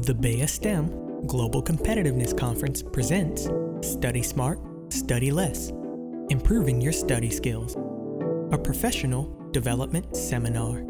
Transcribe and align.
The 0.00 0.14
BEYA 0.14 0.48
STEM 0.48 1.26
Global 1.26 1.62
Competitiveness 1.62 2.36
Conference 2.36 2.82
presents 2.82 3.50
Study 3.86 4.22
Smart, 4.22 4.58
Study 4.88 5.30
Less 5.30 5.68
Improving 6.30 6.80
Your 6.80 6.94
Study 6.94 7.28
Skills, 7.28 7.76
a 8.52 8.56
professional 8.56 9.36
development 9.50 10.16
seminar 10.16 10.82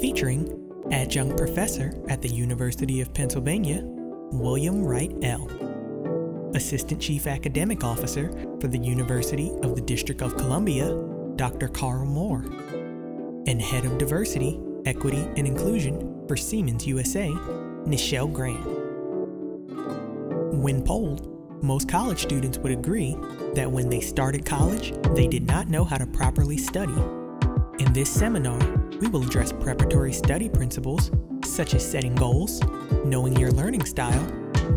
featuring 0.00 0.52
adjunct 0.90 1.36
professor 1.36 2.02
at 2.08 2.20
the 2.20 2.28
University 2.28 3.00
of 3.00 3.14
Pennsylvania, 3.14 3.82
William 3.84 4.84
Wright 4.84 5.14
L., 5.22 5.48
Assistant 6.56 7.00
Chief 7.00 7.28
Academic 7.28 7.84
Officer 7.84 8.32
for 8.60 8.66
the 8.66 8.78
University 8.78 9.52
of 9.62 9.76
the 9.76 9.82
District 9.82 10.20
of 10.20 10.36
Columbia, 10.36 11.00
Dr. 11.36 11.68
Carl 11.68 12.04
Moore, 12.04 12.44
and 13.46 13.62
Head 13.62 13.84
of 13.84 13.98
Diversity, 13.98 14.58
Equity, 14.84 15.28
and 15.36 15.46
Inclusion 15.46 16.24
for 16.26 16.36
Siemens 16.36 16.88
USA, 16.88 17.32
Nichelle 17.86 18.32
Grant. 18.32 18.64
When 20.52 20.82
polled, 20.82 21.62
most 21.62 21.88
college 21.88 22.20
students 22.20 22.58
would 22.58 22.72
agree 22.72 23.16
that 23.54 23.70
when 23.70 23.88
they 23.88 24.00
started 24.00 24.44
college, 24.44 24.92
they 25.14 25.28
did 25.28 25.46
not 25.46 25.68
know 25.68 25.84
how 25.84 25.96
to 25.96 26.06
properly 26.06 26.56
study. 26.56 27.00
In 27.78 27.92
this 27.92 28.10
seminar, 28.10 28.58
we 29.00 29.06
will 29.06 29.22
address 29.22 29.52
preparatory 29.52 30.12
study 30.12 30.48
principles 30.48 31.12
such 31.44 31.74
as 31.74 31.88
setting 31.88 32.16
goals, 32.16 32.60
knowing 33.04 33.36
your 33.36 33.52
learning 33.52 33.84
style, 33.84 34.26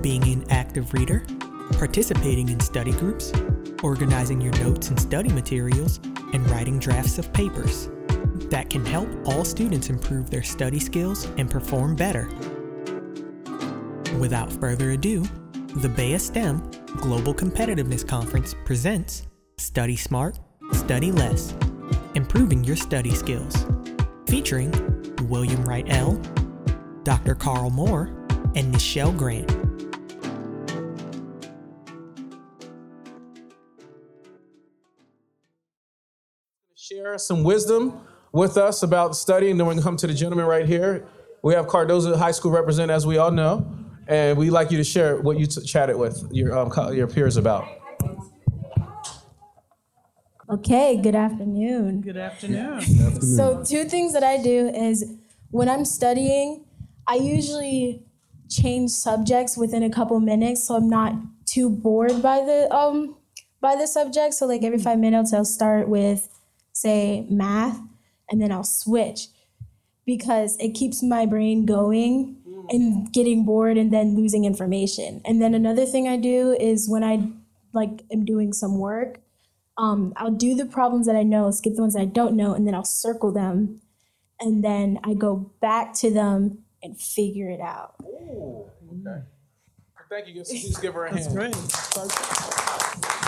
being 0.01 0.21
an 0.25 0.45
active 0.51 0.93
reader, 0.93 1.25
participating 1.71 2.49
in 2.49 2.59
study 2.59 2.91
groups, 2.91 3.33
organizing 3.81 4.39
your 4.39 4.53
notes 4.59 4.89
and 4.89 4.99
study 4.99 5.29
materials, 5.29 5.99
and 6.33 6.47
writing 6.51 6.77
drafts 6.77 7.17
of 7.17 7.33
papers 7.33 7.89
that 8.51 8.69
can 8.69 8.85
help 8.85 9.09
all 9.25 9.43
students 9.43 9.89
improve 9.89 10.29
their 10.29 10.43
study 10.43 10.79
skills 10.79 11.25
and 11.37 11.49
perform 11.49 11.95
better. 11.95 12.29
Without 14.17 14.51
further 14.51 14.91
ado, 14.91 15.21
the 15.75 15.87
BEYA 15.87 16.19
STEM 16.19 16.71
Global 16.97 17.33
Competitiveness 17.33 18.05
Conference 18.07 18.55
presents 18.65 19.27
Study 19.57 19.95
Smart, 19.95 20.39
Study 20.73 21.11
Less 21.11 21.53
Improving 22.15 22.63
Your 22.63 22.75
Study 22.75 23.11
Skills, 23.11 23.65
featuring 24.27 24.73
William 25.29 25.63
Wright 25.63 25.85
L., 25.89 26.19
Dr. 27.03 27.35
Carl 27.35 27.69
Moore, 27.69 28.07
and 28.55 28.73
Nichelle 28.73 29.15
Grant. 29.15 29.49
share 36.75 37.19
some 37.19 37.43
wisdom 37.43 38.01
with 38.31 38.57
us 38.57 38.81
about 38.81 39.15
studying. 39.15 39.57
Then 39.57 39.67
we're 39.67 39.73
going 39.73 39.81
to 39.81 39.83
come 39.83 39.97
to 39.97 40.07
the 40.07 40.13
gentleman 40.13 40.47
right 40.47 40.65
here. 40.65 41.05
We 41.43 41.53
have 41.53 41.67
Cardozo 41.67 42.17
High 42.17 42.31
School 42.31 42.51
representative, 42.51 42.95
as 42.95 43.05
we 43.05 43.17
all 43.17 43.29
know, 43.29 43.71
and 44.09 44.37
we'd 44.37 44.49
like 44.49 44.71
you 44.71 44.77
to 44.77 44.83
share 44.83 45.21
what 45.21 45.39
you 45.39 45.45
t- 45.45 45.61
chatted 45.61 45.95
with 45.95 46.27
your, 46.31 46.57
um, 46.57 46.69
co- 46.69 46.91
your 46.91 47.07
peers 47.07 47.37
about. 47.37 47.67
Okay, 50.49 50.97
good 50.97 51.15
afternoon. 51.15 52.01
Good 52.01 52.17
afternoon. 52.17 52.81
So, 52.81 53.63
two 53.63 53.85
things 53.85 54.13
that 54.13 54.23
I 54.23 54.41
do 54.41 54.69
is 54.69 55.13
when 55.51 55.69
I'm 55.69 55.85
studying, 55.85 56.65
I 57.07 57.15
usually 57.15 58.03
change 58.49 58.89
subjects 58.89 59.55
within 59.55 59.83
a 59.83 59.89
couple 59.89 60.19
minutes 60.19 60.67
so 60.67 60.75
I'm 60.75 60.89
not 60.89 61.13
too 61.45 61.69
bored 61.69 62.21
by 62.21 62.39
the 62.43 62.67
um 62.73 63.15
by 63.61 63.75
the 63.75 63.85
subject. 63.85 64.33
So 64.33 64.47
like 64.47 64.63
every 64.63 64.79
5 64.79 64.97
minutes 64.97 65.33
I'll 65.33 65.45
start 65.45 65.87
with 65.87 66.27
say 66.73 67.27
math 67.29 67.79
and 68.29 68.41
then 68.41 68.51
I'll 68.51 68.63
switch 68.63 69.27
because 70.05 70.57
it 70.59 70.69
keeps 70.73 71.03
my 71.03 71.25
brain 71.25 71.65
going 71.65 72.37
and 72.69 73.11
getting 73.11 73.45
bored 73.45 73.77
and 73.77 73.91
then 73.91 74.15
losing 74.15 74.45
information. 74.45 75.21
And 75.25 75.41
then 75.41 75.53
another 75.53 75.85
thing 75.85 76.07
I 76.07 76.17
do 76.17 76.55
is 76.59 76.89
when 76.89 77.03
I 77.03 77.29
like 77.73 78.03
am 78.11 78.25
doing 78.25 78.53
some 78.53 78.77
work, 78.79 79.21
um, 79.77 80.13
I'll 80.17 80.31
do 80.31 80.55
the 80.55 80.65
problems 80.65 81.07
that 81.07 81.15
I 81.15 81.23
know, 81.23 81.51
skip 81.51 81.75
the 81.75 81.81
ones 81.81 81.93
that 81.93 82.01
I 82.01 82.05
don't 82.05 82.35
know, 82.35 82.53
and 82.53 82.67
then 82.67 82.75
I'll 82.75 82.83
circle 82.83 83.31
them. 83.31 83.81
And 84.39 84.63
then 84.63 84.99
I 85.03 85.13
go 85.13 85.51
back 85.61 85.93
to 85.95 86.11
them 86.11 86.59
and 86.81 86.99
figure 86.99 87.49
it 87.49 87.61
out. 87.61 87.95
Okay. 88.01 89.23
Thank 90.09 90.27
you. 90.27 90.43
Please 90.43 90.77
give 90.77 90.95
her 90.95 91.05
a 91.05 91.15
hand. 91.15 91.35
Great. 91.35 91.53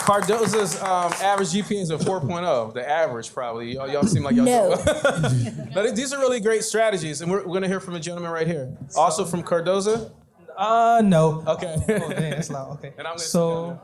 Cardozo's 0.02 0.82
um, 0.82 1.14
average 1.22 1.50
GPA 1.50 1.82
is 1.82 1.92
a 1.92 1.98
4.0, 1.98 2.74
the 2.74 2.90
average 2.90 3.32
probably. 3.32 3.74
Y'all, 3.74 3.88
y'all 3.88 4.04
seem 4.04 4.24
like 4.24 4.36
y'all. 4.36 4.46
No. 4.46 4.82
but 5.74 5.96
these 5.96 6.12
are 6.12 6.20
really 6.20 6.40
great 6.40 6.64
strategies, 6.64 7.22
and 7.22 7.30
we're, 7.30 7.40
we're 7.40 7.46
going 7.46 7.62
to 7.62 7.68
hear 7.68 7.80
from 7.80 7.94
a 7.96 8.00
gentleman 8.00 8.32
right 8.32 8.48
here. 8.48 8.76
Also 8.96 9.26
from 9.26 9.44
Cardozo. 9.44 10.12
Uh, 10.58 11.02
no. 11.06 11.44
Okay. 11.48 11.76
Oh, 11.90 12.10
dang, 12.10 12.32
that's 12.32 12.50
loud. 12.50 12.78
Okay. 12.78 12.94
And 12.98 13.08
I'm 13.08 13.20
so, 13.20 13.80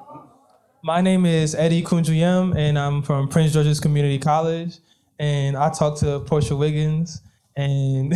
my 0.84 1.02
name 1.02 1.25
is 1.25 1.53
Eddie 1.53 1.84
Kunjuyem, 1.84 2.58
and 2.58 2.79
I'm 2.79 3.03
from 3.03 3.28
Prince 3.28 3.53
George's 3.53 3.79
Community 3.79 4.18
College. 4.18 4.79
And 5.19 5.56
I 5.56 5.69
talked 5.69 6.00
to 6.00 6.19
Portia 6.22 6.56
Wiggins, 6.56 7.22
and 7.56 8.14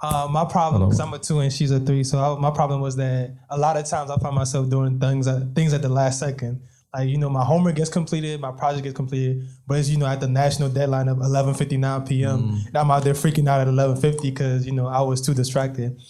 uh, 0.00 0.28
my 0.30 0.44
problem, 0.44 0.82
because 0.82 1.00
I'm 1.00 1.12
a 1.14 1.18
two 1.18 1.40
and 1.40 1.52
she's 1.52 1.70
a 1.70 1.80
three, 1.80 2.04
so 2.04 2.18
I, 2.18 2.38
my 2.38 2.50
problem 2.50 2.80
was 2.80 2.96
that 2.96 3.34
a 3.50 3.58
lot 3.58 3.76
of 3.76 3.86
times 3.86 4.10
I 4.10 4.18
find 4.18 4.34
myself 4.34 4.68
doing 4.68 5.00
things 5.00 5.26
at, 5.26 5.54
things 5.54 5.72
at 5.72 5.82
the 5.82 5.88
last 5.88 6.18
second. 6.18 6.60
Like, 6.94 7.08
you 7.08 7.18
know, 7.18 7.28
my 7.28 7.44
homework 7.44 7.76
gets 7.76 7.90
completed, 7.90 8.40
my 8.40 8.52
project 8.52 8.84
gets 8.84 8.96
completed, 8.96 9.46
but 9.66 9.78
it's, 9.78 9.88
you 9.88 9.98
know, 9.98 10.06
at 10.06 10.20
the 10.20 10.28
national 10.28 10.70
deadline 10.70 11.08
of 11.08 11.18
11.59 11.18 12.08
p.m., 12.08 12.62
and 12.66 12.76
I'm 12.76 12.90
out 12.90 13.04
there 13.04 13.14
freaking 13.14 13.48
out 13.48 13.60
at 13.60 13.68
11.50 13.68 14.22
because, 14.22 14.66
you 14.66 14.72
know, 14.72 14.86
I 14.86 15.00
was 15.02 15.20
too 15.20 15.34
distracted. 15.34 16.00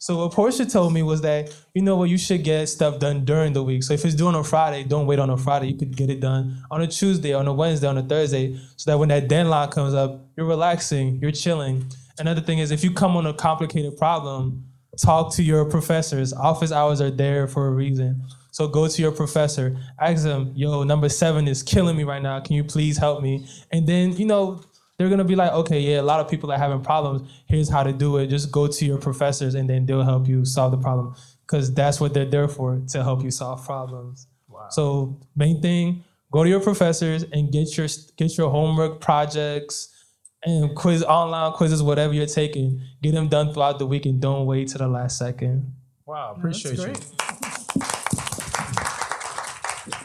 So 0.00 0.18
what 0.18 0.32
Portia 0.32 0.64
told 0.64 0.92
me 0.92 1.02
was 1.02 1.22
that 1.22 1.52
you 1.74 1.82
know 1.82 1.96
what 1.96 2.08
you 2.08 2.18
should 2.18 2.44
get 2.44 2.68
stuff 2.68 3.00
done 3.00 3.24
during 3.24 3.52
the 3.52 3.64
week. 3.64 3.82
So 3.82 3.94
if 3.94 4.04
it's 4.04 4.14
due 4.14 4.28
on 4.28 4.36
a 4.36 4.44
Friday, 4.44 4.84
don't 4.84 5.06
wait 5.06 5.18
on 5.18 5.28
a 5.28 5.36
Friday. 5.36 5.72
You 5.72 5.76
could 5.76 5.96
get 5.96 6.08
it 6.08 6.20
done 6.20 6.62
on 6.70 6.82
a 6.82 6.86
Tuesday, 6.86 7.34
on 7.34 7.48
a 7.48 7.52
Wednesday, 7.52 7.88
on 7.88 7.98
a 7.98 8.02
Thursday, 8.02 8.56
so 8.76 8.92
that 8.92 8.96
when 8.96 9.08
that 9.08 9.26
deadline 9.26 9.70
comes 9.70 9.94
up, 9.94 10.24
you're 10.36 10.46
relaxing, 10.46 11.18
you're 11.20 11.32
chilling. 11.32 11.84
Another 12.18 12.40
thing 12.40 12.58
is 12.58 12.70
if 12.70 12.82
you 12.82 12.92
come 12.92 13.16
on 13.16 13.26
a 13.26 13.34
complicated 13.34 13.96
problem, 13.96 14.64
talk 15.00 15.32
to 15.34 15.42
your 15.42 15.64
professors. 15.64 16.32
Office 16.32 16.72
hours 16.72 17.00
are 17.00 17.10
there 17.10 17.46
for 17.46 17.68
a 17.68 17.70
reason. 17.70 18.22
So 18.50 18.66
go 18.66 18.88
to 18.88 19.02
your 19.02 19.12
professor, 19.12 19.76
ask 20.00 20.24
them, 20.24 20.52
yo, 20.56 20.82
number 20.82 21.08
seven 21.08 21.46
is 21.46 21.62
killing 21.62 21.96
me 21.96 22.04
right 22.04 22.22
now. 22.22 22.40
Can 22.40 22.56
you 22.56 22.64
please 22.64 22.98
help 22.98 23.22
me? 23.22 23.46
And 23.70 23.86
then, 23.86 24.16
you 24.16 24.26
know, 24.26 24.62
they're 24.98 25.08
gonna 25.08 25.24
be 25.24 25.36
like, 25.36 25.52
okay, 25.52 25.78
yeah, 25.78 26.00
a 26.00 26.02
lot 26.02 26.18
of 26.18 26.28
people 26.28 26.50
are 26.50 26.58
having 26.58 26.80
problems. 26.80 27.30
Here's 27.46 27.68
how 27.68 27.84
to 27.84 27.92
do 27.92 28.16
it. 28.16 28.26
Just 28.26 28.50
go 28.50 28.66
to 28.66 28.84
your 28.84 28.98
professors 28.98 29.54
and 29.54 29.70
then 29.70 29.86
they'll 29.86 30.02
help 30.02 30.26
you 30.26 30.44
solve 30.44 30.72
the 30.72 30.78
problem. 30.78 31.14
Because 31.46 31.72
that's 31.72 32.00
what 32.00 32.14
they're 32.14 32.26
there 32.26 32.48
for, 32.48 32.82
to 32.88 33.02
help 33.04 33.22
you 33.22 33.30
solve 33.30 33.64
problems. 33.64 34.26
So 34.70 35.20
main 35.36 35.62
thing, 35.62 36.04
go 36.32 36.42
to 36.42 36.50
your 36.50 36.60
professors 36.60 37.24
and 37.32 37.52
get 37.52 37.76
your 37.76 37.86
get 38.16 38.36
your 38.36 38.50
homework 38.50 39.00
projects 39.00 39.94
and 40.44 40.74
quiz 40.76 41.02
online 41.02 41.52
quizzes, 41.52 41.82
whatever 41.82 42.12
you're 42.12 42.26
taking, 42.26 42.80
get 43.02 43.12
them 43.12 43.28
done 43.28 43.52
throughout 43.52 43.78
the 43.78 43.86
week 43.86 44.06
and 44.06 44.20
don't 44.20 44.46
wait 44.46 44.68
to 44.68 44.78
the 44.78 44.88
last 44.88 45.18
second. 45.18 45.74
Wow, 46.06 46.34
appreciate 46.36 46.78
you. 46.78 46.84
great. 46.84 47.06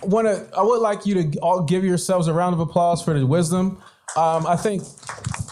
Want 0.04 0.28
to? 0.28 0.50
I 0.58 0.62
would 0.64 0.82
like 0.82 1.06
you 1.06 1.24
to 1.24 1.40
all 1.40 1.64
give 1.64 1.84
yourselves 1.86 2.28
a 2.28 2.34
round 2.34 2.54
of 2.54 2.60
applause 2.60 3.02
for 3.02 3.18
the 3.18 3.26
wisdom. 3.26 3.82
Um, 4.18 4.46
I 4.46 4.56
think 4.56 4.84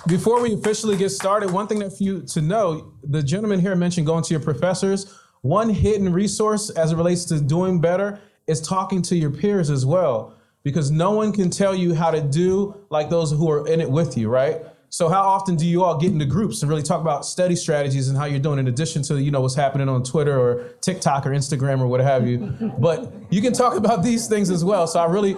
before 0.08 0.42
we 0.42 0.54
officially 0.54 0.98
get 0.98 1.10
started, 1.10 1.52
one 1.52 1.68
thing 1.68 1.80
that 1.80 1.98
for 1.98 2.04
you 2.04 2.22
to 2.24 2.42
know, 2.42 2.94
the 3.04 3.24
gentleman 3.24 3.60
here 3.60 3.76
mentioned 3.76 4.08
going 4.08 4.24
to 4.24 4.34
your 4.34 4.42
professors. 4.42 5.18
One 5.42 5.70
hidden 5.70 6.12
resource 6.12 6.70
as 6.70 6.92
it 6.92 6.96
relates 6.96 7.26
to 7.26 7.40
doing 7.42 7.82
better 7.82 8.20
is 8.48 8.62
talking 8.62 9.02
to 9.04 9.16
your 9.16 9.32
peers 9.32 9.70
as 9.70 9.86
well, 9.86 10.38
because 10.64 10.92
no 10.92 11.12
one 11.12 11.32
can 11.32 11.50
tell 11.50 11.74
you 11.74 11.96
how 11.96 12.12
to 12.12 12.22
do 12.22 12.76
like 12.90 13.10
those 13.10 13.32
who 13.32 13.50
are 13.50 13.68
in 13.68 13.82
it 13.82 13.90
with 13.90 14.18
you, 14.18 14.30
right? 14.30 14.62
So 14.92 15.08
how 15.08 15.22
often 15.22 15.56
do 15.56 15.66
you 15.66 15.84
all 15.84 15.98
get 15.98 16.12
into 16.12 16.26
groups 16.26 16.62
and 16.62 16.70
really 16.70 16.84
talk 16.84 17.00
about 17.00 17.26
study 17.26 17.56
strategies 17.56 18.10
and 18.10 18.18
how 18.18 18.26
you're 18.26 18.40
doing 18.42 18.60
in 18.60 18.68
addition 18.68 19.02
to 19.04 19.22
you 19.22 19.32
know 19.32 19.40
what's 19.40 19.56
happening 19.56 19.88
on 19.88 20.04
Twitter 20.04 20.38
or 20.38 20.74
TikTok 20.82 21.26
or 21.26 21.30
Instagram 21.30 21.80
or 21.80 21.88
what 21.88 22.02
have 22.02 22.28
you? 22.28 22.54
But 22.80 23.14
you 23.30 23.42
can 23.42 23.54
talk 23.54 23.76
about 23.78 24.04
these 24.04 24.28
things 24.28 24.50
as 24.50 24.66
well. 24.66 24.86
So 24.88 25.00
I 25.00 25.06
really 25.06 25.38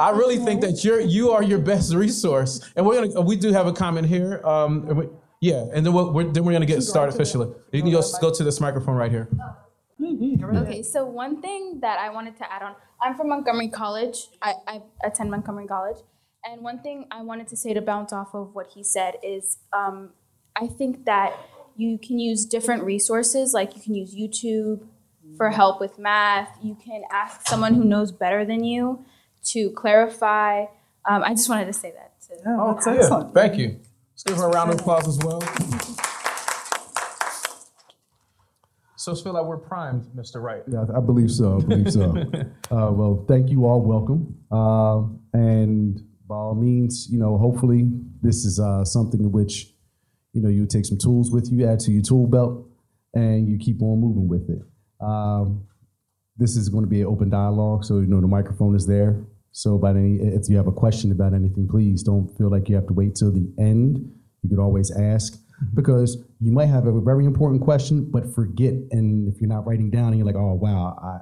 I 0.00 0.10
really 0.10 0.36
think 0.38 0.60
that 0.62 0.82
you're 0.82 1.00
you 1.00 1.30
are 1.30 1.44
your 1.44 1.60
best 1.60 1.94
resource. 1.94 2.60
And 2.74 2.84
we're 2.84 3.06
gonna 3.08 3.20
we 3.20 3.36
do 3.36 3.52
have 3.52 3.68
a 3.68 3.72
comment 3.72 4.08
here. 4.08 4.44
Um, 4.44 4.84
we- 4.96 5.08
yeah, 5.40 5.66
and 5.72 5.86
then 5.86 5.92
we're, 5.92 6.10
we're 6.10 6.24
then 6.32 6.44
we're 6.44 6.52
gonna 6.52 6.66
get 6.66 6.82
started 6.82 7.14
officially. 7.14 7.54
You 7.70 7.82
can 7.82 7.92
just 7.92 8.20
go 8.20 8.34
to 8.34 8.42
this 8.42 8.60
microphone 8.60 8.96
right 8.96 9.12
here. 9.12 9.28
Okay, 10.66 10.82
so 10.82 11.04
one 11.06 11.40
thing 11.40 11.78
that 11.82 12.00
I 12.00 12.10
wanted 12.10 12.36
to 12.38 12.52
add 12.52 12.62
on, 12.62 12.74
I'm 13.00 13.14
from 13.14 13.28
Montgomery 13.28 13.68
College. 13.68 14.18
I, 14.42 14.54
I 14.66 14.82
attend 15.04 15.30
Montgomery 15.30 15.66
College. 15.68 15.98
And 16.50 16.62
one 16.62 16.78
thing 16.80 17.06
I 17.10 17.22
wanted 17.22 17.48
to 17.48 17.56
say 17.56 17.74
to 17.74 17.82
bounce 17.82 18.10
off 18.10 18.34
of 18.34 18.54
what 18.54 18.68
he 18.68 18.82
said 18.82 19.16
is 19.22 19.58
um, 19.72 20.10
I 20.56 20.66
think 20.66 21.04
that 21.04 21.34
you 21.76 21.98
can 21.98 22.18
use 22.18 22.46
different 22.46 22.84
resources, 22.84 23.52
like 23.52 23.76
you 23.76 23.82
can 23.82 23.94
use 23.94 24.14
YouTube 24.14 24.86
for 25.36 25.50
help 25.50 25.78
with 25.78 25.98
math. 25.98 26.48
You 26.62 26.74
can 26.82 27.02
ask 27.12 27.46
someone 27.46 27.74
who 27.74 27.84
knows 27.84 28.12
better 28.12 28.46
than 28.46 28.64
you 28.64 29.04
to 29.48 29.70
clarify. 29.72 30.62
Um, 31.04 31.22
I 31.22 31.30
just 31.30 31.50
wanted 31.50 31.66
to 31.66 31.72
say 31.74 31.92
that. 31.92 32.18
To, 32.28 32.34
Oh, 32.46 32.72
that's 32.74 32.86
Yeah, 32.86 32.94
excellent. 32.94 33.34
thank 33.34 33.58
you. 33.58 33.78
Let's 34.12 34.22
give 34.24 34.36
her 34.38 34.46
a 34.46 34.48
round 34.48 34.70
of 34.72 34.80
applause 34.80 35.06
as 35.06 35.18
well. 35.18 35.40
So 38.96 39.12
it's 39.12 39.20
feel 39.20 39.32
like 39.34 39.44
we're 39.44 39.58
primed, 39.58 40.06
Mr. 40.16 40.42
Wright. 40.42 40.62
Yeah, 40.66 40.86
I 40.96 41.00
believe 41.00 41.30
so. 41.30 41.58
I 41.58 41.64
believe 41.64 41.92
so. 41.92 42.02
uh, 42.70 42.90
well, 42.92 43.24
thank 43.28 43.50
you 43.50 43.64
all. 43.66 43.80
Welcome. 43.80 44.36
Uh, 44.50 45.02
and 45.38 46.02
by 46.28 46.36
all 46.36 46.54
means, 46.54 47.08
you 47.10 47.18
know, 47.18 47.38
hopefully 47.38 47.88
this 48.22 48.44
is 48.44 48.60
uh, 48.60 48.84
something 48.84 49.20
in 49.20 49.32
which, 49.32 49.72
you 50.34 50.42
know, 50.42 50.48
you 50.48 50.66
take 50.66 50.84
some 50.84 50.98
tools 50.98 51.30
with 51.30 51.50
you, 51.50 51.66
add 51.66 51.80
to 51.80 51.90
your 51.90 52.02
tool 52.02 52.26
belt, 52.26 52.68
and 53.14 53.48
you 53.48 53.58
keep 53.58 53.80
on 53.82 53.98
moving 53.98 54.28
with 54.28 54.48
it. 54.50 54.62
Um, 55.00 55.66
this 56.36 56.56
is 56.56 56.68
going 56.68 56.84
to 56.84 56.90
be 56.90 57.00
an 57.00 57.06
open 57.06 57.30
dialogue, 57.30 57.84
so 57.84 57.98
you 57.98 58.06
know 58.06 58.20
the 58.20 58.28
microphone 58.28 58.76
is 58.76 58.86
there. 58.86 59.24
So, 59.50 59.74
about 59.74 59.96
any, 59.96 60.16
if 60.16 60.48
you 60.48 60.56
have 60.56 60.68
a 60.68 60.72
question 60.72 61.10
about 61.10 61.34
anything, 61.34 61.66
please 61.68 62.02
don't 62.02 62.28
feel 62.36 62.50
like 62.50 62.68
you 62.68 62.76
have 62.76 62.86
to 62.88 62.92
wait 62.92 63.16
till 63.16 63.32
the 63.32 63.50
end. 63.58 63.98
You 64.42 64.50
could 64.50 64.60
always 64.60 64.92
ask 64.96 65.36
because 65.74 66.22
you 66.40 66.52
might 66.52 66.66
have 66.66 66.86
a 66.86 67.00
very 67.00 67.24
important 67.24 67.62
question, 67.62 68.08
but 68.10 68.32
forget. 68.34 68.74
And 68.92 69.32
if 69.32 69.40
you're 69.40 69.48
not 69.48 69.66
writing 69.66 69.90
down, 69.90 70.08
and 70.08 70.18
you're 70.18 70.26
like, 70.26 70.36
oh 70.36 70.54
wow, 70.54 70.96
I, 71.02 71.18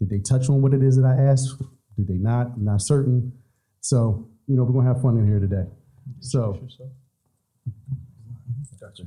did 0.00 0.10
they 0.10 0.18
touch 0.18 0.48
on 0.50 0.60
what 0.60 0.74
it 0.74 0.82
is 0.82 0.96
that 0.96 1.06
I 1.06 1.30
asked? 1.30 1.58
Did 1.96 2.08
they 2.08 2.18
not? 2.18 2.48
I'm 2.56 2.64
not 2.64 2.82
certain. 2.82 3.32
So 3.80 4.29
you 4.50 4.56
know, 4.56 4.64
we're 4.64 4.72
gonna 4.72 4.92
have 4.92 5.00
fun 5.00 5.16
in 5.16 5.28
here 5.28 5.38
today. 5.38 5.64
So, 6.18 6.60
gotcha. 8.80 9.04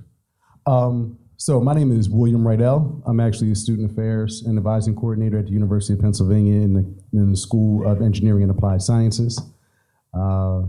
Um, 0.65 1.19
so 1.35 1.59
my 1.59 1.73
name 1.73 1.91
is 1.91 2.09
William 2.09 2.45
Rydell. 2.45 3.01
I'm 3.05 3.19
actually 3.19 3.51
a 3.51 3.55
student 3.55 3.91
affairs 3.91 4.43
and 4.45 4.57
advising 4.57 4.95
coordinator 4.95 5.39
at 5.39 5.47
the 5.47 5.51
University 5.51 5.95
of 5.95 5.99
Pennsylvania 5.99 6.61
in 6.61 6.73
the, 6.73 6.79
in 7.11 7.31
the 7.31 7.35
School 7.35 7.85
of 7.85 8.01
Engineering 8.01 8.43
and 8.43 8.51
Applied 8.51 8.81
Sciences. 8.81 9.37
Uh, 10.17 10.61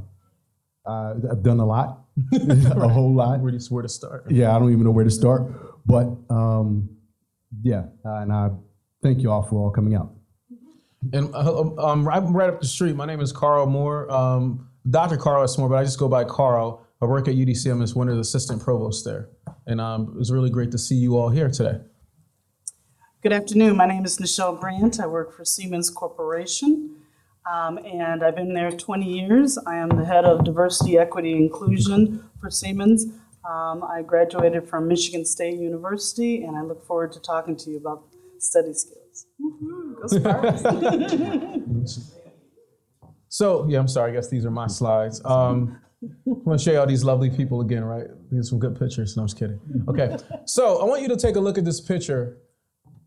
I've 0.84 1.44
done 1.44 1.60
a 1.60 1.66
lot, 1.66 2.06
a 2.32 2.88
whole 2.88 3.14
lot. 3.14 3.38
Where, 3.38 3.52
do 3.52 3.58
you, 3.58 3.64
where 3.68 3.82
to 3.82 3.88
start? 3.88 4.24
Yeah, 4.28 4.56
I 4.56 4.58
don't 4.58 4.72
even 4.72 4.82
know 4.82 4.90
where 4.90 5.04
to 5.04 5.10
start. 5.10 5.86
But 5.86 6.08
um, 6.30 6.88
yeah, 7.62 7.84
uh, 8.04 8.16
and 8.16 8.32
I 8.32 8.50
thank 9.04 9.20
you 9.20 9.30
all 9.30 9.44
for 9.44 9.54
all 9.60 9.70
coming 9.70 9.94
out. 9.94 10.10
And 11.12 11.34
uh, 11.34 11.60
um, 11.78 12.08
I'm 12.08 12.34
right 12.34 12.48
up 12.48 12.60
the 12.60 12.66
street. 12.66 12.96
My 12.96 13.06
name 13.06 13.20
is 13.20 13.32
Carl 13.32 13.66
Moore, 13.66 14.10
um, 14.10 14.68
Dr. 14.88 15.16
Carl 15.16 15.42
S. 15.42 15.58
Moore, 15.58 15.68
but 15.68 15.76
I 15.76 15.84
just 15.84 15.98
go 15.98 16.08
by 16.08 16.24
Carl. 16.24 16.86
I 17.02 17.06
work 17.06 17.28
at 17.28 17.34
UDC. 17.34 17.70
I'm 17.70 17.86
one 17.94 18.08
of 18.08 18.14
the 18.14 18.20
assistant 18.20 18.62
provosts 18.62 19.02
there. 19.02 19.28
And 19.66 19.80
um, 19.80 20.12
it 20.14 20.18
was 20.18 20.32
really 20.32 20.50
great 20.50 20.70
to 20.72 20.78
see 20.78 20.94
you 20.94 21.18
all 21.18 21.28
here 21.28 21.50
today. 21.50 21.80
Good 23.22 23.32
afternoon. 23.32 23.76
My 23.76 23.86
name 23.86 24.04
is 24.04 24.18
Nichelle 24.18 24.58
Grant. 24.58 25.00
I 25.00 25.06
work 25.06 25.34
for 25.36 25.44
Siemens 25.44 25.90
Corporation. 25.90 26.96
Um, 27.50 27.78
and 27.78 28.22
I've 28.22 28.36
been 28.36 28.54
there 28.54 28.70
20 28.70 29.06
years. 29.06 29.58
I 29.66 29.76
am 29.76 29.90
the 29.90 30.04
head 30.04 30.24
of 30.24 30.44
diversity, 30.44 30.98
equity, 30.98 31.32
inclusion 31.32 32.30
for 32.40 32.50
Siemens. 32.50 33.06
Um, 33.48 33.82
I 33.82 34.02
graduated 34.02 34.66
from 34.68 34.88
Michigan 34.88 35.26
State 35.26 35.58
University, 35.58 36.42
and 36.44 36.56
I 36.56 36.62
look 36.62 36.86
forward 36.86 37.12
to 37.12 37.20
talking 37.20 37.56
to 37.56 37.70
you 37.70 37.76
about 37.76 38.04
study 38.38 38.72
skills. 38.72 39.03
so, 43.28 43.66
yeah, 43.68 43.78
I'm 43.78 43.88
sorry. 43.88 44.12
I 44.12 44.14
guess 44.14 44.28
these 44.28 44.44
are 44.44 44.50
my 44.50 44.66
slides. 44.66 45.22
Um, 45.24 45.80
I'm 46.26 46.44
going 46.44 46.58
to 46.58 46.62
show 46.62 46.72
you 46.72 46.78
all 46.78 46.86
these 46.86 47.04
lovely 47.04 47.30
people 47.30 47.60
again, 47.60 47.84
right? 47.84 48.06
These 48.30 48.50
some 48.50 48.58
good 48.58 48.78
pictures. 48.78 49.16
No, 49.16 49.22
I'm 49.22 49.28
just 49.28 49.38
kidding. 49.38 49.58
Okay, 49.88 50.16
so 50.44 50.80
I 50.80 50.84
want 50.84 51.02
you 51.02 51.08
to 51.08 51.16
take 51.16 51.36
a 51.36 51.40
look 51.40 51.56
at 51.58 51.64
this 51.64 51.80
picture 51.80 52.38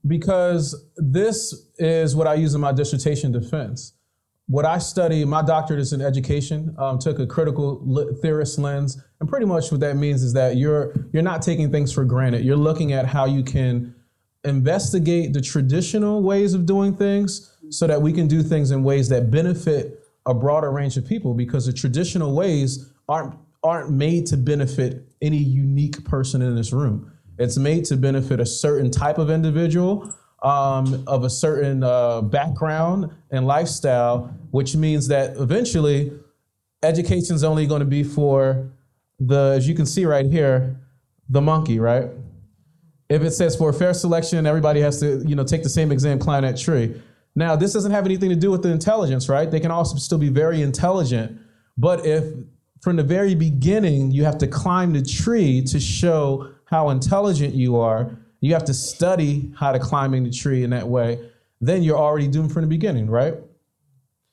because 0.07 0.89
this 0.97 1.69
is 1.77 2.15
what 2.15 2.27
I 2.27 2.33
use 2.35 2.55
in 2.55 2.61
my 2.61 2.71
dissertation 2.71 3.31
defense 3.31 3.97
what 4.47 4.65
I 4.65 4.77
study, 4.77 5.25
my 5.25 5.41
doctorate 5.41 5.79
is 5.79 5.93
in 5.93 6.01
education. 6.01 6.73
Um, 6.77 6.99
took 6.99 7.19
a 7.19 7.27
critical 7.27 8.15
theorist 8.21 8.57
lens, 8.57 8.97
and 9.19 9.29
pretty 9.29 9.45
much 9.45 9.71
what 9.71 9.81
that 9.81 9.97
means 9.97 10.23
is 10.23 10.33
that 10.33 10.55
you're 10.55 10.95
you're 11.11 11.23
not 11.23 11.41
taking 11.41 11.71
things 11.71 11.91
for 11.91 12.05
granted. 12.05 12.45
You're 12.45 12.55
looking 12.55 12.93
at 12.93 13.05
how 13.05 13.25
you 13.25 13.43
can 13.43 13.93
investigate 14.43 15.33
the 15.33 15.41
traditional 15.41 16.23
ways 16.23 16.53
of 16.53 16.65
doing 16.65 16.95
things, 16.95 17.53
so 17.69 17.87
that 17.87 18.01
we 18.01 18.13
can 18.13 18.27
do 18.27 18.41
things 18.41 18.71
in 18.71 18.83
ways 18.83 19.09
that 19.09 19.29
benefit 19.29 20.03
a 20.25 20.33
broader 20.33 20.71
range 20.71 20.97
of 20.97 21.05
people. 21.05 21.33
Because 21.33 21.65
the 21.65 21.73
traditional 21.73 22.35
ways 22.35 22.93
aren't 23.09 23.35
aren't 23.63 23.91
made 23.91 24.25
to 24.27 24.37
benefit 24.37 25.07
any 25.21 25.37
unique 25.37 26.03
person 26.05 26.41
in 26.41 26.55
this 26.55 26.71
room. 26.71 27.11
It's 27.39 27.57
made 27.57 27.85
to 27.85 27.97
benefit 27.97 28.39
a 28.39 28.45
certain 28.45 28.89
type 28.91 29.17
of 29.17 29.29
individual 29.29 30.13
um, 30.43 31.03
of 31.07 31.23
a 31.23 31.29
certain 31.29 31.83
uh, 31.83 32.21
background 32.21 33.11
and 33.31 33.45
lifestyle, 33.47 34.33
which 34.51 34.75
means 34.75 35.07
that 35.07 35.35
eventually 35.37 36.11
education 36.83 37.35
is 37.35 37.43
only 37.43 37.65
going 37.65 37.79
to 37.79 37.85
be 37.85 38.03
for 38.03 38.71
the, 39.19 39.53
as 39.57 39.67
you 39.67 39.75
can 39.75 39.85
see 39.85 40.05
right 40.05 40.25
here, 40.25 40.79
the 41.29 41.41
monkey, 41.41 41.79
right? 41.79 42.09
If 43.09 43.21
it 43.21 43.31
says 43.31 43.55
for 43.55 43.69
a 43.69 43.73
fair 43.73 43.93
selection, 43.93 44.45
everybody 44.45 44.81
has 44.81 44.99
to, 44.99 45.23
you 45.25 45.35
know, 45.35 45.43
take 45.43 45.63
the 45.63 45.69
same 45.69 45.91
exam, 45.91 46.19
climb 46.19 46.43
that 46.43 46.57
tree. 46.57 47.01
Now, 47.35 47.55
this 47.55 47.71
doesn't 47.71 47.91
have 47.91 48.05
anything 48.05 48.29
to 48.29 48.35
do 48.35 48.51
with 48.51 48.63
the 48.63 48.69
intelligence, 48.69 49.29
right? 49.29 49.49
They 49.49 49.59
can 49.59 49.71
also 49.71 49.95
still 49.97 50.17
be 50.17 50.29
very 50.29 50.61
intelligent, 50.61 51.39
but 51.77 52.05
if 52.05 52.23
from 52.81 52.95
the 52.95 53.03
very 53.03 53.35
beginning 53.35 54.11
you 54.11 54.23
have 54.23 54.37
to 54.39 54.47
climb 54.47 54.93
the 54.93 55.01
tree 55.01 55.61
to 55.63 55.79
show 55.79 56.51
how 56.65 56.89
intelligent 56.89 57.53
you 57.53 57.77
are, 57.77 58.17
you 58.41 58.53
have 58.53 58.65
to 58.65 58.73
study 58.73 59.51
how 59.55 59.71
to 59.71 59.79
climbing 59.79 60.23
the 60.23 60.31
tree 60.31 60.63
in 60.63 60.69
that 60.71 60.87
way, 60.87 61.29
then 61.61 61.81
you're 61.81 61.97
already 61.97 62.27
doomed 62.27 62.51
from 62.51 62.61
the 62.61 62.67
beginning, 62.67 63.09
right? 63.09 63.35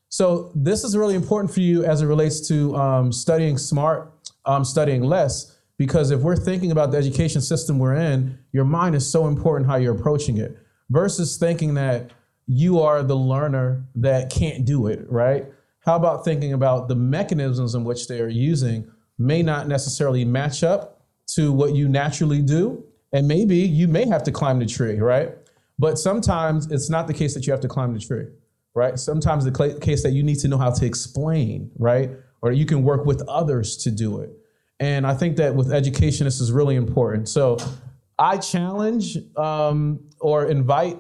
So 0.09 0.53
this 0.55 0.85
is 0.85 0.97
really 0.97 1.15
important 1.15 1.53
for 1.53 1.61
you 1.61 1.85
as 1.85 2.03
it 2.03 2.06
relates 2.06 2.47
to 2.49 2.76
um, 2.76 3.12
studying 3.12 3.59
smart, 3.59 4.12
um, 4.44 4.65
studying 4.65 5.03
less, 5.03 5.54
because 5.79 6.11
if 6.11 6.21
we're 6.21 6.37
thinking 6.37 6.71
about 6.71 6.91
the 6.93 6.99
education 6.99 7.41
system 7.41 7.79
we're 7.79 7.94
in, 7.94 8.38
your 8.53 8.65
mind 8.65 8.94
is 8.94 9.11
so 9.11 9.26
important 9.26 9.69
how 9.69 9.76
you're 9.76 9.94
approaching 9.94 10.38
it, 10.38 10.56
versus 10.91 11.37
thinking 11.37 11.75
that 11.75 12.11
you 12.47 12.81
are 12.81 13.03
the 13.03 13.17
learner 13.17 13.85
that 13.94 14.31
can't 14.31 14.65
do 14.65 14.87
it, 14.87 15.05
right? 15.11 15.47
How 15.81 15.97
about 15.97 16.25
thinking 16.25 16.53
about 16.53 16.88
the 16.88 16.94
mechanisms 16.94 17.75
in 17.75 17.85
which 17.85 18.06
they 18.09 18.21
are 18.21 18.29
using 18.29 18.91
may 19.19 19.43
not 19.43 19.69
necessarily 19.69 20.25
match 20.25 20.62
up 20.62 21.03
to 21.35 21.53
what 21.53 21.75
you 21.75 21.88
naturally 21.88 22.43
do, 22.43 22.85
and 23.12 23.26
maybe 23.26 23.56
you 23.56 23.88
may 23.88 24.06
have 24.06 24.23
to 24.25 24.32
climb 24.32 24.59
the 24.59 24.67
tree, 24.67 24.99
right? 24.99 25.35
But 25.79 25.99
sometimes 25.99 26.71
it's 26.71 26.91
not 26.91 27.06
the 27.06 27.15
case 27.15 27.35
that 27.35 27.47
you 27.47 27.53
have 27.53 27.61
to 27.61 27.69
climb 27.69 27.94
the 27.94 28.00
tree, 28.00 28.26
right? 28.75 28.99
Sometimes 28.99 29.44
the 29.44 29.79
case 29.81 30.03
that 30.03 30.12
you 30.12 30.23
need 30.23 30.38
to 30.41 30.49
know 30.49 30.59
how 30.59 30.71
to 30.71 30.87
explain, 30.87 31.71
right? 31.79 32.11
Or 32.43 32.53
you 32.53 32.67
can 32.67 32.82
work 32.82 33.06
with 33.06 33.23
others 33.29 33.76
to 33.79 33.91
do 33.91 34.21
it. 34.21 34.31
And 34.85 35.07
I 35.07 35.15
think 35.15 35.39
that 35.39 35.55
with 35.55 35.73
education, 35.73 36.27
this 36.27 36.43
is 36.43 36.53
really 36.53 36.77
important. 36.77 37.27
So 37.31 37.57
I 38.19 38.37
challenge 38.37 39.17
um, 39.35 40.11
or 40.21 40.51
invite, 40.51 40.99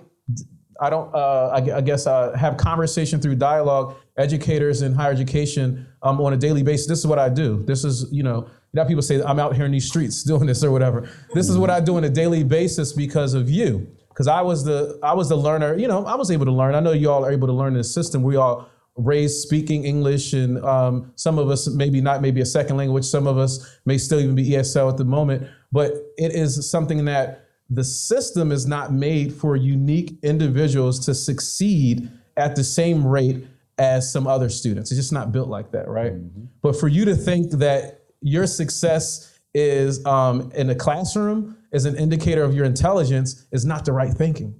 I 0.80 0.88
don't, 0.88 1.14
uh, 1.14 1.48
I, 1.48 1.76
I, 1.76 1.80
guess, 1.82 2.06
uh, 2.06 2.32
have 2.32 2.56
conversation 2.56 3.20
through 3.20 3.34
dialogue, 3.34 3.96
educators 4.16 4.80
in 4.80 4.94
higher 4.94 5.12
education 5.12 5.86
um, 6.02 6.18
on 6.22 6.32
a 6.32 6.36
daily 6.38 6.62
basis. 6.62 6.86
This 6.86 6.98
is 7.00 7.06
what 7.06 7.18
I 7.18 7.28
do. 7.28 7.62
This 7.66 7.84
is, 7.84 8.06
you 8.10 8.22
know, 8.22 8.48
now 8.72 8.84
people 8.84 9.02
say 9.02 9.22
I'm 9.22 9.38
out 9.38 9.54
here 9.54 9.66
in 9.66 9.72
these 9.72 9.86
streets 9.86 10.22
doing 10.22 10.46
this 10.46 10.64
or 10.64 10.70
whatever. 10.70 11.06
This 11.34 11.50
is 11.50 11.58
what 11.58 11.68
I 11.68 11.80
do 11.80 11.98
on 11.98 12.04
a 12.04 12.08
daily 12.08 12.42
basis 12.42 12.90
because 12.94 13.34
of 13.34 13.50
you. 13.50 13.86
Because 14.08 14.28
I 14.28 14.40
was 14.40 14.64
the 14.64 14.98
I 15.02 15.12
was 15.12 15.28
the 15.28 15.36
learner. 15.36 15.76
You 15.76 15.88
know, 15.88 16.06
I 16.06 16.14
was 16.14 16.30
able 16.30 16.46
to 16.46 16.52
learn. 16.52 16.74
I 16.74 16.80
know 16.80 16.92
you 16.92 17.10
all 17.10 17.24
are 17.24 17.32
able 17.32 17.48
to 17.48 17.52
learn 17.52 17.74
in 17.74 17.78
the 17.78 17.84
system. 17.84 18.22
We 18.22 18.36
all 18.36 18.70
raised 18.96 19.40
speaking 19.40 19.84
English, 19.84 20.32
and 20.32 20.64
um, 20.64 21.12
some 21.16 21.38
of 21.38 21.50
us 21.50 21.68
maybe 21.68 22.00
not 22.00 22.22
maybe 22.22 22.40
a 22.40 22.46
second 22.46 22.76
language. 22.76 23.04
Some 23.04 23.26
of 23.26 23.38
us 23.38 23.78
may 23.84 23.98
still 23.98 24.20
even 24.20 24.34
be 24.34 24.50
ESL 24.50 24.90
at 24.90 24.96
the 24.96 25.04
moment. 25.04 25.48
But 25.72 25.92
it 26.16 26.32
is 26.32 26.70
something 26.70 27.04
that 27.06 27.48
the 27.70 27.84
system 27.84 28.52
is 28.52 28.66
not 28.66 28.92
made 28.92 29.32
for 29.32 29.56
unique 29.56 30.18
individuals 30.22 31.04
to 31.06 31.14
succeed 31.14 32.08
at 32.36 32.54
the 32.54 32.64
same 32.64 33.06
rate 33.06 33.46
as 33.78 34.10
some 34.10 34.26
other 34.26 34.48
students. 34.48 34.90
It's 34.90 35.00
just 35.00 35.12
not 35.12 35.32
built 35.32 35.48
like 35.48 35.72
that, 35.72 35.88
right? 35.88 36.12
Mm-hmm. 36.12 36.44
But 36.62 36.76
for 36.76 36.88
you 36.88 37.04
to 37.06 37.16
think 37.16 37.52
that 37.52 38.04
your 38.20 38.46
success 38.46 39.38
is 39.52 40.04
um, 40.06 40.52
in 40.54 40.66
the 40.66 40.74
classroom 40.74 41.56
is 41.72 41.84
an 41.84 41.96
indicator 41.96 42.44
of 42.44 42.54
your 42.54 42.64
intelligence 42.64 43.46
is 43.50 43.64
not 43.64 43.84
the 43.84 43.92
right 43.92 44.12
thinking. 44.12 44.54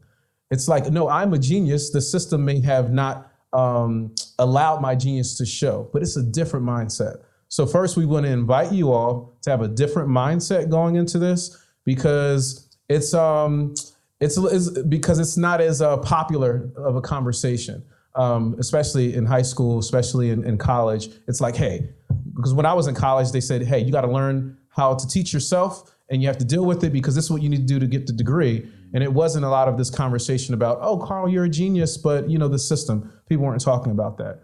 It's 0.51 0.69
like, 0.69 0.91
no, 0.91 1.09
I'm 1.09 1.33
a 1.33 1.39
genius. 1.39 1.91
The 1.91 2.01
system 2.01 2.45
may 2.45 2.61
have 2.61 2.93
not 2.93 3.31
um, 3.53 4.15
allowed 4.39 4.81
my 4.81 4.95
genius 4.95 5.37
to 5.39 5.47
show, 5.47 5.89
but 5.93 6.03
it's 6.03 6.17
a 6.17 6.23
different 6.23 6.67
mindset. 6.67 7.19
So, 7.49 7.67
first, 7.67 7.97
we 7.97 8.07
want 8.07 8.27
to 8.27 8.33
invite 8.33 8.73
you 8.73 8.93
all 8.93 9.37
to 9.43 9.51
have 9.51 9.61
a 9.61 9.69
different 9.69 10.09
mindset 10.09 10.71
going 10.71 10.97
into 10.97 11.19
this 11.19 11.57
because 11.85 12.77
it's 12.89 13.15
um, 13.15 13.75
it's, 14.21 14.37
it's 14.37 14.71
because 14.83 15.19
it's 15.19 15.37
not 15.37 15.61
as 15.61 15.83
uh, 15.83 15.99
popular 15.99 16.71
of 16.77 16.97
a 16.97 17.01
conversation, 17.01 17.85
um, 18.15 18.57
especially 18.59 19.15
in 19.15 19.27
high 19.27 19.43
school, 19.43 19.79
especially 19.79 20.31
in, 20.31 20.45
in 20.45 20.59
college. 20.59 21.09
It's 21.29 21.41
like, 21.41 21.57
hey, 21.57 21.91
because 22.35 22.55
when 22.55 22.67
I 22.67 22.75
was 22.75 22.87
in 22.87 22.95
college, 22.95 23.33
they 23.33 23.41
said, 23.41 23.63
hey, 23.63 23.81
you 23.81 23.93
got 23.93 24.03
to 24.03 24.11
learn 24.11 24.57
how 24.69 24.95
to 24.95 25.07
teach 25.07 25.33
yourself 25.33 25.95
and 26.11 26.21
you 26.23 26.29
have 26.29 26.39
to 26.39 26.45
deal 26.45 26.65
with 26.65 26.85
it 26.85 26.93
because 26.93 27.15
this 27.15 27.25
is 27.25 27.31
what 27.31 27.43
you 27.43 27.49
need 27.49 27.67
to 27.69 27.75
do 27.75 27.79
to 27.79 27.87
get 27.87 28.07
the 28.07 28.13
degree. 28.13 28.69
And 28.95 29.03
it 29.03 29.13
wasn't 29.13 29.45
a 29.45 29.49
lot 29.49 29.69
of 29.69 29.77
this 29.77 29.91
conversation 29.91 30.55
about, 30.55 30.79
oh, 30.81 30.97
Carl, 30.97 31.29
you're 31.29 31.45
a 31.45 31.49
genius, 31.49 31.99
but 31.99 32.31
you 32.31 32.39
know, 32.39 32.49
the 32.49 32.59
system. 32.59 33.13
People 33.29 33.45
weren't 33.45 33.61
talking 33.61 33.93
about 33.93 34.17
that. 34.19 34.41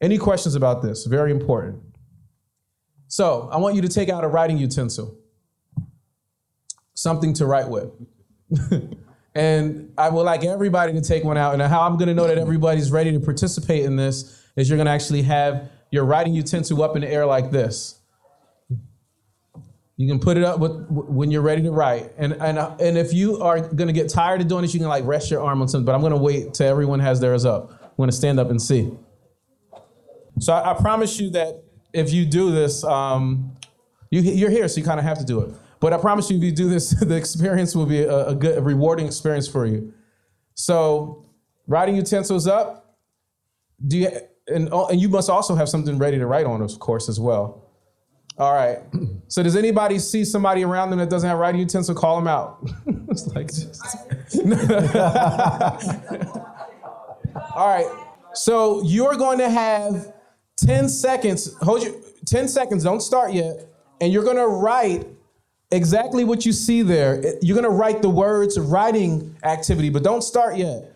Any 0.00 0.18
questions 0.18 0.56
about 0.56 0.82
this? 0.82 1.04
Very 1.04 1.30
important. 1.30 1.80
So 3.06 3.48
I 3.52 3.58
want 3.58 3.76
you 3.76 3.82
to 3.82 3.88
take 3.88 4.08
out 4.08 4.24
a 4.24 4.28
writing 4.28 4.56
utensil, 4.56 5.16
something 6.94 7.32
to 7.34 7.46
write 7.46 7.68
with. 7.68 7.90
And 9.34 9.92
I 9.96 10.08
would 10.08 10.22
like 10.22 10.44
everybody 10.44 10.92
to 10.94 11.00
take 11.00 11.24
one 11.24 11.36
out. 11.36 11.54
And 11.54 11.62
how 11.62 11.82
I'm 11.82 11.96
going 11.96 12.08
to 12.08 12.14
know 12.14 12.26
that 12.26 12.38
everybody's 12.38 12.90
ready 12.90 13.12
to 13.12 13.20
participate 13.20 13.84
in 13.84 13.96
this 13.96 14.44
is 14.56 14.68
you're 14.68 14.76
going 14.76 14.86
to 14.86 14.92
actually 14.92 15.22
have 15.22 15.70
your 15.90 16.04
writing 16.04 16.34
utensil 16.34 16.82
up 16.82 16.96
in 16.96 17.02
the 17.02 17.10
air 17.10 17.26
like 17.26 17.50
this. 17.50 17.99
You 20.00 20.08
can 20.08 20.18
put 20.18 20.38
it 20.38 20.44
up 20.44 20.60
with, 20.60 20.86
when 20.88 21.30
you're 21.30 21.42
ready 21.42 21.60
to 21.60 21.70
write. 21.70 22.10
And, 22.16 22.32
and, 22.32 22.58
and 22.58 22.96
if 22.96 23.12
you 23.12 23.42
are 23.42 23.60
going 23.60 23.86
to 23.86 23.92
get 23.92 24.08
tired 24.08 24.40
of 24.40 24.48
doing 24.48 24.62
this, 24.62 24.72
you 24.72 24.80
can 24.80 24.88
like 24.88 25.04
rest 25.04 25.30
your 25.30 25.42
arm 25.42 25.60
on 25.60 25.68
something. 25.68 25.84
But 25.84 25.94
I'm 25.94 26.00
going 26.00 26.14
to 26.14 26.18
wait 26.18 26.54
till 26.54 26.66
everyone 26.66 27.00
has 27.00 27.20
theirs 27.20 27.44
up. 27.44 27.70
I'm 27.82 27.96
going 27.98 28.08
to 28.08 28.16
stand 28.16 28.40
up 28.40 28.48
and 28.48 28.62
see. 28.62 28.90
So 30.38 30.54
I, 30.54 30.70
I 30.70 30.80
promise 30.80 31.20
you 31.20 31.28
that 31.32 31.62
if 31.92 32.14
you 32.14 32.24
do 32.24 32.50
this, 32.50 32.82
um, 32.82 33.54
you, 34.10 34.22
you're 34.22 34.48
here, 34.48 34.66
so 34.68 34.80
you 34.80 34.86
kind 34.86 34.98
of 34.98 35.04
have 35.04 35.18
to 35.18 35.24
do 35.26 35.42
it. 35.42 35.54
But 35.80 35.92
I 35.92 35.98
promise 35.98 36.30
you, 36.30 36.38
if 36.38 36.44
you 36.44 36.52
do 36.52 36.70
this, 36.70 36.98
the 37.06 37.16
experience 37.16 37.74
will 37.74 37.84
be 37.84 38.00
a, 38.00 38.28
a 38.28 38.34
good, 38.34 38.56
a 38.56 38.62
rewarding 38.62 39.04
experience 39.04 39.48
for 39.48 39.66
you. 39.66 39.92
So, 40.54 41.26
writing 41.66 41.94
utensils 41.94 42.46
up. 42.46 42.96
Do 43.86 43.98
you 43.98 44.10
and, 44.46 44.70
and 44.72 44.98
you 44.98 45.10
must 45.10 45.28
also 45.28 45.54
have 45.56 45.68
something 45.68 45.98
ready 45.98 46.16
to 46.16 46.26
write 46.26 46.46
on, 46.46 46.62
of 46.62 46.78
course, 46.78 47.10
as 47.10 47.20
well. 47.20 47.69
All 48.40 48.54
right. 48.54 48.78
So 49.28 49.42
does 49.42 49.54
anybody 49.54 49.98
see 49.98 50.24
somebody 50.24 50.64
around 50.64 50.88
them 50.88 50.98
that 50.98 51.10
doesn't 51.10 51.28
have 51.28 51.38
writing 51.38 51.60
utensil? 51.60 51.94
Call 51.94 52.16
them 52.16 52.26
out. 52.26 52.66
it's 53.10 53.26
like. 53.26 53.50
All 57.54 57.68
right. 57.68 57.86
So 58.32 58.82
you're 58.82 59.16
going 59.16 59.36
to 59.38 59.50
have 59.50 60.14
10 60.56 60.88
seconds. 60.88 61.54
Hold 61.60 61.82
your 61.82 61.92
10 62.24 62.48
seconds. 62.48 62.82
Don't 62.82 63.02
start 63.02 63.34
yet. 63.34 63.68
And 64.00 64.10
you're 64.10 64.24
going 64.24 64.38
to 64.38 64.48
write 64.48 65.06
exactly 65.70 66.24
what 66.24 66.46
you 66.46 66.52
see 66.52 66.80
there. 66.80 67.22
You're 67.42 67.56
going 67.56 67.70
to 67.70 67.76
write 67.76 68.00
the 68.00 68.08
words 68.08 68.58
writing 68.58 69.36
activity, 69.44 69.90
but 69.90 70.02
don't 70.02 70.22
start 70.22 70.56
yet. 70.56 70.94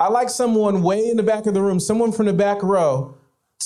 I 0.00 0.08
like 0.08 0.30
someone 0.30 0.82
way 0.82 1.10
in 1.10 1.18
the 1.18 1.22
back 1.22 1.44
of 1.44 1.52
the 1.52 1.60
room, 1.60 1.80
someone 1.80 2.12
from 2.12 2.24
the 2.24 2.32
back 2.32 2.62
row, 2.62 3.14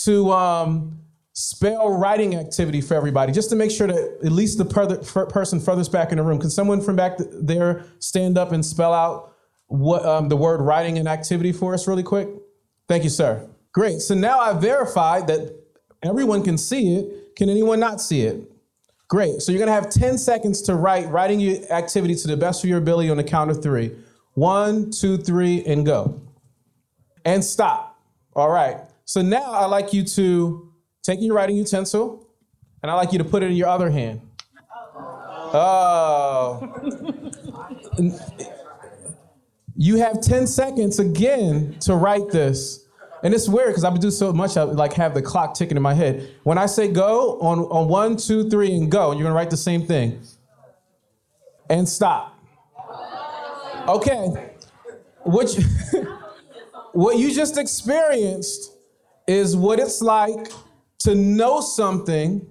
to 0.04 0.32
um, 0.32 1.01
spell 1.34 1.90
writing 1.90 2.36
activity 2.36 2.80
for 2.80 2.94
everybody, 2.94 3.32
just 3.32 3.50
to 3.50 3.56
make 3.56 3.70
sure 3.70 3.86
that 3.86 4.18
at 4.24 4.32
least 4.32 4.58
the 4.58 4.64
per- 4.64 5.26
person 5.26 5.58
furthest 5.60 5.90
back 5.90 6.12
in 6.12 6.18
the 6.18 6.24
room. 6.24 6.38
Can 6.38 6.50
someone 6.50 6.80
from 6.80 6.96
back 6.96 7.14
there 7.18 7.84
stand 7.98 8.36
up 8.36 8.52
and 8.52 8.64
spell 8.64 8.92
out 8.92 9.34
what 9.66 10.04
um, 10.04 10.28
the 10.28 10.36
word 10.36 10.60
writing 10.60 10.98
and 10.98 11.08
activity 11.08 11.52
for 11.52 11.72
us 11.74 11.88
really 11.88 12.02
quick? 12.02 12.28
Thank 12.88 13.04
you, 13.04 13.10
sir. 13.10 13.48
Great. 13.72 14.00
So 14.00 14.14
now 14.14 14.38
I've 14.38 14.60
verified 14.60 15.26
that 15.28 15.58
everyone 16.02 16.42
can 16.42 16.58
see 16.58 16.96
it. 16.96 17.34
Can 17.36 17.48
anyone 17.48 17.80
not 17.80 18.00
see 18.00 18.22
it? 18.22 18.50
Great. 19.08 19.40
So 19.40 19.52
you're 19.52 19.58
going 19.58 19.68
to 19.68 19.74
have 19.74 19.90
10 19.90 20.18
seconds 20.18 20.62
to 20.62 20.74
write 20.74 21.08
writing 21.08 21.40
your 21.40 21.56
activity 21.72 22.14
to 22.16 22.28
the 22.28 22.36
best 22.36 22.62
of 22.62 22.68
your 22.68 22.78
ability 22.78 23.08
on 23.10 23.16
the 23.16 23.24
count 23.24 23.50
of 23.50 23.62
three. 23.62 23.96
One, 24.34 24.90
two, 24.90 25.16
three, 25.16 25.62
and 25.64 25.84
go. 25.84 26.20
And 27.24 27.44
stop. 27.44 28.00
All 28.34 28.48
right. 28.48 28.78
So 29.04 29.20
now 29.20 29.52
i'd 29.52 29.66
like 29.66 29.92
you 29.92 30.02
to 30.04 30.71
take 31.02 31.20
your 31.20 31.34
writing 31.34 31.56
utensil 31.56 32.26
and 32.82 32.90
I 32.90 32.94
like 32.94 33.12
you 33.12 33.18
to 33.18 33.24
put 33.24 33.42
it 33.42 33.50
in 33.50 33.56
your 33.56 33.68
other 33.68 33.90
hand. 33.90 34.20
Oh. 35.54 36.72
you 39.76 39.96
have 39.96 40.20
10 40.20 40.46
seconds 40.46 40.98
again 40.98 41.76
to 41.80 41.94
write 41.94 42.30
this. 42.30 42.86
And 43.22 43.32
it's 43.32 43.48
weird 43.48 43.68
because 43.68 43.84
been 43.84 44.00
doing 44.00 44.10
so 44.10 44.32
much, 44.32 44.56
I 44.56 44.64
like 44.64 44.94
have 44.94 45.14
the 45.14 45.22
clock 45.22 45.54
ticking 45.54 45.76
in 45.76 45.82
my 45.82 45.94
head. 45.94 46.28
When 46.42 46.58
I 46.58 46.66
say 46.66 46.88
go 46.88 47.38
on, 47.40 47.60
on 47.60 47.88
one, 47.88 48.16
two, 48.16 48.50
three, 48.50 48.74
and 48.74 48.90
go, 48.90 49.10
and 49.10 49.20
you're 49.20 49.26
gonna 49.26 49.36
write 49.36 49.50
the 49.50 49.56
same 49.56 49.86
thing. 49.86 50.20
And 51.70 51.88
stop. 51.88 52.36
Okay. 53.86 54.50
What 55.20 55.56
you, 55.56 55.64
what 56.92 57.18
you 57.18 57.32
just 57.32 57.58
experienced 57.58 58.72
is 59.28 59.56
what 59.56 59.78
it's 59.78 60.02
like 60.02 60.48
to 61.04 61.14
know 61.14 61.60
something, 61.60 62.46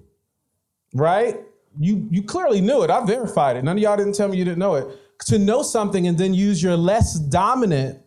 right? 0.94 1.40
You 1.80 2.08
you 2.12 2.24
clearly 2.24 2.62
knew 2.62 2.84
it. 2.84 2.90
I 2.90 3.06
verified 3.06 3.58
it. 3.58 3.64
None 3.64 3.78
of 3.78 3.82
y'all 3.82 3.98
didn't 3.98 4.16
tell 4.16 4.28
me 4.28 4.38
you 4.38 4.46
didn't 4.46 4.60
know 4.60 4.76
it. 4.76 4.88
To 5.28 5.38
know 5.38 5.62
something 5.62 6.08
and 6.08 6.18
then 6.18 6.34
use 6.34 6.62
your 6.62 6.76
less 6.76 7.20
dominant 7.20 8.02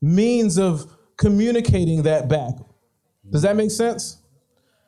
means 0.00 0.58
of 0.58 0.90
communicating 1.16 2.02
that 2.02 2.28
back. 2.28 2.54
Does 3.30 3.42
that 3.42 3.56
make 3.56 3.70
sense? 3.70 4.18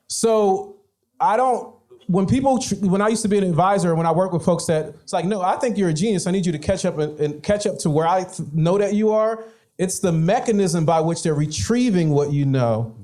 So 0.08 0.76
I 1.20 1.36
don't. 1.36 1.74
When 2.08 2.26
people, 2.26 2.60
when 2.82 3.02
I 3.02 3.08
used 3.08 3.22
to 3.22 3.28
be 3.28 3.36
an 3.36 3.42
advisor, 3.42 3.92
when 3.96 4.06
I 4.06 4.12
work 4.12 4.32
with 4.32 4.44
folks 4.44 4.66
that 4.66 4.94
it's 5.02 5.12
like, 5.12 5.24
no, 5.24 5.42
I 5.42 5.56
think 5.56 5.76
you're 5.76 5.88
a 5.88 5.94
genius. 5.94 6.28
I 6.28 6.30
need 6.30 6.46
you 6.46 6.52
to 6.52 6.58
catch 6.58 6.84
up 6.84 6.98
and, 6.98 7.18
and 7.18 7.42
catch 7.42 7.66
up 7.66 7.78
to 7.78 7.90
where 7.90 8.06
I 8.06 8.26
know 8.52 8.78
that 8.78 8.94
you 8.94 9.10
are. 9.10 9.44
It's 9.76 9.98
the 9.98 10.12
mechanism 10.12 10.84
by 10.84 11.00
which 11.00 11.24
they're 11.24 11.34
retrieving 11.34 12.10
what 12.10 12.32
you 12.32 12.46
know. 12.46 12.94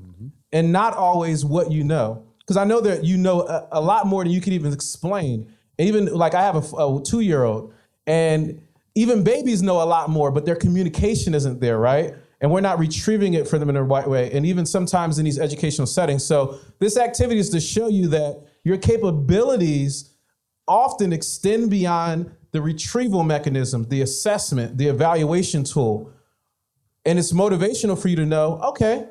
And 0.53 0.73
not 0.73 0.95
always 0.95 1.45
what 1.45 1.71
you 1.71 1.85
know. 1.85 2.25
Because 2.41 2.57
I 2.57 2.65
know 2.65 2.81
that 2.81 3.05
you 3.05 3.17
know 3.17 3.43
a, 3.43 3.69
a, 3.73 3.81
lot 3.81 4.07
more 4.07 4.25
than 4.25 4.33
you 4.33 4.41
can 4.41 4.53
even 4.53 4.73
explain. 4.73 5.53
And 5.79 5.89
even 5.89 6.07
like 6.07 6.35
I 6.35 6.43
have 6.43 6.57
a, 6.73 6.77
a 6.77 7.03
two 7.03 7.21
year 7.21 7.45
old, 7.45 7.73
and 8.07 8.61
even 8.95 9.23
babies 9.23 9.63
know 9.63 9.81
a 9.83 9.85
lot 9.85 10.11
more, 10.11 10.31
but 10.31 10.45
their 10.45 10.57
communication 10.57 11.35
isn't 11.35 11.61
there, 11.61 11.79
right? 11.79 12.15
and 12.43 12.51
we're 12.51 12.61
not 12.61 12.79
retrieving 12.79 13.35
it 13.35 13.47
for 13.47 13.59
them 13.59 13.69
in 13.69 13.77
the 13.77 13.83
right 13.83 14.07
way, 14.07 14.31
and 14.33 14.45
even 14.45 14.67
sometimes 14.67 15.19
in 15.19 15.25
these 15.25 15.39
educational 15.39 15.87
settings. 15.87 16.25
So, 16.25 16.59
this 16.81 16.99
activity 16.99 17.39
is 17.39 17.49
to 17.51 17.61
show 17.61 17.89
you 17.89 18.09
that 18.09 18.43
your 18.65 18.77
capabilities 18.77 20.11
often 20.67 21.13
extend 21.13 21.71
beyond 21.71 22.35
the 22.51 22.61
retrieval 22.61 23.23
mechanism, 23.23 23.89
the 23.89 24.03
assessment, 24.03 24.77
the 24.77 24.89
evaluation 24.89 25.63
tool. 25.65 26.13
And 27.05 27.19
it's 27.19 27.33
motivational 27.33 28.01
for 28.01 28.09
you 28.09 28.17
to 28.17 28.27
know, 28.27 28.61
okay, 28.63 29.07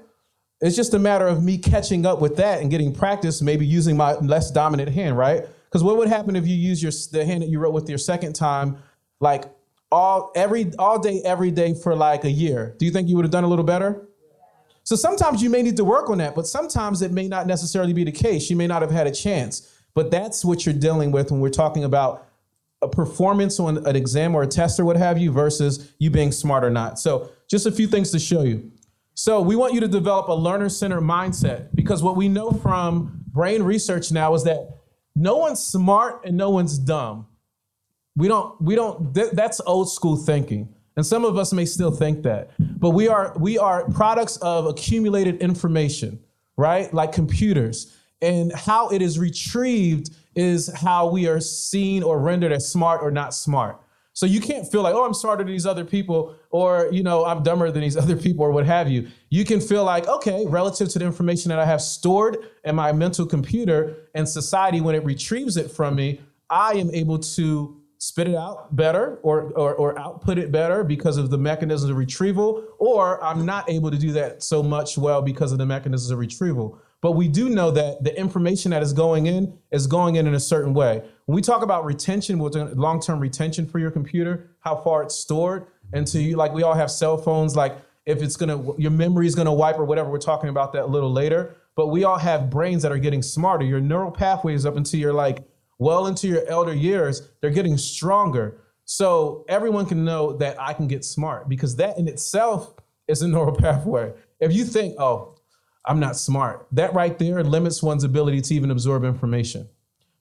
it's 0.62 0.75
just 0.75 0.94
a 0.94 1.00
matter 1.00 1.27
of 1.27 1.44
me 1.44 1.58
catching 1.58 2.06
up 2.06 2.22
with 2.22 2.36
that 2.38 2.62
and 2.62 2.70
getting 2.70 2.94
practice, 2.94 3.41
maybe 3.41 3.65
using 3.65 3.98
my 3.98 4.13
less 4.13 4.51
dominant 4.51 4.89
hand, 4.89 5.18
right? 5.18 5.46
Because 5.65 5.84
what 5.84 5.98
would 5.98 6.08
happen 6.08 6.36
if 6.36 6.46
you 6.46 6.56
use 6.56 6.82
your 6.84 6.91
the 7.12 7.25
hand 7.25 7.41
that 7.41 7.50
you 7.50 7.60
wrote 7.60 7.74
with 7.74 7.89
your 7.89 7.98
second 7.98 8.34
time, 8.34 8.77
like 9.20 9.46
all 9.91 10.32
every 10.36 10.72
all 10.77 11.00
day 11.00 11.22
every 11.25 11.50
day 11.50 11.74
for 11.74 11.96
like 11.96 12.24
a 12.25 12.32
year? 12.32 12.75
Do 12.77 12.86
you 12.86 12.91
think 12.91 13.10
you 13.10 13.15
would 13.15 13.25
have 13.25 13.32
done 13.32 13.44
a 13.44 13.48
little 13.48 13.65
better? 13.65 14.08
So 14.84 14.96
sometimes 14.96 15.41
you 15.41 15.50
may 15.50 15.62
need 15.62 15.77
to 15.77 15.84
work 15.84 16.10
on 16.10 16.18
that 16.18 16.36
but 16.36 16.48
sometimes 16.48 17.01
it 17.01 17.12
may 17.12 17.27
not 17.27 17.48
necessarily 17.48 17.94
be 17.94 18.03
the 18.03 18.12
case. 18.12 18.50
You 18.50 18.56
may 18.56 18.68
not 18.68 18.82
have 18.82 18.91
had 18.91 19.08
a 19.08 19.12
chance. 19.12 19.68
But 19.94 20.10
that's 20.10 20.46
what 20.46 20.65
you're 20.65 20.75
dealing 20.75 21.12
with 21.12 21.32
when 21.32 21.41
we're 21.41 21.50
talking 21.50 21.84
about 21.84 22.27
a 22.82 22.88
performance 22.88 23.60
on 23.60 23.86
an 23.86 23.96
exam 23.96 24.34
or 24.34 24.44
a 24.44 24.48
test 24.48 24.80
or 24.80 24.86
what 24.86 24.96
have 24.96 25.18
you 25.18 25.32
versus 25.32 25.91
you 26.00 26.10
being 26.10 26.32
smart 26.32 26.63
or 26.63 26.70
not. 26.70 26.98
So 26.98 27.30
just 27.50 27.65
a 27.65 27.72
few 27.72 27.88
things 27.88 28.12
to 28.12 28.20
show 28.20 28.44
you 28.44 28.72
so 29.24 29.42
we 29.42 29.56
want 29.56 29.74
you 29.74 29.80
to 29.80 29.88
develop 29.88 30.28
a 30.30 30.34
learner-centered 30.34 31.01
mindset 31.01 31.70
because 31.75 32.01
what 32.01 32.16
we 32.16 32.28
know 32.28 32.51
from 32.51 33.22
brain 33.28 33.63
research 33.63 34.12
now 34.12 34.34
is 34.34 34.44
that 34.44 34.78
no 35.16 35.38
one's 35.38 35.63
smart 35.63 36.25
and 36.25 36.36
no 36.38 36.50
one's 36.50 36.78
dumb 36.78 37.28
we 38.16 38.28
don't, 38.28 38.62
we 38.62 38.75
don't, 38.75 39.13
th- 39.13 39.32
that's 39.32 39.62
old 39.66 39.92
school 39.92 40.16
thinking. 40.16 40.74
And 40.98 41.06
some 41.06 41.24
of 41.24 41.38
us 41.38 41.54
may 41.54 41.66
still 41.66 41.92
think 41.92 42.24
that. 42.24 42.51
But 42.60 42.90
we 42.90 43.08
are, 43.08 43.34
we 43.40 43.58
are 43.58 43.90
products 43.92 44.38
of 44.38 44.66
accumulated 44.66 45.38
information, 45.42 46.20
right? 46.58 46.94
Like 46.94 47.13
computers. 47.13 47.98
And 48.22 48.51
how 48.54 48.90
it 48.90 49.01
is 49.01 49.18
retrieved 49.18 50.13
is 50.36 50.72
how 50.74 51.08
we 51.08 51.28
are 51.28 51.40
seen 51.40 52.04
or 52.04 52.20
rendered 52.20 52.51
as 52.51 52.70
smart 52.70 53.01
or 53.01 53.12
not 53.12 53.34
smart. 53.34 53.82
So 54.13 54.25
you 54.25 54.41
can't 54.41 54.70
feel 54.70 54.82
like, 54.82 54.94
oh, 54.94 55.06
I'm 55.06 55.13
smarter 55.13 55.44
than 55.44 55.53
these 55.53 55.65
other 55.65 55.86
people, 55.86 56.36
or 56.50 56.89
you 56.91 57.01
know, 57.01 57.25
I'm 57.25 57.44
dumber 57.44 57.72
than 57.72 57.82
these 57.82 57.98
other 58.03 58.15
people, 58.15 58.46
or 58.46 58.51
what 58.51 58.65
have 58.65 58.89
you. 58.89 59.08
You 59.30 59.46
can 59.46 59.62
feel 59.62 59.84
like, 59.84 60.08
okay, 60.08 60.46
relative 60.48 60.89
to 60.89 61.00
the 61.00 61.06
information 61.06 61.50
that 61.50 61.60
I 61.60 61.65
have 61.65 61.82
stored 61.82 62.38
in 62.63 62.75
my 62.75 62.91
mental 62.91 63.25
computer 63.25 64.10
and 64.13 64.27
society, 64.27 64.82
when 64.82 64.96
it 64.96 65.06
retrieves 65.06 65.58
it 65.58 65.72
from 65.72 65.96
me, 65.96 66.22
I 66.50 66.74
am 66.74 66.91
able 66.94 67.20
to 67.20 67.82
spit 68.01 68.27
it 68.27 68.36
out 68.36 68.75
better 68.75 69.20
or, 69.22 69.51
or, 69.51 69.75
or 69.75 69.98
output 70.00 70.39
it 70.39 70.51
better 70.51 70.84
because 70.84 71.18
of 71.18 71.30
the 71.30 71.38
mechanisms 71.38 71.89
of 71.89 71.96
retrieval, 71.96 72.65
or 72.80 73.24
I'm 73.24 73.46
not 73.46 73.70
able 73.70 73.91
to 73.91 73.98
do 73.98 74.12
that 74.13 74.41
so 74.41 74.63
much 74.63 74.98
well 74.98 75.22
because 75.22 75.51
of 75.51 75.60
the 75.60 75.68
mechanisms 75.68 76.10
of 76.10 76.18
retrieval. 76.18 76.82
But 77.01 77.12
we 77.12 77.27
do 77.27 77.50
know 77.50 77.72
that 77.72 78.03
the 78.03 78.18
information 78.20 78.72
that 78.72 78.82
is 78.82 78.91
going 78.91 79.27
in 79.27 79.58
is 79.72 79.88
going 79.88 80.15
in 80.15 80.27
in 80.27 80.34
a 80.34 80.39
certain 80.39 80.74
way. 80.74 81.03
When 81.31 81.38
we 81.38 81.41
talk 81.41 81.63
about 81.63 81.85
retention, 81.85 82.39
long-term 82.39 83.21
retention 83.21 83.65
for 83.65 83.79
your 83.79 83.89
computer, 83.89 84.50
how 84.59 84.75
far 84.75 85.01
it's 85.01 85.15
stored, 85.15 85.67
and 85.93 86.05
to 86.07 86.21
you, 86.21 86.35
like 86.35 86.51
we 86.51 86.63
all 86.63 86.73
have 86.73 86.91
cell 86.91 87.15
phones, 87.17 87.55
like 87.55 87.77
if 88.05 88.21
it's 88.21 88.35
gonna, 88.35 88.77
your 88.77 88.91
memory 88.91 89.27
is 89.27 89.33
gonna 89.33 89.53
wipe 89.53 89.79
or 89.79 89.85
whatever. 89.85 90.09
We're 90.09 90.17
talking 90.17 90.50
about 90.50 90.73
that 90.73 90.83
a 90.83 90.88
little 90.88 91.09
later. 91.09 91.55
But 91.77 91.88
we 91.88 92.03
all 92.03 92.17
have 92.17 92.50
brains 92.50 92.83
that 92.83 92.91
are 92.91 92.97
getting 92.97 93.21
smarter. 93.21 93.63
Your 93.63 93.79
neural 93.79 94.11
pathways 94.11 94.65
up 94.65 94.75
until 94.75 95.00
you're 95.00 95.13
like 95.13 95.47
well 95.79 96.07
into 96.07 96.27
your 96.27 96.45
elder 96.47 96.73
years, 96.73 97.29
they're 97.39 97.50
getting 97.50 97.77
stronger. 97.77 98.59
So 98.83 99.45
everyone 99.47 99.85
can 99.85 100.03
know 100.03 100.33
that 100.33 100.59
I 100.59 100.73
can 100.73 100.89
get 100.89 101.05
smart 101.05 101.47
because 101.47 101.77
that 101.77 101.97
in 101.97 102.09
itself 102.09 102.73
is 103.07 103.21
a 103.21 103.27
neural 103.29 103.55
pathway. 103.55 104.11
If 104.41 104.51
you 104.51 104.65
think, 104.65 105.00
oh, 105.00 105.38
I'm 105.85 106.01
not 106.01 106.17
smart, 106.17 106.67
that 106.73 106.93
right 106.93 107.17
there 107.17 107.41
limits 107.41 107.81
one's 107.81 108.03
ability 108.03 108.41
to 108.41 108.53
even 108.53 108.69
absorb 108.69 109.05
information. 109.05 109.69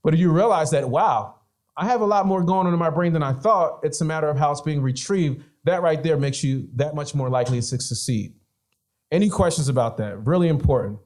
But 0.02 0.14
if 0.14 0.20
you 0.20 0.32
realize 0.32 0.70
that, 0.70 0.88
wow, 0.88 1.36
I 1.76 1.86
have 1.86 2.00
a 2.00 2.06
lot 2.06 2.26
more 2.26 2.42
going 2.42 2.66
on 2.66 2.72
in 2.72 2.78
my 2.78 2.90
brain 2.90 3.12
than 3.12 3.22
I 3.22 3.32
thought. 3.32 3.80
It's 3.82 4.00
a 4.00 4.04
matter 4.04 4.28
of 4.28 4.36
how 4.36 4.50
it's 4.50 4.60
being 4.60 4.82
retrieved. 4.82 5.44
That 5.64 5.82
right 5.82 6.02
there 6.02 6.16
makes 6.16 6.42
you 6.42 6.68
that 6.76 6.94
much 6.94 7.14
more 7.14 7.28
likely 7.28 7.60
to 7.60 7.62
succeed. 7.62 8.34
Any 9.10 9.28
questions 9.28 9.68
about 9.68 9.96
that? 9.98 10.26
Really 10.26 10.48
important. 10.48 10.98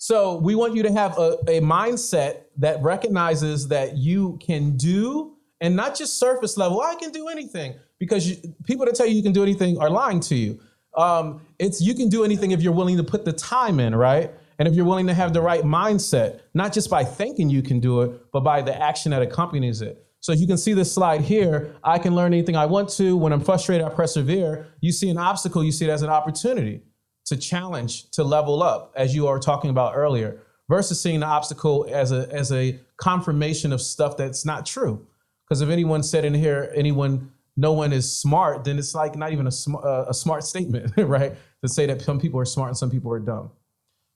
So, 0.00 0.36
we 0.36 0.54
want 0.54 0.76
you 0.76 0.84
to 0.84 0.92
have 0.92 1.18
a, 1.18 1.36
a 1.48 1.60
mindset 1.60 2.42
that 2.58 2.80
recognizes 2.82 3.66
that 3.68 3.96
you 3.96 4.38
can 4.40 4.76
do, 4.76 5.36
and 5.60 5.74
not 5.74 5.96
just 5.96 6.18
surface 6.18 6.56
level, 6.56 6.80
I 6.80 6.94
can 6.94 7.10
do 7.10 7.26
anything, 7.26 7.74
because 7.98 8.28
you, 8.28 8.36
people 8.64 8.86
that 8.86 8.94
tell 8.94 9.06
you 9.06 9.16
you 9.16 9.24
can 9.24 9.32
do 9.32 9.42
anything 9.42 9.76
are 9.78 9.90
lying 9.90 10.20
to 10.20 10.36
you. 10.36 10.60
Um, 10.96 11.40
it's 11.58 11.80
you 11.80 11.94
can 11.94 12.08
do 12.08 12.22
anything 12.22 12.52
if 12.52 12.62
you're 12.62 12.72
willing 12.72 12.96
to 12.96 13.02
put 13.02 13.24
the 13.24 13.32
time 13.32 13.80
in, 13.80 13.94
right? 13.94 14.30
And 14.58 14.66
if 14.66 14.74
you're 14.74 14.84
willing 14.84 15.06
to 15.06 15.14
have 15.14 15.32
the 15.32 15.40
right 15.40 15.62
mindset, 15.62 16.40
not 16.54 16.72
just 16.72 16.90
by 16.90 17.04
thinking 17.04 17.48
you 17.48 17.62
can 17.62 17.78
do 17.78 18.02
it, 18.02 18.32
but 18.32 18.40
by 18.40 18.60
the 18.60 18.76
action 18.76 19.10
that 19.10 19.22
accompanies 19.22 19.82
it. 19.82 20.04
So 20.20 20.32
you 20.32 20.48
can 20.48 20.58
see 20.58 20.72
this 20.72 20.92
slide 20.92 21.20
here. 21.20 21.76
I 21.84 21.98
can 21.98 22.14
learn 22.14 22.32
anything 22.32 22.56
I 22.56 22.66
want 22.66 22.88
to. 22.90 23.16
When 23.16 23.32
I'm 23.32 23.40
frustrated, 23.40 23.86
I 23.86 23.90
persevere. 23.90 24.66
You 24.80 24.90
see 24.90 25.10
an 25.10 25.18
obstacle, 25.18 25.62
you 25.62 25.70
see 25.70 25.84
it 25.84 25.90
as 25.90 26.02
an 26.02 26.10
opportunity 26.10 26.82
to 27.26 27.36
challenge, 27.36 28.10
to 28.10 28.24
level 28.24 28.62
up, 28.62 28.92
as 28.96 29.14
you 29.14 29.28
are 29.28 29.38
talking 29.38 29.70
about 29.70 29.94
earlier, 29.94 30.42
versus 30.68 31.00
seeing 31.00 31.20
the 31.20 31.26
obstacle 31.26 31.86
as 31.90 32.10
a 32.10 32.28
as 32.32 32.50
a 32.52 32.80
confirmation 32.96 33.72
of 33.72 33.80
stuff 33.80 34.16
that's 34.16 34.44
not 34.44 34.66
true. 34.66 35.06
Because 35.48 35.60
if 35.60 35.68
anyone 35.68 36.02
said 36.02 36.24
in 36.24 36.34
here, 36.34 36.72
anyone, 36.74 37.32
no 37.56 37.72
one 37.72 37.92
is 37.92 38.12
smart, 38.12 38.64
then 38.64 38.78
it's 38.78 38.94
like 38.94 39.16
not 39.16 39.32
even 39.32 39.46
a, 39.46 39.50
sm- 39.50 39.76
uh, 39.76 40.04
a 40.08 40.14
smart 40.14 40.44
statement, 40.44 40.92
right? 40.96 41.34
To 41.62 41.68
say 41.68 41.86
that 41.86 42.02
some 42.02 42.20
people 42.20 42.38
are 42.40 42.44
smart 42.44 42.68
and 42.68 42.76
some 42.76 42.90
people 42.90 43.12
are 43.12 43.18
dumb. 43.18 43.50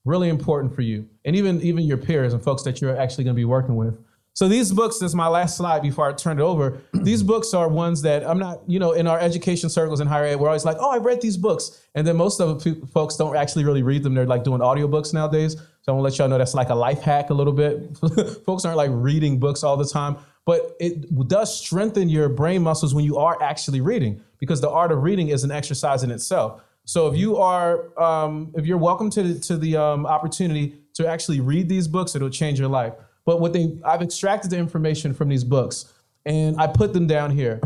Really 0.05 0.29
important 0.29 0.75
for 0.75 0.83
you, 0.83 1.09
and 1.25 1.37
even 1.37 1.61
even 1.63 1.85
your 1.85 1.99
peers 1.99 2.33
and 2.33 2.43
folks 2.43 2.63
that 2.65 2.81
you're 2.81 2.97
actually 2.97 3.25
going 3.25 3.37
to 3.37 3.41
be 3.41 3.45
working 3.45 3.77
with. 3.77 3.99
So 4.35 4.49
these 4.49 4.73
books, 4.73 4.99
this 4.99 5.11
is 5.11 5.15
my 5.15 5.29
last 5.29 5.59
slide 5.59 5.83
before 5.83 6.09
I 6.09 6.15
turn 6.15 6.39
it 6.39 6.43
over. 6.43 6.81
these 6.95 7.23
books 7.23 7.53
are 7.53 7.69
ones 7.69 8.01
that 8.03 8.27
I'm 8.27 8.39
not, 8.39 8.61
you 8.67 8.79
know, 8.79 8.93
in 8.93 9.07
our 9.07 9.19
education 9.19 9.69
circles 9.69 10.01
in 10.01 10.07
higher 10.07 10.25
ed, 10.25 10.37
we're 10.37 10.49
always 10.49 10.65
like, 10.65 10.79
oh, 10.81 10.91
I've 10.91 11.05
read 11.05 11.21
these 11.21 11.37
books. 11.37 11.87
And 11.95 12.07
then 12.07 12.17
most 12.17 12.41
of 12.41 12.63
the 12.63 12.87
folks 12.93 13.17
don't 13.17 13.37
actually 13.37 13.65
really 13.65 13.83
read 13.83 14.03
them. 14.03 14.15
They're 14.15 14.27
like 14.27 14.45
doing 14.45 14.61
audiobooks 14.61 15.13
nowadays. 15.13 15.57
So 15.83 15.93
I 15.93 15.93
want 15.93 16.01
to 16.01 16.03
let 16.05 16.19
y'all 16.19 16.29
know 16.29 16.39
that's 16.39 16.55
like 16.55 16.71
a 16.71 16.75
life 16.75 17.03
hack 17.03 17.31
a 17.31 17.35
little 17.35 17.53
bit. 17.53 17.97
folks 18.47 18.65
aren't 18.65 18.79
like 18.79 18.91
reading 18.93 19.39
books 19.39 19.63
all 19.63 19.77
the 19.77 19.85
time, 19.85 20.17
but 20.47 20.77
it 20.81 21.29
does 21.29 21.55
strengthen 21.55 22.09
your 22.09 22.29
brain 22.29 22.63
muscles 22.63 22.95
when 22.95 23.05
you 23.05 23.19
are 23.19 23.41
actually 23.43 23.81
reading 23.81 24.23
because 24.39 24.61
the 24.61 24.71
art 24.71 24.93
of 24.93 25.03
reading 25.03 25.29
is 25.29 25.45
an 25.45 25.51
exercise 25.51 26.03
in 26.03 26.11
itself. 26.11 26.63
So 26.85 27.07
if 27.07 27.17
you 27.17 27.37
are, 27.37 27.99
um, 28.01 28.53
if 28.57 28.67
you're 28.67 28.79
welcome 28.79 29.09
to 29.11 29.23
the, 29.23 29.41
to 29.41 29.57
the 29.57 29.77
um, 29.77 30.07
opportunity 30.07 30.79
to 30.95 31.07
actually 31.07 31.41
read 31.41 31.69
these 31.69 31.87
books, 31.87 32.15
it'll 32.17 32.31
change 32.31 32.59
your 32.59 32.69
life. 32.69 32.95
But 33.25 33.41
what 33.41 33.53
they 33.53 33.79
I've 33.85 34.03
extracted 34.03 34.51
the 34.51 34.59
information 34.59 35.15
from 35.15 35.29
these 35.29 35.45
books 35.45 35.93
and 36.27 36.61
I 36.61 36.67
put 36.67 36.93
them 36.93 37.07
down 37.07 37.31
here. 37.31 37.61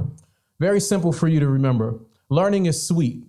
Very 0.60 0.80
simple 0.80 1.12
for 1.12 1.28
you 1.28 1.40
to 1.40 1.48
remember. 1.48 1.98
Learning 2.28 2.66
is 2.66 2.86
sweet. 2.86 3.24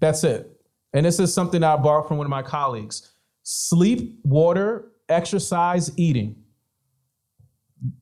That's 0.00 0.24
it. 0.24 0.48
And 0.94 1.06
this 1.06 1.18
is 1.18 1.32
something 1.32 1.62
I 1.62 1.76
borrowed 1.76 2.08
from 2.08 2.18
one 2.18 2.26
of 2.26 2.30
my 2.30 2.42
colleagues. 2.42 3.12
Sleep, 3.42 4.18
water, 4.24 4.92
exercise, 5.08 5.90
eating. 5.96 6.36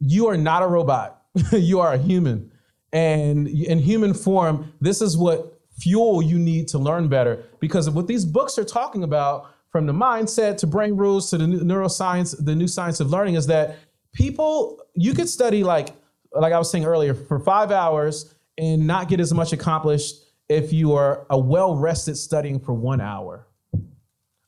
You 0.00 0.28
are 0.28 0.36
not 0.36 0.62
a 0.62 0.66
robot. 0.66 1.22
you 1.52 1.80
are 1.80 1.94
a 1.94 1.98
human. 1.98 2.50
And 2.92 3.46
in 3.48 3.78
human 3.78 4.14
form, 4.14 4.72
this 4.80 5.00
is 5.00 5.16
what 5.16 5.59
fuel 5.80 6.22
you 6.22 6.38
need 6.38 6.68
to 6.68 6.78
learn 6.78 7.08
better. 7.08 7.44
Because 7.58 7.88
what 7.90 8.06
these 8.06 8.24
books 8.24 8.58
are 8.58 8.64
talking 8.64 9.02
about 9.02 9.54
from 9.70 9.86
the 9.86 9.92
mindset 9.92 10.56
to 10.58 10.66
brain 10.66 10.96
rules 10.96 11.30
to 11.30 11.38
the 11.38 11.44
neuroscience, 11.44 12.34
the 12.44 12.54
new 12.54 12.68
science 12.68 13.00
of 13.00 13.10
learning 13.10 13.34
is 13.34 13.46
that 13.46 13.78
people, 14.12 14.80
you 14.94 15.14
could 15.14 15.28
study 15.28 15.62
like, 15.62 15.90
like 16.32 16.52
I 16.52 16.58
was 16.58 16.70
saying 16.70 16.84
earlier, 16.84 17.14
for 17.14 17.38
five 17.38 17.70
hours 17.70 18.34
and 18.58 18.86
not 18.86 19.08
get 19.08 19.20
as 19.20 19.32
much 19.32 19.52
accomplished 19.52 20.16
if 20.48 20.72
you 20.72 20.94
are 20.94 21.26
a 21.30 21.38
well 21.38 21.76
rested 21.76 22.16
studying 22.16 22.58
for 22.58 22.72
one 22.72 23.00
hour. 23.00 23.46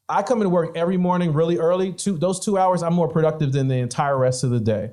I 0.08 0.22
come 0.22 0.38
into 0.38 0.50
work 0.50 0.76
every 0.76 0.96
morning 0.96 1.32
really 1.32 1.58
early. 1.58 1.92
Two, 1.92 2.18
those 2.18 2.38
two 2.40 2.58
hours, 2.58 2.82
I'm 2.82 2.92
more 2.92 3.08
productive 3.08 3.52
than 3.52 3.68
the 3.68 3.76
entire 3.76 4.18
rest 4.18 4.44
of 4.44 4.50
the 4.50 4.60
day 4.60 4.90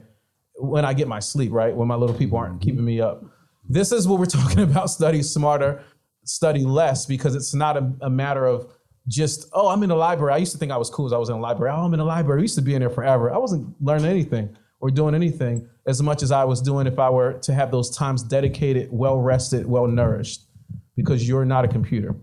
when 0.56 0.86
I 0.86 0.94
get 0.94 1.08
my 1.08 1.20
sleep, 1.20 1.52
right? 1.52 1.76
When 1.76 1.88
my 1.88 1.96
little 1.96 2.16
people 2.16 2.38
aren't 2.38 2.62
keeping 2.62 2.86
me 2.86 3.02
up. 3.02 3.26
This 3.68 3.92
is 3.92 4.08
what 4.08 4.20
we're 4.20 4.26
talking 4.40 4.60
about 4.60 4.90
study 4.90 5.22
smarter, 5.24 5.84
study 6.26 6.64
less, 6.64 7.06
because 7.06 7.36
it's 7.36 7.54
not 7.54 7.78
a, 7.78 7.92
a 8.02 8.10
matter 8.10 8.46
of 8.46 8.72
just, 9.08 9.50
oh, 9.54 9.70
I'm 9.70 9.82
in 9.82 9.90
the 9.90 9.96
library. 9.96 10.34
I 10.34 10.38
used 10.38 10.52
to 10.52 10.58
think 10.58 10.72
I 10.72 10.78
was 10.78 10.90
cool 10.90 11.08
as 11.08 11.14
I 11.14 11.18
was 11.18 11.30
in 11.30 11.36
the 11.36 11.42
library. 11.42 11.74
Oh, 11.76 11.84
I'm 11.84 11.94
in 11.94 12.00
the 12.00 12.06
library. 12.06 12.42
I 12.42 12.44
used 12.44 12.56
to 12.56 12.62
be 12.62 12.76
in 12.76 12.82
there 12.82 12.90
forever. 12.90 13.34
I 13.34 13.38
wasn't 13.38 13.74
learning 13.82 14.06
anything 14.06 14.56
or 14.82 14.92
doing 14.92 15.16
anything 15.16 15.68
as 15.88 16.02
much 16.02 16.22
as 16.22 16.32
I 16.32 16.44
was 16.44 16.62
doing 16.62 16.86
if 16.86 17.00
I 17.00 17.10
were 17.10 17.34
to 17.40 17.54
have 17.54 17.72
those 17.72 17.90
times 17.96 18.22
dedicated, 18.22 18.90
well 18.92 19.18
rested, 19.18 19.66
well 19.66 19.88
nourished, 19.88 20.46
because 20.96 21.28
you're 21.28 21.46
not 21.46 21.66
a 21.66 21.68
computer. 21.68 22.16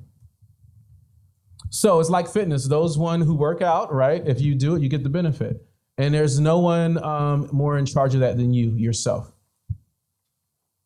So 1.70 1.98
it's 1.98 2.10
like 2.10 2.28
fitness. 2.28 2.68
Those 2.68 2.96
one 2.96 3.20
who 3.20 3.34
work 3.34 3.60
out, 3.60 3.92
right? 3.92 4.22
If 4.24 4.40
you 4.40 4.54
do 4.54 4.76
it, 4.76 4.82
you 4.82 4.88
get 4.88 5.02
the 5.02 5.08
benefit. 5.08 5.66
And 5.98 6.14
there's 6.14 6.38
no 6.38 6.60
one 6.60 7.02
um, 7.02 7.48
more 7.52 7.78
in 7.78 7.86
charge 7.86 8.14
of 8.14 8.20
that 8.20 8.36
than 8.36 8.54
you 8.54 8.70
yourself. 8.76 9.32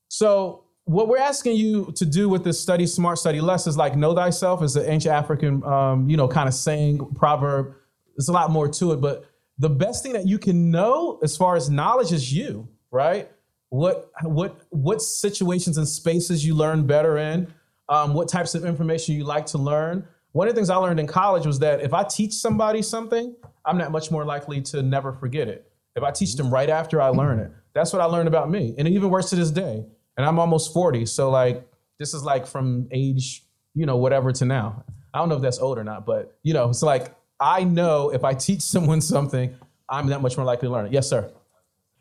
So 0.09 0.65
what 0.91 1.07
we're 1.07 1.19
asking 1.19 1.55
you 1.55 1.93
to 1.93 2.05
do 2.05 2.29
with 2.29 2.43
this 2.43 2.61
study 2.61 2.85
smart, 2.85 3.17
study 3.17 3.41
less 3.41 3.69
is 3.69 3.77
like 3.77 3.95
know 3.95 4.13
thyself 4.13 4.61
is 4.61 4.75
an 4.75 4.91
ancient 4.91 5.15
African, 5.15 5.63
um, 5.63 6.11
you 6.11 6.17
know, 6.17 6.27
kind 6.27 6.49
of 6.49 6.55
saying 6.55 7.15
proverb. 7.15 7.77
There's 8.17 8.29
a 8.29 8.33
lot 8.33 8.51
more 8.51 8.67
to 8.67 8.93
it, 8.93 8.97
but 8.97 9.25
the 9.57 9.71
best 9.71 10.03
thing 10.03 10.15
that 10.15 10.27
you 10.27 10.37
can 10.37 10.73
know 10.73 11.21
as 11.23 11.37
far 11.37 11.55
as 11.55 11.71
knowledge 11.71 12.11
is 12.11 12.33
you, 12.33 12.69
right? 12.91 13.31
What 13.69 14.11
what 14.25 14.63
what 14.71 15.01
situations 15.01 15.79
and 15.79 15.87
spaces 15.87 16.45
you 16.45 16.57
learn 16.57 16.89
better 16.89 17.19
in, 17.19 17.55
um, 17.89 18.13
what 18.13 18.29
types 18.29 18.57
of 18.57 18.65
information 18.65 19.15
you 19.15 19.23
like 19.23 19.47
to 19.47 19.59
learn. 19.59 20.09
One 20.33 20.49
of 20.49 20.55
the 20.55 20.59
things 20.59 20.71
I 20.71 20.77
learned 20.77 20.99
in 20.99 21.07
college 21.07 21.47
was 21.47 21.61
that 21.61 21.83
if 21.83 21.95
I 21.95 22.03
teach 22.03 22.33
somebody 22.33 22.83
something, 22.83 23.37
I'm 23.65 23.79
not 23.79 23.93
much 23.93 24.11
more 24.11 24.25
likely 24.25 24.61
to 24.63 24.83
never 24.83 25.13
forget 25.13 25.47
it. 25.47 25.71
If 25.95 26.03
I 26.03 26.11
teach 26.11 26.35
them 26.35 26.53
right 26.53 26.69
after 26.69 27.01
I 27.01 27.11
learn 27.11 27.39
it, 27.39 27.53
that's 27.75 27.93
what 27.93 28.03
I 28.03 28.07
learned 28.07 28.27
about 28.27 28.51
me, 28.51 28.75
and 28.77 28.89
even 28.89 29.09
works 29.09 29.31
to 29.31 29.37
this 29.37 29.53
day 29.53 29.85
and 30.21 30.27
I'm 30.29 30.39
almost 30.39 30.75
40. 30.75 31.07
So 31.07 31.31
like 31.31 31.67
this 31.99 32.13
is 32.13 32.23
like 32.23 32.47
from 32.47 32.89
age, 32.91 33.43
you 33.75 33.87
know, 33.87 33.97
whatever 33.97 34.33
to 34.33 34.45
now. 34.45 34.85
I 35.15 35.19
don't 35.19 35.31
know 35.31 35.37
if 35.37 35.41
that's 35.41 35.59
old 35.59 35.79
or 35.79 35.85
not, 35.85 36.05
but 36.05 36.37
you 36.43 36.53
know, 36.53 36.69
it's 36.69 36.83
like 36.83 37.15
I 37.41 37.65
know 37.65 38.11
if 38.11 38.23
I 38.23 38.35
teach 38.35 38.61
someone 38.75 39.01
something, 39.01 39.57
I'm 39.89 40.09
that 40.09 40.21
much 40.21 40.37
more 40.37 40.45
likely 40.45 40.69
to 40.69 40.73
learn 40.73 40.87
it. 40.87 40.93
Yes, 40.93 41.09
sir. 41.09 41.33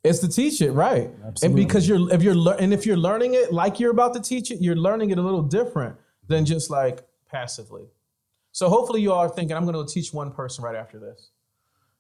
It's 0.04 0.20
to 0.20 0.28
teach 0.28 0.62
it, 0.62 0.72
right? 0.72 1.10
Absolutely. 1.26 1.46
And 1.46 1.56
because 1.56 1.88
you're 1.88 2.14
if 2.14 2.22
you're 2.22 2.56
and 2.60 2.74
if 2.74 2.86
you're 2.86 2.98
learning 2.98 3.36
it 3.36 3.54
like 3.54 3.80
you're 3.80 3.92
about 3.92 4.14
to 4.16 4.22
teach 4.22 4.52
it, 4.52 4.62
you're 4.62 4.76
learning 4.76 5.12
it 5.12 5.18
a 5.18 5.22
little 5.22 5.42
different 5.42 5.96
than 6.28 6.46
just 6.46 6.70
like 6.70 7.08
passively. 7.32 7.86
So 8.52 8.68
hopefully 8.68 9.02
you 9.02 9.14
all 9.14 9.20
are 9.20 9.30
thinking, 9.30 9.56
I'm 9.56 9.66
going 9.66 9.86
to 9.86 9.94
teach 9.94 10.14
one 10.14 10.32
person 10.32 10.66
right 10.66 10.76
after 10.76 11.00
this. 11.00 11.30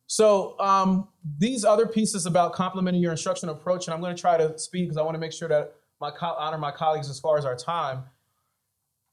So 0.07 0.59
um, 0.59 1.07
these 1.37 1.63
other 1.63 1.85
pieces 1.85 2.25
about 2.25 2.53
complementing 2.53 2.99
your 3.01 3.11
instructional 3.11 3.53
approach, 3.53 3.85
and 3.87 3.93
I'm 3.93 4.01
going 4.01 4.15
to 4.15 4.19
try 4.19 4.37
to 4.37 4.57
speed 4.57 4.85
because 4.85 4.97
I 4.97 5.03
want 5.03 5.13
to 5.13 5.19
make 5.19 5.31
sure 5.31 5.47
that 5.49 5.75
my 5.99 6.11
co- 6.11 6.35
honor 6.37 6.57
my 6.57 6.71
colleagues 6.71 7.09
as 7.09 7.19
far 7.19 7.37
as 7.37 7.45
our 7.45 7.55
time. 7.55 8.03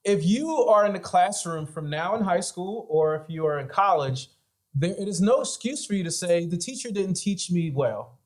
If 0.04 0.24
you 0.24 0.50
are 0.50 0.86
in 0.86 0.92
the 0.92 1.00
classroom 1.00 1.66
from 1.66 1.90
now 1.90 2.14
in 2.14 2.22
high 2.22 2.40
school, 2.40 2.86
or 2.88 3.16
if 3.16 3.22
you 3.28 3.44
are 3.46 3.58
in 3.58 3.66
college, 3.66 4.28
there 4.74 4.94
it 4.98 5.08
is 5.08 5.20
no 5.20 5.40
excuse 5.40 5.84
for 5.84 5.94
you 5.94 6.04
to 6.04 6.10
say 6.10 6.46
the 6.46 6.56
teacher 6.56 6.90
didn't 6.90 7.14
teach 7.14 7.50
me 7.50 7.72
well, 7.74 8.18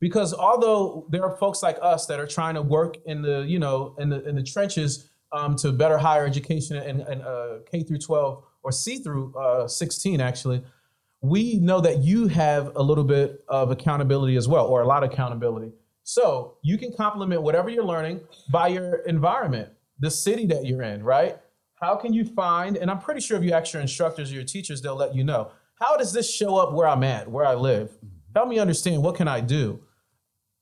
because 0.00 0.32
although 0.32 1.06
there 1.10 1.24
are 1.24 1.36
folks 1.36 1.62
like 1.62 1.78
us 1.82 2.06
that 2.06 2.20
are 2.20 2.26
trying 2.26 2.54
to 2.54 2.62
work 2.62 2.98
in 3.06 3.22
the 3.22 3.44
you 3.48 3.58
know 3.58 3.96
in 3.98 4.08
the 4.08 4.22
in 4.28 4.36
the 4.36 4.42
trenches 4.42 5.10
um, 5.32 5.56
to 5.56 5.72
better 5.72 5.98
higher 5.98 6.24
education 6.24 6.76
and, 6.76 7.00
and 7.00 7.22
uh, 7.22 7.58
K 7.70 7.82
through 7.82 7.98
12 7.98 8.44
or 8.62 8.72
C 8.72 8.98
through 8.98 9.34
uh, 9.36 9.66
16 9.66 10.20
actually, 10.20 10.62
we 11.20 11.58
know 11.58 11.80
that 11.80 11.98
you 11.98 12.28
have 12.28 12.76
a 12.76 12.82
little 12.82 13.02
bit 13.02 13.44
of 13.48 13.70
accountability 13.70 14.36
as 14.36 14.46
well, 14.46 14.66
or 14.66 14.82
a 14.82 14.86
lot 14.86 15.02
of 15.02 15.10
accountability. 15.10 15.72
So 16.04 16.58
you 16.62 16.76
can 16.76 16.92
complement 16.92 17.42
whatever 17.42 17.70
you're 17.70 17.84
learning 17.84 18.20
by 18.50 18.68
your 18.68 18.96
environment, 19.06 19.70
the 19.98 20.10
city 20.10 20.46
that 20.46 20.66
you're 20.66 20.82
in, 20.82 21.02
right? 21.02 21.38
How 21.80 21.96
can 21.96 22.12
you 22.12 22.24
find, 22.24 22.76
and 22.76 22.90
I'm 22.90 23.00
pretty 23.00 23.20
sure 23.20 23.36
if 23.38 23.42
you 23.42 23.52
ask 23.52 23.72
your 23.72 23.82
instructors 23.82 24.30
or 24.30 24.34
your 24.34 24.44
teachers, 24.44 24.80
they'll 24.82 24.96
let 24.96 25.14
you 25.14 25.24
know. 25.24 25.50
How 25.80 25.96
does 25.96 26.12
this 26.12 26.32
show 26.32 26.56
up 26.56 26.72
where 26.72 26.86
I'm 26.86 27.02
at, 27.02 27.28
where 27.30 27.46
I 27.46 27.54
live? 27.54 27.96
Help 28.34 28.48
me 28.48 28.58
understand 28.58 29.02
what 29.02 29.16
can 29.16 29.28
I 29.28 29.40
do? 29.40 29.80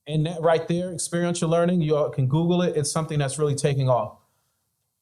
And 0.07 0.25
that 0.25 0.41
right 0.41 0.67
there, 0.67 0.93
experiential 0.93 1.49
learning, 1.49 1.81
you 1.81 1.95
all 1.95 2.09
can 2.09 2.27
Google 2.27 2.61
it. 2.61 2.75
It's 2.75 2.91
something 2.91 3.19
that's 3.19 3.37
really 3.37 3.55
taking 3.55 3.89
off. 3.89 4.17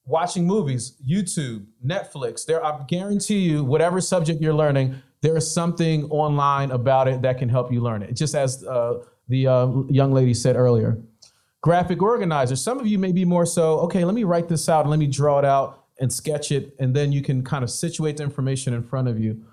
Watching 0.05 0.45
movies, 0.45 0.97
YouTube, 1.07 1.65
Netflix, 1.85 2.45
there 2.45 2.65
I 2.65 2.83
guarantee 2.87 3.39
you, 3.39 3.63
whatever 3.63 4.01
subject 4.01 4.41
you're 4.41 4.53
learning, 4.53 4.95
there 5.21 5.37
is 5.37 5.51
something 5.51 6.05
online 6.05 6.71
about 6.71 7.07
it 7.07 7.21
that 7.21 7.37
can 7.37 7.47
help 7.47 7.71
you 7.71 7.81
learn 7.81 8.01
it. 8.01 8.15
Just 8.15 8.33
as 8.33 8.63
uh, 8.63 9.03
the 9.31 9.47
uh, 9.47 9.67
young 9.89 10.11
lady 10.11 10.33
said 10.33 10.55
earlier. 10.55 10.99
Graphic 11.61 12.01
organizer. 12.01 12.55
Some 12.55 12.79
of 12.79 12.85
you 12.85 12.99
may 12.99 13.11
be 13.11 13.25
more 13.25 13.45
so, 13.45 13.79
okay, 13.79 14.03
let 14.05 14.13
me 14.13 14.23
write 14.23 14.47
this 14.47 14.69
out 14.69 14.81
and 14.81 14.89
let 14.89 14.99
me 14.99 15.07
draw 15.07 15.39
it 15.39 15.45
out 15.45 15.85
and 15.99 16.11
sketch 16.11 16.51
it, 16.51 16.75
and 16.79 16.95
then 16.95 17.11
you 17.11 17.21
can 17.21 17.43
kind 17.43 17.63
of 17.63 17.69
situate 17.69 18.17
the 18.17 18.23
information 18.23 18.73
in 18.73 18.83
front 18.83 19.07
of 19.07 19.19
you. 19.19 19.43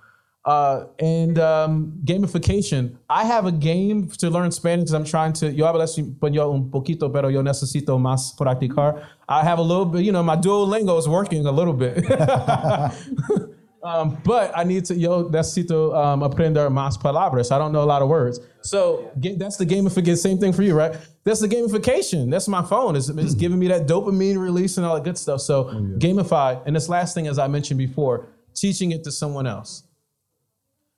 Uh, 0.44 0.86
and 0.98 1.38
um, 1.38 1.92
gamification. 2.04 2.96
I 3.10 3.24
have 3.24 3.44
a 3.44 3.52
game 3.52 4.08
to 4.08 4.30
learn 4.30 4.50
Spanish 4.50 4.84
because 4.84 4.94
I'm 4.94 5.04
trying 5.04 5.34
to. 5.34 5.52
Yo 5.52 5.66
hablo 5.66 5.82
español 5.82 6.54
un 6.54 6.70
poquito, 6.70 7.12
pero 7.12 7.28
yo 7.28 7.42
necesito 7.42 7.98
más 7.98 8.34
practicar. 8.34 9.04
I 9.28 9.44
have 9.44 9.58
a 9.58 9.62
little 9.62 9.84
bit, 9.84 10.04
you 10.04 10.12
know, 10.12 10.22
my 10.22 10.36
Duolingo 10.36 10.98
is 10.98 11.06
working 11.06 11.44
a 11.44 11.52
little 11.52 11.74
bit. 11.74 11.98
um, 13.88 14.18
but 14.22 14.52
I 14.54 14.64
need 14.64 14.84
to, 14.86 14.94
yo 14.94 15.30
necesito 15.30 15.94
um, 15.96 16.22
aprender 16.22 16.68
más 16.68 17.00
palabras. 17.00 17.50
I 17.50 17.58
don't 17.58 17.72
know 17.72 17.82
a 17.82 17.90
lot 17.94 18.02
of 18.02 18.08
words. 18.08 18.38
So 18.60 19.10
get, 19.18 19.38
that's 19.38 19.56
the 19.56 19.64
gamification. 19.64 20.18
Same 20.18 20.38
thing 20.38 20.52
for 20.52 20.62
you, 20.62 20.74
right? 20.74 20.94
That's 21.24 21.40
the 21.40 21.48
gamification. 21.48 22.30
That's 22.30 22.48
my 22.48 22.62
phone. 22.62 22.96
It's, 22.96 23.08
it's 23.08 23.34
giving 23.34 23.58
me 23.58 23.68
that 23.68 23.86
dopamine 23.86 24.38
release 24.38 24.76
and 24.76 24.84
all 24.84 24.94
that 24.94 25.04
good 25.04 25.16
stuff. 25.16 25.40
So 25.40 25.70
oh, 25.70 25.72
yeah. 25.72 25.96
gamify. 25.96 26.62
And 26.66 26.76
this 26.76 26.88
last 26.88 27.14
thing, 27.14 27.28
as 27.28 27.38
I 27.38 27.48
mentioned 27.48 27.78
before, 27.78 28.28
teaching 28.54 28.90
it 28.92 29.04
to 29.04 29.10
someone 29.10 29.46
else. 29.46 29.84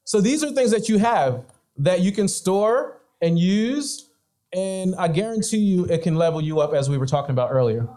So 0.04 0.20
these 0.20 0.42
are 0.42 0.50
things 0.50 0.72
that 0.72 0.88
you 0.88 0.98
have 0.98 1.44
that 1.76 2.00
you 2.00 2.10
can 2.10 2.26
store 2.26 3.02
and 3.22 3.38
use. 3.38 4.10
And 4.52 4.96
I 4.96 5.06
guarantee 5.06 5.58
you 5.58 5.84
it 5.84 6.02
can 6.02 6.16
level 6.16 6.40
you 6.40 6.58
up 6.58 6.74
as 6.74 6.90
we 6.90 6.98
were 6.98 7.06
talking 7.06 7.30
about 7.30 7.50
earlier. 7.52 7.88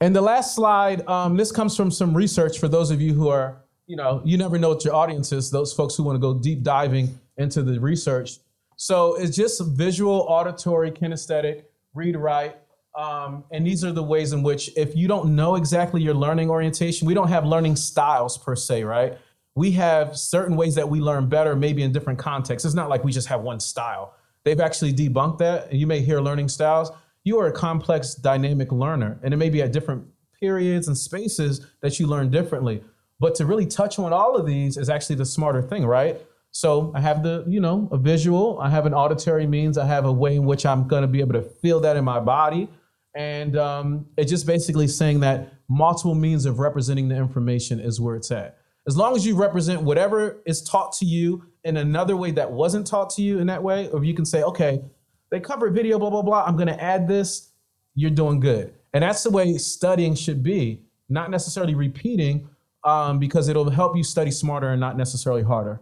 And 0.00 0.14
the 0.14 0.20
last 0.20 0.54
slide, 0.54 1.06
um, 1.08 1.36
this 1.36 1.52
comes 1.52 1.76
from 1.76 1.90
some 1.90 2.16
research 2.16 2.58
for 2.58 2.68
those 2.68 2.90
of 2.90 3.00
you 3.00 3.14
who 3.14 3.28
are, 3.28 3.61
you 3.86 3.96
know, 3.96 4.22
you 4.24 4.38
never 4.38 4.58
know 4.58 4.70
what 4.70 4.84
your 4.84 4.94
audience 4.94 5.32
is, 5.32 5.50
those 5.50 5.72
folks 5.72 5.94
who 5.96 6.02
want 6.02 6.16
to 6.16 6.20
go 6.20 6.34
deep 6.34 6.62
diving 6.62 7.18
into 7.36 7.62
the 7.62 7.78
research. 7.80 8.38
So 8.76 9.14
it's 9.14 9.36
just 9.36 9.62
visual, 9.66 10.26
auditory, 10.28 10.90
kinesthetic, 10.90 11.64
read, 11.94 12.16
write. 12.16 12.56
Um, 12.96 13.44
and 13.52 13.66
these 13.66 13.84
are 13.84 13.92
the 13.92 14.02
ways 14.02 14.32
in 14.32 14.42
which, 14.42 14.70
if 14.76 14.94
you 14.94 15.08
don't 15.08 15.34
know 15.34 15.56
exactly 15.56 16.02
your 16.02 16.14
learning 16.14 16.50
orientation, 16.50 17.06
we 17.06 17.14
don't 17.14 17.28
have 17.28 17.44
learning 17.46 17.76
styles 17.76 18.36
per 18.36 18.54
se, 18.54 18.84
right? 18.84 19.18
we 19.54 19.70
have 19.72 20.16
certain 20.16 20.56
ways 20.56 20.74
that 20.74 20.88
we 20.88 21.00
learn 21.00 21.28
better, 21.28 21.54
maybe 21.54 21.82
in 21.82 21.92
different 21.92 22.18
contexts. 22.18 22.64
It's 22.64 22.74
not 22.74 22.88
like 22.88 23.04
we 23.04 23.12
just 23.12 23.28
have 23.28 23.42
one 23.42 23.60
style. 23.60 24.14
They've 24.44 24.60
actually 24.60 24.94
debunked 24.94 25.38
that. 25.38 25.70
And 25.70 25.78
you 25.78 25.86
may 25.86 26.00
hear 26.00 26.20
learning 26.20 26.48
styles. 26.48 26.90
You 27.24 27.38
are 27.38 27.46
a 27.46 27.52
complex, 27.52 28.14
dynamic 28.14 28.72
learner, 28.72 29.18
and 29.22 29.32
it 29.32 29.36
may 29.36 29.50
be 29.50 29.62
at 29.62 29.72
different 29.72 30.04
periods 30.40 30.88
and 30.88 30.96
spaces 30.96 31.66
that 31.82 32.00
you 32.00 32.06
learn 32.06 32.30
differently. 32.30 32.82
But 33.22 33.36
to 33.36 33.46
really 33.46 33.66
touch 33.66 34.00
on 34.00 34.12
all 34.12 34.34
of 34.34 34.46
these 34.46 34.76
is 34.76 34.90
actually 34.90 35.14
the 35.14 35.24
smarter 35.24 35.62
thing, 35.62 35.86
right? 35.86 36.20
So 36.50 36.90
I 36.92 37.00
have 37.00 37.22
the, 37.22 37.44
you 37.46 37.60
know, 37.60 37.88
a 37.92 37.96
visual, 37.96 38.58
I 38.60 38.68
have 38.68 38.84
an 38.84 38.92
auditory 38.92 39.46
means, 39.46 39.78
I 39.78 39.86
have 39.86 40.06
a 40.06 40.12
way 40.12 40.34
in 40.34 40.44
which 40.44 40.66
I'm 40.66 40.88
going 40.88 41.02
to 41.02 41.08
be 41.08 41.20
able 41.20 41.34
to 41.34 41.42
feel 41.42 41.78
that 41.82 41.96
in 41.96 42.04
my 42.04 42.18
body. 42.18 42.68
And 43.14 43.56
um, 43.56 44.06
it's 44.16 44.28
just 44.28 44.44
basically 44.44 44.88
saying 44.88 45.20
that 45.20 45.52
multiple 45.68 46.16
means 46.16 46.46
of 46.46 46.58
representing 46.58 47.08
the 47.08 47.14
information 47.14 47.78
is 47.78 48.00
where 48.00 48.16
it's 48.16 48.32
at. 48.32 48.58
As 48.88 48.96
long 48.96 49.14
as 49.14 49.24
you 49.24 49.36
represent 49.36 49.82
whatever 49.82 50.42
is 50.44 50.60
taught 50.60 50.90
to 50.94 51.04
you 51.04 51.44
in 51.62 51.76
another 51.76 52.16
way 52.16 52.32
that 52.32 52.50
wasn't 52.50 52.88
taught 52.88 53.10
to 53.10 53.22
you 53.22 53.38
in 53.38 53.46
that 53.46 53.62
way, 53.62 53.88
or 53.90 54.02
you 54.02 54.14
can 54.14 54.24
say, 54.24 54.42
okay, 54.42 54.82
they 55.30 55.38
cover 55.38 55.70
video, 55.70 55.96
blah, 55.96 56.10
blah, 56.10 56.22
blah, 56.22 56.42
I'm 56.44 56.56
gonna 56.56 56.72
add 56.72 57.06
this, 57.06 57.52
you're 57.94 58.10
doing 58.10 58.40
good. 58.40 58.74
And 58.92 59.04
that's 59.04 59.22
the 59.22 59.30
way 59.30 59.56
studying 59.58 60.16
should 60.16 60.42
be, 60.42 60.82
not 61.08 61.30
necessarily 61.30 61.76
repeating, 61.76 62.48
um, 62.84 63.18
because 63.18 63.48
it'll 63.48 63.70
help 63.70 63.96
you 63.96 64.02
study 64.02 64.30
smarter 64.30 64.70
and 64.70 64.80
not 64.80 64.96
necessarily 64.96 65.42
harder. 65.42 65.80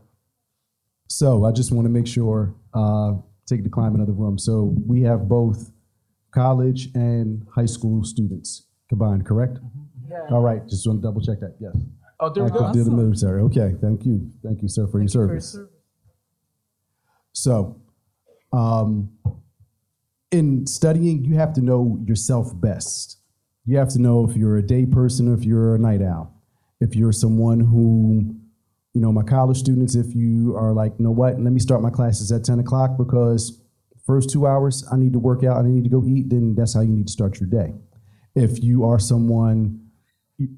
So 1.08 1.44
I 1.44 1.52
just 1.52 1.72
want 1.72 1.86
to 1.86 1.90
make 1.90 2.06
sure, 2.06 2.54
uh, 2.74 3.14
take 3.46 3.64
the 3.64 3.70
climate 3.70 4.00
of 4.00 4.06
the 4.06 4.12
room. 4.12 4.38
So 4.38 4.74
we 4.86 5.02
have 5.02 5.28
both 5.28 5.72
college 6.30 6.88
and 6.94 7.44
high 7.52 7.66
school 7.66 8.04
students 8.04 8.66
combined, 8.88 9.26
correct? 9.26 9.58
Yeah. 10.08 10.26
All 10.30 10.40
right, 10.40 10.66
just 10.68 10.86
want 10.86 11.02
to 11.02 11.08
double 11.08 11.20
check 11.20 11.40
that. 11.40 11.56
Yes. 11.60 11.76
Oh, 12.20 12.28
there 12.32 12.44
we 12.44 12.50
go. 12.50 12.66
Active 12.66 12.84
duty 12.84 12.96
military. 12.96 13.42
Okay, 13.42 13.74
thank 13.80 14.04
you. 14.04 14.30
Thank 14.44 14.62
you, 14.62 14.68
sir, 14.68 14.86
for 14.86 14.98
your 14.98 15.08
Thank 15.08 15.14
you 15.14 15.26
for 15.26 15.32
your 15.32 15.40
service. 15.40 15.70
So, 17.32 17.80
um, 18.52 19.10
in 20.30 20.66
studying, 20.66 21.24
you 21.24 21.36
have 21.36 21.52
to 21.54 21.60
know 21.60 21.98
yourself 22.04 22.52
best. 22.54 23.18
You 23.64 23.78
have 23.78 23.88
to 23.90 24.00
know 24.00 24.28
if 24.28 24.36
you're 24.36 24.56
a 24.56 24.62
day 24.62 24.86
person 24.86 25.28
or 25.28 25.34
if 25.34 25.44
you're 25.44 25.74
a 25.74 25.78
night 25.78 26.02
owl. 26.02 26.39
If 26.80 26.96
you're 26.96 27.12
someone 27.12 27.60
who, 27.60 28.34
you 28.94 29.00
know, 29.00 29.12
my 29.12 29.22
college 29.22 29.58
students, 29.58 29.94
if 29.94 30.14
you 30.14 30.56
are 30.56 30.72
like, 30.72 30.92
you 30.98 31.04
know 31.04 31.10
what, 31.10 31.40
let 31.40 31.52
me 31.52 31.60
start 31.60 31.82
my 31.82 31.90
classes 31.90 32.32
at 32.32 32.44
10 32.44 32.58
o'clock 32.58 32.96
because 32.96 33.62
first 34.06 34.30
two 34.30 34.46
hours 34.46 34.86
I 34.90 34.96
need 34.96 35.12
to 35.12 35.18
work 35.18 35.44
out 35.44 35.58
and 35.58 35.66
I 35.66 35.70
need 35.70 35.84
to 35.84 35.90
go 35.90 36.04
eat, 36.06 36.30
then 36.30 36.54
that's 36.54 36.74
how 36.74 36.80
you 36.80 36.92
need 36.92 37.06
to 37.06 37.12
start 37.12 37.38
your 37.40 37.48
day. 37.48 37.74
If 38.34 38.62
you 38.62 38.84
are 38.84 38.98
someone 38.98 39.90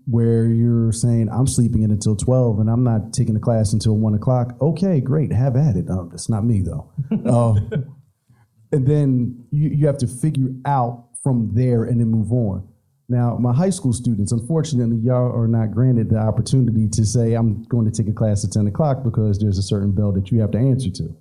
where 0.07 0.47
you're 0.47 0.93
saying 0.93 1.29
I'm 1.31 1.47
sleeping 1.47 1.83
in 1.83 1.91
until 1.91 2.15
12 2.15 2.61
and 2.61 2.71
I'm 2.71 2.85
not 2.85 3.13
taking 3.13 3.37
a 3.37 3.41
class 3.41 3.73
until 3.73 3.97
one 3.97 4.15
o'clock. 4.15 4.55
Okay, 4.61 5.01
great, 5.01 5.33
have 5.33 5.57
at 5.57 5.77
it. 5.77 5.91
Um, 5.91 6.09
that's 6.11 6.29
not 6.29 6.45
me 6.45 6.63
though. 6.63 6.93
uh, 7.27 7.55
and 8.73 8.87
then 8.87 9.45
you, 9.51 9.71
you 9.71 9.87
have 9.87 9.99
to 9.99 10.07
figure 10.07 10.51
out 10.65 11.09
from 11.23 11.51
there 11.55 11.85
and 11.85 12.01
then 12.01 12.09
move 12.09 12.33
on. 12.33 12.69
Now, 13.13 13.37
my 13.37 13.53
high 13.53 13.69
school 13.69 13.93
students, 13.93 14.33
unfortunately, 14.33 14.97
y'all 14.97 15.31
are 15.37 15.47
not 15.47 15.71
granted 15.71 16.09
the 16.09 16.17
opportunity 16.17 16.89
to 16.89 17.05
say, 17.05 17.35
I'm 17.35 17.63
going 17.65 17.85
to 17.85 17.91
take 17.91 18.11
a 18.11 18.15
class 18.15 18.43
at 18.43 18.53
10 18.53 18.69
o'clock 18.69 19.05
because 19.05 19.39
there's 19.39 19.59
a 19.59 19.63
certain 19.63 19.93
bell 19.93 20.13
that 20.13 20.31
you 20.31 20.41
have 20.41 20.51
to 20.53 20.59
answer 20.59 20.89
to. 20.93 21.15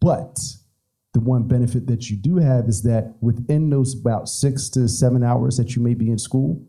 But 0.00 0.36
the 1.12 1.20
one 1.20 1.46
benefit 1.46 1.86
that 1.86 2.10
you 2.10 2.16
do 2.16 2.38
have 2.38 2.68
is 2.68 2.82
that 2.82 3.14
within 3.20 3.70
those 3.70 3.94
about 3.94 4.28
six 4.28 4.68
to 4.70 4.88
seven 4.88 5.22
hours 5.22 5.56
that 5.58 5.76
you 5.76 5.82
may 5.82 5.94
be 5.94 6.10
in 6.10 6.18
school, 6.18 6.60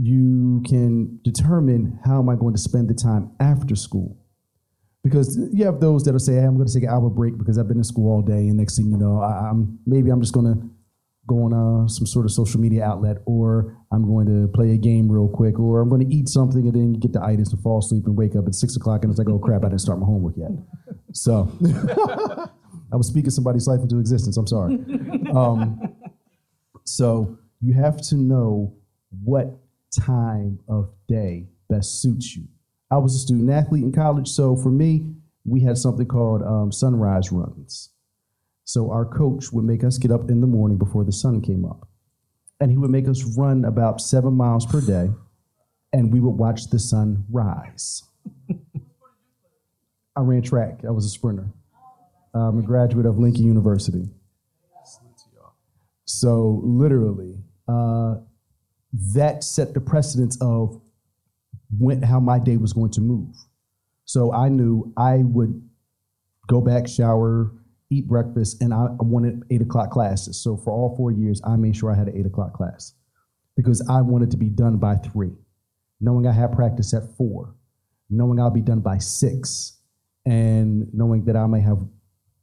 you 0.00 0.62
can 0.64 1.18
determine 1.24 1.98
how 2.04 2.20
am 2.20 2.28
I 2.28 2.36
going 2.36 2.54
to 2.54 2.60
spend 2.60 2.88
the 2.88 2.94
time 2.94 3.32
after 3.40 3.74
school. 3.74 4.16
Because 5.02 5.36
you 5.52 5.64
have 5.64 5.80
those 5.80 6.04
that'll 6.04 6.20
say, 6.20 6.34
hey, 6.34 6.44
I'm 6.44 6.54
going 6.54 6.68
to 6.68 6.72
take 6.72 6.84
an 6.84 6.90
hour 6.90 7.10
break 7.10 7.36
because 7.36 7.58
I've 7.58 7.66
been 7.66 7.78
in 7.78 7.84
school 7.84 8.12
all 8.12 8.22
day, 8.22 8.46
and 8.46 8.56
next 8.56 8.76
thing 8.76 8.88
you 8.88 8.96
know, 8.96 9.20
I, 9.20 9.48
am 9.48 9.80
maybe 9.84 10.10
I'm 10.10 10.20
just 10.20 10.34
going 10.34 10.46
to 10.46 10.70
go 11.28 11.42
on 11.44 11.88
some 11.88 12.06
sort 12.06 12.24
of 12.24 12.32
social 12.32 12.58
media 12.58 12.84
outlet, 12.84 13.18
or 13.26 13.76
I'm 13.92 14.04
going 14.04 14.26
to 14.26 14.48
play 14.48 14.72
a 14.72 14.76
game 14.76 15.10
real 15.10 15.28
quick, 15.28 15.58
or 15.58 15.80
I'm 15.80 15.88
going 15.88 16.08
to 16.08 16.14
eat 16.14 16.28
something 16.28 16.62
and 16.62 16.72
then 16.72 16.92
get 16.94 17.12
the 17.12 17.22
itis 17.22 17.52
and 17.52 17.62
fall 17.62 17.78
asleep 17.78 18.06
and 18.06 18.16
wake 18.16 18.34
up 18.34 18.46
at 18.46 18.54
six 18.54 18.74
o'clock, 18.74 19.04
and 19.04 19.10
it's 19.10 19.18
like, 19.18 19.28
oh 19.28 19.38
crap, 19.38 19.62
I 19.64 19.68
didn't 19.68 19.82
start 19.82 20.00
my 20.00 20.06
homework 20.06 20.34
yet. 20.36 20.50
So 21.12 21.52
I 22.92 22.96
was 22.96 23.06
speaking 23.06 23.30
somebody's 23.30 23.68
life 23.68 23.80
into 23.80 23.98
existence. 23.98 24.36
I'm 24.36 24.46
sorry. 24.46 24.74
Um, 25.34 25.94
so 26.84 27.38
you 27.60 27.74
have 27.74 28.00
to 28.08 28.16
know 28.16 28.74
what 29.22 29.58
time 29.92 30.58
of 30.68 30.90
day 31.06 31.48
best 31.68 32.00
suits 32.00 32.34
you. 32.34 32.44
I 32.90 32.96
was 32.96 33.14
a 33.14 33.18
student 33.18 33.50
athlete 33.50 33.84
in 33.84 33.92
college, 33.92 34.28
so 34.28 34.56
for 34.56 34.70
me, 34.70 35.14
we 35.44 35.62
had 35.62 35.76
something 35.76 36.06
called 36.06 36.42
um, 36.42 36.72
sunrise 36.72 37.30
runs. 37.30 37.90
So 38.68 38.90
our 38.90 39.06
coach 39.06 39.50
would 39.50 39.64
make 39.64 39.82
us 39.82 39.96
get 39.96 40.10
up 40.10 40.28
in 40.28 40.42
the 40.42 40.46
morning 40.46 40.76
before 40.76 41.02
the 41.02 41.10
sun 41.10 41.40
came 41.40 41.64
up, 41.64 41.88
and 42.60 42.70
he 42.70 42.76
would 42.76 42.90
make 42.90 43.08
us 43.08 43.24
run 43.24 43.64
about 43.64 43.98
seven 43.98 44.34
miles 44.34 44.66
per 44.66 44.82
day, 44.82 45.08
and 45.94 46.12
we 46.12 46.20
would 46.20 46.36
watch 46.36 46.68
the 46.68 46.78
sun 46.78 47.24
rise. 47.30 48.02
I 50.14 50.20
ran 50.20 50.42
track. 50.42 50.82
I 50.86 50.90
was 50.90 51.06
a 51.06 51.08
sprinter. 51.08 51.48
I'm 52.34 52.58
a 52.58 52.62
graduate 52.62 53.06
of 53.06 53.18
Lincoln 53.18 53.46
University. 53.46 54.06
So 56.04 56.60
literally, 56.62 57.38
uh, 57.68 58.16
that 59.14 59.44
set 59.44 59.72
the 59.72 59.80
precedence 59.80 60.36
of 60.42 60.78
when, 61.78 62.02
how 62.02 62.20
my 62.20 62.38
day 62.38 62.58
was 62.58 62.74
going 62.74 62.90
to 62.90 63.00
move. 63.00 63.34
So 64.04 64.30
I 64.30 64.50
knew 64.50 64.92
I 64.94 65.22
would 65.24 65.58
go 66.48 66.60
back, 66.60 66.86
shower, 66.86 67.50
eat 67.90 68.06
breakfast, 68.06 68.60
and 68.60 68.72
I 68.72 68.88
wanted 68.98 69.42
eight 69.50 69.62
o'clock 69.62 69.90
classes. 69.90 70.42
So 70.42 70.56
for 70.56 70.72
all 70.72 70.96
four 70.96 71.10
years, 71.10 71.40
I 71.44 71.56
made 71.56 71.76
sure 71.76 71.90
I 71.90 71.96
had 71.96 72.08
an 72.08 72.16
eight 72.16 72.26
o'clock 72.26 72.52
class 72.52 72.94
because 73.56 73.86
I 73.88 74.02
wanted 74.02 74.30
to 74.32 74.36
be 74.36 74.48
done 74.48 74.76
by 74.76 74.96
three, 74.96 75.32
knowing 76.00 76.26
I 76.26 76.32
had 76.32 76.52
practice 76.52 76.94
at 76.94 77.02
four, 77.16 77.54
knowing 78.10 78.38
I'll 78.38 78.50
be 78.50 78.60
done 78.60 78.80
by 78.80 78.98
six, 78.98 79.80
and 80.26 80.92
knowing 80.92 81.24
that 81.24 81.36
I 81.36 81.46
may 81.46 81.60
have 81.60 81.80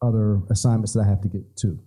other 0.01 0.41
assignments 0.49 0.93
that 0.93 1.01
I 1.01 1.05
have 1.05 1.21
to 1.21 1.27
get 1.27 1.55
to. 1.57 1.79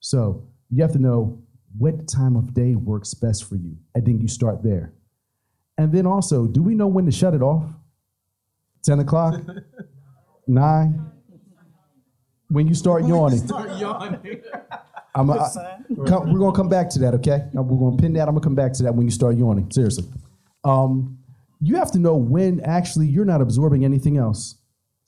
So 0.00 0.48
you 0.70 0.82
have 0.82 0.92
to 0.92 0.98
know 0.98 1.42
what 1.78 2.08
time 2.08 2.36
of 2.36 2.54
day 2.54 2.74
works 2.74 3.14
best 3.14 3.48
for 3.48 3.56
you? 3.56 3.76
And 3.94 4.06
then 4.06 4.20
you 4.20 4.28
start 4.28 4.62
there. 4.62 4.92
And 5.78 5.92
then 5.92 6.06
also, 6.06 6.46
do 6.46 6.62
we 6.62 6.74
know 6.74 6.86
when 6.86 7.06
to 7.06 7.12
shut 7.12 7.34
it 7.34 7.42
off? 7.42 7.64
10 8.84 9.00
o'clock? 9.00 9.40
Nine? 10.46 11.11
When 12.52 12.68
you 12.68 12.74
start 12.74 13.06
yawning. 13.06 13.46
Start 13.46 13.78
yawning. 13.78 14.42
I'm 15.14 15.28
a, 15.30 15.34
I, 15.34 15.50
come, 16.06 16.32
we're 16.32 16.38
gonna 16.38 16.56
come 16.56 16.68
back 16.68 16.88
to 16.90 16.98
that, 17.00 17.14
okay? 17.14 17.46
We're 17.52 17.78
gonna 17.78 17.96
pin 17.96 18.12
that. 18.14 18.28
I'm 18.28 18.34
gonna 18.34 18.40
come 18.40 18.54
back 18.54 18.72
to 18.74 18.82
that 18.84 18.94
when 18.94 19.06
you 19.06 19.10
start 19.10 19.36
yawning. 19.36 19.70
Seriously, 19.70 20.04
um, 20.64 21.18
you 21.60 21.76
have 21.76 21.90
to 21.92 21.98
know 21.98 22.16
when 22.16 22.60
actually 22.60 23.08
you're 23.08 23.24
not 23.26 23.40
absorbing 23.42 23.84
anything 23.84 24.16
else, 24.16 24.56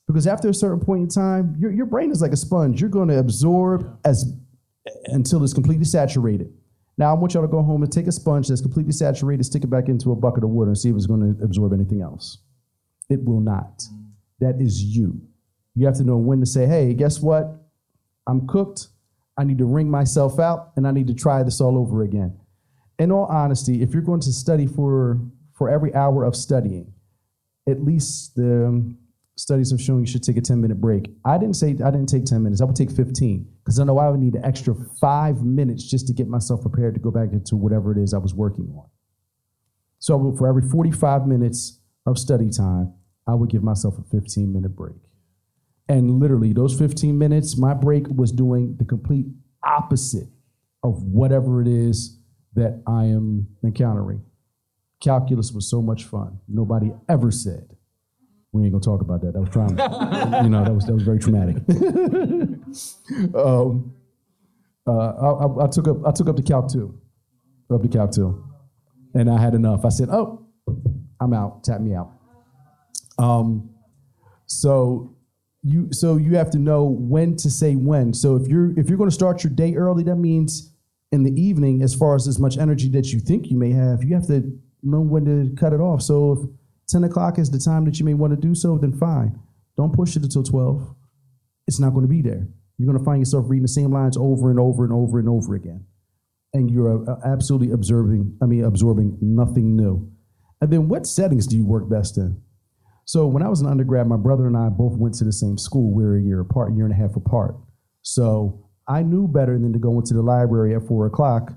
because 0.07 0.27
after 0.27 0.49
a 0.49 0.53
certain 0.53 0.79
point 0.79 1.01
in 1.01 1.07
time, 1.09 1.55
your 1.59 1.71
your 1.71 1.85
brain 1.87 2.11
is 2.11 2.21
like 2.21 2.31
a 2.31 2.37
sponge. 2.37 2.81
You're 2.81 2.89
going 2.89 3.09
to 3.09 3.17
absorb 3.17 3.97
as 4.05 4.31
until 5.05 5.43
it's 5.43 5.53
completely 5.53 5.85
saturated. 5.85 6.53
Now 6.97 7.09
I 7.09 7.13
want 7.13 7.33
y'all 7.33 7.43
to 7.43 7.47
go 7.47 7.63
home 7.63 7.81
and 7.83 7.91
take 7.91 8.07
a 8.07 8.11
sponge 8.11 8.47
that's 8.47 8.61
completely 8.61 8.91
saturated, 8.93 9.43
stick 9.43 9.63
it 9.63 9.69
back 9.69 9.89
into 9.89 10.11
a 10.11 10.15
bucket 10.15 10.43
of 10.43 10.51
water, 10.51 10.69
and 10.69 10.77
see 10.77 10.89
if 10.89 10.95
it's 10.95 11.07
going 11.07 11.35
to 11.35 11.43
absorb 11.43 11.73
anything 11.73 12.01
else. 12.01 12.39
It 13.09 13.23
will 13.23 13.41
not. 13.41 13.83
that 14.39 14.55
is 14.59 14.83
you. 14.83 15.21
You 15.75 15.85
have 15.85 15.95
to 15.97 16.03
know 16.03 16.17
when 16.17 16.39
to 16.39 16.45
say, 16.45 16.65
hey, 16.65 16.93
guess 16.93 17.19
what? 17.19 17.47
I'm 18.27 18.47
cooked. 18.47 18.87
I 19.37 19.43
need 19.43 19.57
to 19.57 19.65
wring 19.65 19.89
myself 19.89 20.39
out 20.39 20.71
and 20.75 20.87
I 20.87 20.91
need 20.91 21.07
to 21.07 21.13
try 21.13 21.43
this 21.43 21.59
all 21.59 21.77
over 21.77 22.03
again. 22.03 22.39
In 22.97 23.11
all 23.11 23.25
honesty, 23.25 23.81
if 23.81 23.91
you're 23.93 24.01
going 24.01 24.21
to 24.21 24.31
study 24.31 24.67
for, 24.67 25.19
for 25.53 25.69
every 25.69 25.93
hour 25.93 26.23
of 26.23 26.35
studying, 26.35 26.93
at 27.67 27.83
least 27.83 28.35
the 28.35 28.67
um, 28.67 28.97
studies 29.35 29.71
have 29.71 29.81
shown 29.81 29.99
you 29.99 30.05
should 30.05 30.23
take 30.23 30.37
a 30.37 30.41
10 30.41 30.61
minute 30.61 30.79
break. 30.79 31.11
I 31.25 31.37
didn't 31.37 31.55
say 31.55 31.71
I 31.71 31.91
didn't 31.91 32.07
take 32.07 32.23
10 32.23 32.41
minutes, 32.41 32.61
I 32.61 32.65
would 32.65 32.75
take 32.75 32.91
15 32.91 33.45
because 33.63 33.79
I 33.79 33.83
know 33.83 33.97
I 33.97 34.09
would 34.09 34.19
need 34.19 34.35
an 34.35 34.45
extra 34.45 34.75
five 35.01 35.43
minutes 35.43 35.83
just 35.83 36.07
to 36.07 36.13
get 36.13 36.29
myself 36.29 36.61
prepared 36.61 36.93
to 36.93 37.01
go 37.01 37.11
back 37.11 37.33
into 37.33 37.57
whatever 37.57 37.91
it 37.91 38.01
is 38.01 38.13
I 38.13 38.19
was 38.19 38.33
working 38.33 38.71
on. 38.77 38.85
So 39.99 40.33
for 40.37 40.47
every 40.47 40.61
45 40.61 41.27
minutes 41.27 41.79
of 42.05 42.17
study 42.17 42.49
time, 42.49 42.93
I 43.27 43.33
would 43.33 43.49
give 43.49 43.63
myself 43.63 43.95
a 43.97 44.03
15 44.03 44.53
minute 44.53 44.75
break. 44.75 44.95
And 45.87 46.19
literally, 46.19 46.53
those 46.53 46.77
15 46.77 47.17
minutes, 47.17 47.57
my 47.57 47.73
break 47.73 48.07
was 48.07 48.31
doing 48.31 48.75
the 48.77 48.85
complete 48.85 49.27
opposite 49.63 50.27
of 50.83 51.03
whatever 51.03 51.61
it 51.61 51.67
is 51.67 52.19
that 52.55 52.81
I 52.87 53.05
am 53.05 53.47
encountering. 53.63 54.23
Calculus 55.01 55.51
was 55.51 55.69
so 55.69 55.81
much 55.81 56.05
fun. 56.05 56.39
Nobody 56.47 56.91
ever 57.07 57.29
said, 57.29 57.75
we 58.55 58.63
ain't 58.63 58.71
gonna 58.71 58.81
talk 58.81 59.01
about 59.01 59.21
that. 59.21 59.33
That 59.33 59.41
was 59.41 59.49
trauma. 59.49 60.41
you 60.43 60.49
know, 60.49 60.63
that 60.63 60.73
was 60.73 60.85
that 60.85 60.93
was 60.93 61.03
very 61.03 61.19
traumatic. 61.19 61.57
um, 63.35 63.93
uh, 64.87 64.91
I, 64.91 65.65
I, 65.65 65.67
took 65.67 65.89
up 65.89 65.97
I 66.07 66.11
took 66.11 66.29
up 66.29 66.37
the 66.37 66.41
Calc 66.41 66.71
two, 66.71 66.97
up 67.69 67.81
the 67.81 67.89
Calc 67.89 68.11
two, 68.11 68.45
and 69.13 69.29
I 69.29 69.41
had 69.41 69.55
enough. 69.55 69.83
I 69.83 69.89
said, 69.89 70.07
"Oh, 70.09 70.47
I'm 71.19 71.33
out. 71.33 71.65
Tap 71.65 71.81
me 71.81 71.95
out." 71.95 72.13
Um, 73.17 73.71
so 74.45 75.14
you 75.65 75.91
so 75.91 76.17
you 76.17 76.35
have 76.35 76.51
to 76.51 76.59
know 76.59 76.83
when 76.83 77.35
to 77.37 77.49
say 77.49 77.75
when. 77.75 78.13
So 78.13 78.35
if 78.35 78.47
you're 78.47 78.77
if 78.79 78.87
you're 78.87 78.99
going 78.99 79.09
to 79.09 79.15
start 79.15 79.43
your 79.43 79.51
day 79.51 79.73
early, 79.73 80.03
that 80.03 80.17
means 80.17 80.71
in 81.11 81.23
the 81.23 81.41
evening, 81.41 81.81
as 81.81 81.95
far 81.95 82.15
as 82.15 82.27
as 82.27 82.39
much 82.39 82.57
energy 82.57 82.87
that 82.89 83.11
you 83.11 83.19
think 83.19 83.49
you 83.49 83.57
may 83.57 83.71
have, 83.71 84.03
you 84.03 84.13
have 84.13 84.27
to 84.27 84.59
know 84.83 85.01
when 85.01 85.25
to 85.25 85.55
cut 85.55 85.73
it 85.73 85.79
off. 85.79 86.03
So 86.03 86.33
if 86.33 86.39
10 86.89 87.03
o'clock 87.05 87.39
is 87.39 87.49
the 87.49 87.59
time 87.59 87.85
that 87.85 87.97
you 87.97 88.05
may 88.05 88.13
want 88.13 88.31
to 88.31 88.37
do 88.39 88.53
so, 88.53 88.77
then 88.77 88.93
fine. 88.93 89.39
Don't 89.75 89.93
push 89.93 90.15
it 90.15 90.23
until 90.23 90.43
12. 90.43 90.95
It's 91.67 91.79
not 91.79 91.93
going 91.93 92.03
to 92.03 92.09
be 92.09 92.21
there. 92.21 92.47
You're 92.77 92.85
going 92.85 92.99
to 92.99 93.03
find 93.03 93.19
yourself 93.19 93.45
reading 93.47 93.63
the 93.63 93.69
same 93.69 93.91
lines 93.91 94.17
over 94.17 94.51
and 94.51 94.59
over 94.59 94.83
and 94.83 94.93
over 94.93 95.17
and 95.17 95.27
over 95.27 95.55
again. 95.55 95.85
And 96.53 96.69
you're 96.69 97.09
uh, 97.09 97.15
absolutely 97.25 97.71
observing, 97.71 98.37
I 98.41 98.45
mean, 98.45 98.63
absorbing 98.63 99.17
nothing 99.19 99.75
new. 99.75 100.11
And 100.61 100.71
then 100.71 100.87
what 100.87 101.07
settings 101.07 101.47
do 101.47 101.57
you 101.57 101.65
work 101.65 101.89
best 101.89 102.17
in? 102.17 102.41
So 103.05 103.27
when 103.27 103.43
I 103.43 103.49
was 103.49 103.61
an 103.61 103.67
undergrad, 103.67 104.07
my 104.07 104.17
brother 104.17 104.47
and 104.47 104.57
I 104.57 104.69
both 104.69 104.97
went 104.97 105.13
to 105.15 105.23
the 105.23 105.31
same 105.31 105.57
school. 105.57 105.93
We 105.93 106.03
were 106.03 106.17
a 106.17 106.21
year 106.21 106.39
apart, 106.41 106.73
year 106.75 106.85
and 106.85 106.93
a 106.93 106.97
half 106.97 107.15
apart. 107.15 107.55
So 108.01 108.65
I 108.87 109.03
knew 109.03 109.27
better 109.27 109.57
than 109.59 109.73
to 109.73 109.79
go 109.79 109.99
into 109.99 110.13
the 110.15 110.21
library 110.21 110.75
at 110.75 110.87
four 110.87 111.05
o'clock 111.05 111.53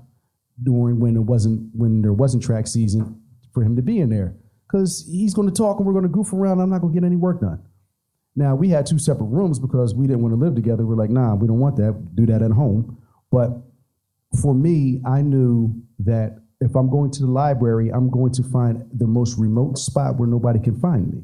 during 0.61 0.99
when 0.99 1.15
it 1.15 1.21
wasn't 1.21 1.69
when 1.73 2.01
there 2.01 2.13
wasn't 2.13 2.43
track 2.43 2.67
season 2.67 3.19
for 3.53 3.63
him 3.63 3.75
to 3.75 3.81
be 3.81 3.99
in 3.99 4.09
there 4.09 4.35
because 4.67 5.07
he's 5.09 5.33
going 5.33 5.47
to 5.47 5.53
talk 5.53 5.77
and 5.77 5.87
we're 5.87 5.93
going 5.93 6.03
to 6.03 6.09
goof 6.09 6.31
around. 6.33 6.59
I'm 6.59 6.69
not 6.69 6.81
going 6.81 6.93
to 6.93 6.99
get 6.99 7.05
any 7.05 7.15
work 7.15 7.41
done. 7.41 7.61
Now 8.35 8.55
we 8.55 8.69
had 8.69 8.85
two 8.85 8.99
separate 8.99 9.27
rooms 9.27 9.57
because 9.57 9.95
we 9.95 10.05
didn't 10.05 10.21
want 10.21 10.33
to 10.33 10.39
live 10.39 10.53
together. 10.53 10.85
We're 10.85 10.95
like, 10.95 11.09
nah, 11.09 11.33
we 11.35 11.47
don't 11.47 11.59
want 11.59 11.77
that. 11.77 12.15
Do 12.15 12.27
that 12.27 12.43
at 12.43 12.51
home. 12.51 12.97
But 13.31 13.51
for 14.41 14.53
me, 14.53 15.01
I 15.05 15.21
knew 15.21 15.73
that 15.99 16.39
if 16.61 16.75
I'm 16.75 16.89
going 16.89 17.11
to 17.11 17.21
the 17.21 17.31
library, 17.31 17.89
I'm 17.89 18.09
going 18.09 18.33
to 18.33 18.43
find 18.43 18.87
the 18.93 19.07
most 19.07 19.37
remote 19.39 19.77
spot 19.77 20.17
where 20.17 20.27
nobody 20.27 20.59
can 20.59 20.79
find 20.79 21.11
me. 21.11 21.23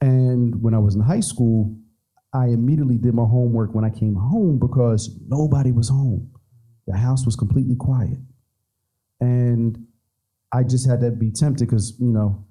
And 0.00 0.62
when 0.62 0.74
I 0.74 0.78
was 0.78 0.94
in 0.94 1.00
high 1.00 1.20
school, 1.20 1.76
I 2.32 2.46
immediately 2.46 2.98
did 2.98 3.14
my 3.14 3.24
homework 3.24 3.74
when 3.74 3.84
I 3.84 3.90
came 3.90 4.14
home 4.14 4.58
because 4.58 5.18
nobody 5.26 5.72
was 5.72 5.88
home. 5.88 6.30
The 6.86 6.96
house 6.96 7.24
was 7.24 7.34
completely 7.34 7.76
quiet. 7.76 8.18
And 9.20 9.86
I 10.52 10.62
just 10.62 10.88
had 10.88 11.00
to 11.00 11.10
be 11.10 11.30
tempted 11.30 11.66
because, 11.66 11.96
you 11.98 12.12
know, 12.12 12.44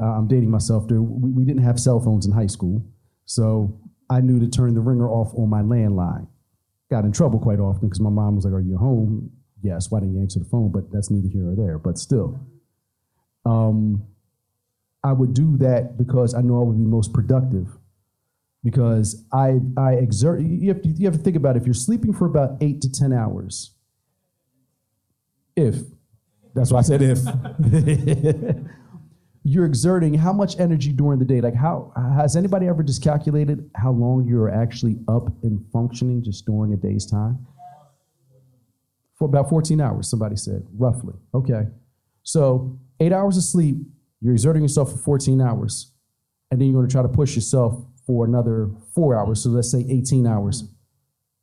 I'm 0.00 0.26
dating 0.28 0.50
myself 0.50 0.88
there. 0.88 1.00
We, 1.00 1.44
didn't 1.44 1.62
have 1.62 1.78
cell 1.78 2.00
phones 2.00 2.26
in 2.26 2.32
high 2.32 2.46
school. 2.46 2.84
So 3.24 3.80
I 4.10 4.20
knew 4.20 4.40
to 4.40 4.48
turn 4.48 4.74
the 4.74 4.80
ringer 4.80 5.08
off 5.08 5.32
on 5.36 5.48
my 5.48 5.62
landline. 5.62 6.26
Got 6.90 7.04
in 7.04 7.12
trouble 7.12 7.38
quite 7.38 7.58
often 7.58 7.88
because 7.88 8.00
my 8.00 8.10
mom 8.10 8.36
was 8.36 8.44
like, 8.44 8.52
Are 8.52 8.60
you 8.60 8.76
home? 8.76 9.30
Yes, 9.62 9.90
why 9.90 10.00
didn't 10.00 10.14
you 10.14 10.20
answer 10.20 10.40
the 10.40 10.44
phone? 10.44 10.70
But 10.70 10.92
that's 10.92 11.10
neither 11.10 11.28
here 11.28 11.50
or 11.50 11.56
there. 11.56 11.78
But 11.78 11.98
still. 11.98 12.38
Um, 13.46 14.04
I 15.04 15.12
would 15.12 15.34
do 15.34 15.56
that 15.58 15.98
because 15.98 16.34
I 16.34 16.40
know 16.40 16.60
I 16.60 16.64
would 16.64 16.78
be 16.78 16.84
most 16.84 17.12
productive. 17.12 17.68
Because 18.64 19.24
I 19.32 19.58
I 19.76 19.94
exert 19.94 20.40
you 20.40 20.68
have 20.68 20.82
to, 20.82 20.88
you 20.88 21.06
have 21.06 21.16
to 21.16 21.22
think 21.22 21.36
about 21.36 21.56
it. 21.56 21.60
if 21.60 21.66
you're 21.66 21.74
sleeping 21.74 22.12
for 22.12 22.26
about 22.26 22.58
eight 22.60 22.80
to 22.82 22.90
ten 22.90 23.12
hours. 23.12 23.74
If 25.56 25.76
that's 26.54 26.70
why 26.70 26.78
I 26.78 26.82
said 26.82 27.02
if 27.02 27.18
you're 29.44 29.66
exerting 29.66 30.14
how 30.14 30.32
much 30.32 30.58
energy 30.60 30.92
during 30.92 31.18
the 31.18 31.24
day. 31.24 31.40
Like 31.40 31.54
how 31.54 31.92
has 32.16 32.36
anybody 32.36 32.68
ever 32.68 32.82
just 32.82 33.02
calculated 33.02 33.68
how 33.74 33.90
long 33.90 34.26
you're 34.26 34.48
actually 34.48 34.98
up 35.08 35.28
and 35.42 35.64
functioning 35.72 36.22
just 36.22 36.46
during 36.46 36.72
a 36.72 36.76
day's 36.76 37.06
time? 37.06 37.44
For 39.18 39.24
about 39.24 39.48
14 39.48 39.80
hours, 39.80 40.08
somebody 40.08 40.36
said, 40.36 40.66
roughly. 40.76 41.14
Okay. 41.34 41.66
So 42.22 42.78
eight 43.00 43.12
hours 43.12 43.36
of 43.36 43.42
sleep 43.44 43.76
you're 44.22 44.32
exerting 44.32 44.62
yourself 44.62 44.92
for 44.92 44.98
14 44.98 45.40
hours, 45.40 45.92
and 46.50 46.60
then 46.60 46.68
you're 46.68 46.76
going 46.76 46.88
to 46.88 46.92
try 46.92 47.02
to 47.02 47.08
push 47.08 47.34
yourself 47.34 47.84
for 48.06 48.24
another 48.24 48.70
four 48.94 49.18
hours. 49.18 49.42
So 49.42 49.50
let's 49.50 49.70
say 49.70 49.84
18 49.88 50.26
hours. 50.26 50.64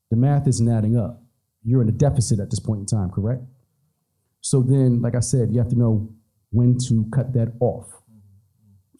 The 0.09 0.17
math 0.17 0.47
isn't 0.47 0.67
adding 0.67 0.97
up. 0.97 1.21
You're 1.63 1.81
in 1.81 1.89
a 1.89 1.93
deficit 1.93 2.39
at 2.39 2.49
this 2.49 2.59
point 2.59 2.79
in 2.79 2.85
time, 2.85 3.09
correct? 3.09 3.43
So 4.41 4.61
then, 4.61 5.01
like 5.01 5.15
I 5.15 5.19
said, 5.19 5.51
you 5.51 5.59
have 5.59 5.67
to 5.69 5.75
know 5.77 6.09
when 6.51 6.77
to 6.87 7.05
cut 7.13 7.33
that 7.33 7.53
off. 7.59 7.91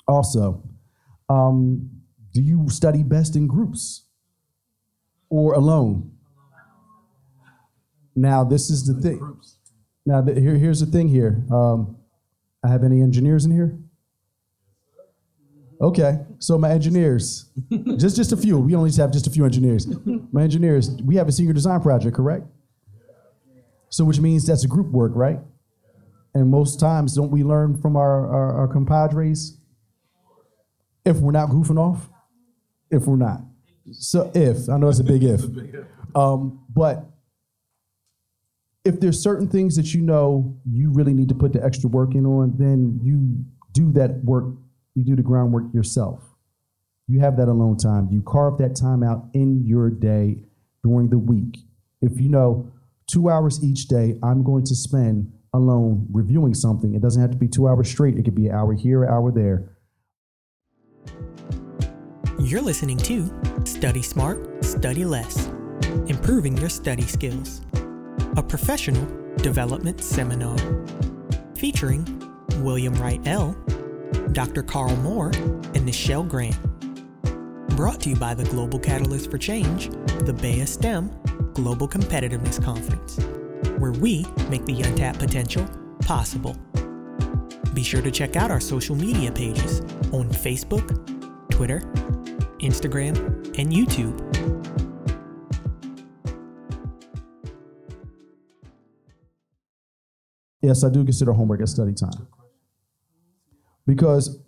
Also, 0.07 0.61
um, 1.29 1.89
do 2.33 2.41
you 2.41 2.67
study 2.69 3.01
best 3.01 3.35
in 3.35 3.47
groups 3.47 4.05
or 5.29 5.53
alone? 5.53 6.11
Now, 8.15 8.43
this 8.43 8.69
is 8.69 8.85
the 8.85 9.01
thing. 9.01 9.37
Now, 10.05 10.21
the, 10.21 10.39
here, 10.39 10.55
here's 10.55 10.81
the 10.81 10.85
thing 10.85 11.07
here. 11.07 11.45
Um, 11.51 11.98
I 12.63 12.67
have 12.67 12.83
any 12.83 13.01
engineers 13.01 13.45
in 13.45 13.51
here? 13.51 13.77
Okay, 15.81 16.19
so 16.39 16.57
my 16.57 16.71
engineers, 16.71 17.49
just 17.97 18.17
just 18.17 18.33
a 18.33 18.37
few. 18.37 18.59
We 18.59 18.75
only 18.75 18.91
have 18.91 19.13
just 19.13 19.27
a 19.27 19.29
few 19.29 19.45
engineers. 19.45 19.87
My 20.31 20.43
engineers, 20.43 20.91
we 21.05 21.15
have 21.15 21.29
a 21.29 21.31
senior 21.31 21.53
design 21.53 21.79
project, 21.79 22.17
correct? 22.17 22.45
So 23.89 24.03
which 24.03 24.19
means 24.19 24.45
that's 24.45 24.65
a 24.65 24.67
group 24.67 24.87
work, 24.91 25.13
right? 25.15 25.39
And 26.33 26.49
most 26.49 26.79
times, 26.79 27.15
don't 27.15 27.31
we 27.31 27.43
learn 27.43 27.81
from 27.81 27.95
our, 27.95 28.27
our, 28.27 28.53
our 28.59 28.67
compadres? 28.67 29.57
If 31.05 31.17
we're 31.17 31.31
not 31.31 31.49
goofing 31.49 31.79
off, 31.79 32.09
if 32.91 33.05
we're 33.05 33.15
not. 33.15 33.41
So 33.91 34.29
if 34.35 34.69
I 34.69 34.77
know 34.77 34.89
it's 34.89 34.99
a 34.99 35.03
big 35.03 35.23
if, 35.23 35.41
um, 36.13 36.63
but 36.69 37.05
if 38.85 38.99
there's 38.99 39.21
certain 39.21 39.47
things 39.47 39.75
that 39.75 39.93
you 39.93 40.01
know 40.01 40.57
you 40.65 40.91
really 40.91 41.13
need 41.13 41.29
to 41.29 41.35
put 41.35 41.53
the 41.53 41.63
extra 41.63 41.89
work 41.89 42.15
in 42.15 42.25
on, 42.25 42.53
then 42.57 42.99
you 43.03 43.43
do 43.73 43.91
that 43.93 44.23
work, 44.23 44.45
you 44.95 45.03
do 45.03 45.15
the 45.15 45.21
groundwork 45.21 45.73
yourself. 45.73 46.23
You 47.07 47.19
have 47.19 47.37
that 47.37 47.47
alone 47.47 47.77
time. 47.77 48.07
You 48.11 48.21
carve 48.21 48.57
that 48.59 48.75
time 48.75 49.03
out 49.03 49.25
in 49.33 49.65
your 49.65 49.89
day 49.89 50.37
during 50.83 51.09
the 51.09 51.17
week. 51.17 51.57
If 52.01 52.19
you 52.21 52.29
know 52.29 52.71
two 53.07 53.29
hours 53.29 53.63
each 53.63 53.87
day, 53.87 54.17
I'm 54.23 54.43
going 54.43 54.63
to 54.65 54.75
spend 54.75 55.33
alone 55.53 56.07
reviewing 56.11 56.53
something. 56.53 56.93
It 56.93 57.01
doesn't 57.01 57.21
have 57.21 57.31
to 57.31 57.37
be 57.37 57.47
two 57.47 57.67
hours 57.67 57.89
straight, 57.89 58.17
it 58.17 58.23
could 58.23 58.35
be 58.35 58.47
an 58.47 58.55
hour 58.55 58.73
here, 58.73 59.03
an 59.03 59.09
hour 59.09 59.31
there. 59.31 59.75
You're 62.39 62.61
listening 62.61 62.97
to 62.99 63.29
Study 63.65 64.01
Smart, 64.01 64.63
Study 64.63 65.03
Less, 65.03 65.47
improving 66.07 66.55
your 66.57 66.69
study 66.69 67.03
skills 67.03 67.61
a 68.37 68.43
professional 68.43 69.05
development 69.37 70.01
seminar 70.01 70.57
featuring 71.55 72.05
William 72.57 72.93
Wright 72.95 73.21
L., 73.25 73.53
Dr. 74.31 74.63
Carl 74.63 74.95
Moore, 74.97 75.29
and 75.29 75.87
Nichelle 75.87 76.27
Grant. 76.27 76.57
Brought 77.75 78.01
to 78.01 78.09
you 78.09 78.15
by 78.15 78.33
the 78.33 78.43
Global 78.45 78.79
Catalyst 78.79 79.31
for 79.31 79.37
Change, 79.37 79.89
the 80.25 80.33
BEYA 80.33 80.67
STEM 80.67 81.09
Global 81.53 81.87
Competitiveness 81.87 82.63
Conference, 82.63 83.17
where 83.79 83.93
we 83.93 84.25
make 84.49 84.65
the 84.65 84.81
untapped 84.81 85.19
potential 85.19 85.67
possible. 86.01 86.55
Be 87.73 87.83
sure 87.83 88.01
to 88.01 88.11
check 88.11 88.35
out 88.35 88.51
our 88.51 88.59
social 88.59 88.95
media 88.95 89.31
pages 89.31 89.81
on 90.11 90.29
Facebook, 90.29 90.87
Twitter, 91.49 91.79
Instagram, 92.59 93.17
and 93.57 93.71
YouTube 93.71 94.17
Yes, 100.69 100.83
I 100.83 100.89
do 100.91 101.03
consider 101.03 101.33
homework 101.33 101.61
as 101.63 101.71
study 101.71 101.93
time. 101.95 102.27
Because 103.87 104.39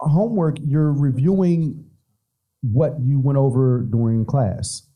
homework, 0.00 0.56
you're 0.64 0.94
reviewing 0.94 1.84
what 2.62 2.94
you 3.02 3.20
went 3.20 3.36
over 3.36 3.82
during 3.82 4.24
class. 4.24 4.88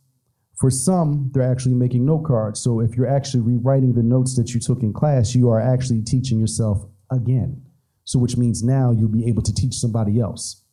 For 0.58 0.70
some, 0.70 1.30
they're 1.35 1.42
actually 1.42 1.74
making 1.74 2.06
note 2.06 2.24
cards. 2.24 2.58
So 2.58 2.80
if 2.80 2.96
you're 2.96 3.06
actually 3.06 3.42
rewriting 3.42 3.92
the 3.92 4.02
notes 4.02 4.35
that 4.37 4.54
you 4.54 4.61
took 4.61 4.82
in 4.82 4.94
class, 4.94 5.35
you 5.35 5.50
are 5.50 5.61
actually 5.61 6.00
teaching 6.00 6.40
yourself 6.40 6.87
again. 7.11 7.61
So 8.04 8.18
which 8.18 8.38
means 8.38 8.62
now 8.62 8.92
you'll 8.92 9.11
be 9.11 9.28
able 9.28 9.42
to 9.42 9.52
teach 9.52 9.74
somebody 9.74 10.20
else. 10.20 10.64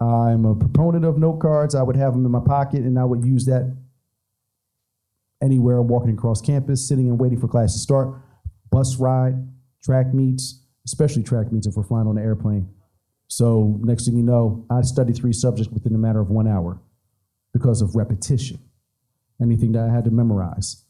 I'm 0.00 0.46
a 0.46 0.54
proponent 0.54 1.04
of 1.04 1.18
note 1.18 1.40
cards. 1.40 1.74
I 1.74 1.82
would 1.82 1.96
have 1.96 2.14
them 2.14 2.24
in 2.24 2.32
my 2.32 2.40
pocket 2.40 2.80
and 2.80 2.98
I 2.98 3.04
would 3.04 3.22
use 3.22 3.44
that 3.44 3.76
anywhere 5.42 5.82
walking 5.82 6.14
across 6.14 6.40
campus, 6.40 6.88
sitting 6.88 7.10
and 7.10 7.20
waiting 7.20 7.38
for 7.38 7.48
class 7.48 7.74
to 7.74 7.78
start, 7.78 8.23
bus 8.74 8.96
ride, 8.98 9.34
track 9.84 10.12
meets, 10.12 10.60
especially 10.84 11.22
track 11.22 11.52
meets 11.52 11.66
if 11.66 11.76
we're 11.76 11.84
flying 11.84 12.08
on 12.08 12.18
an 12.18 12.24
airplane. 12.24 12.68
So 13.28 13.78
next 13.82 14.04
thing 14.04 14.16
you 14.16 14.22
know, 14.24 14.66
I 14.68 14.82
studied 14.82 15.16
three 15.16 15.32
subjects 15.32 15.72
within 15.72 15.94
a 15.94 15.98
matter 15.98 16.20
of 16.20 16.28
one 16.28 16.48
hour 16.48 16.80
because 17.52 17.82
of 17.82 17.94
repetition, 17.94 18.58
anything 19.40 19.70
that 19.72 19.88
I 19.88 19.94
had 19.94 20.04
to 20.06 20.10
memorize. 20.10 20.84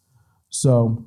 So, 0.48 1.06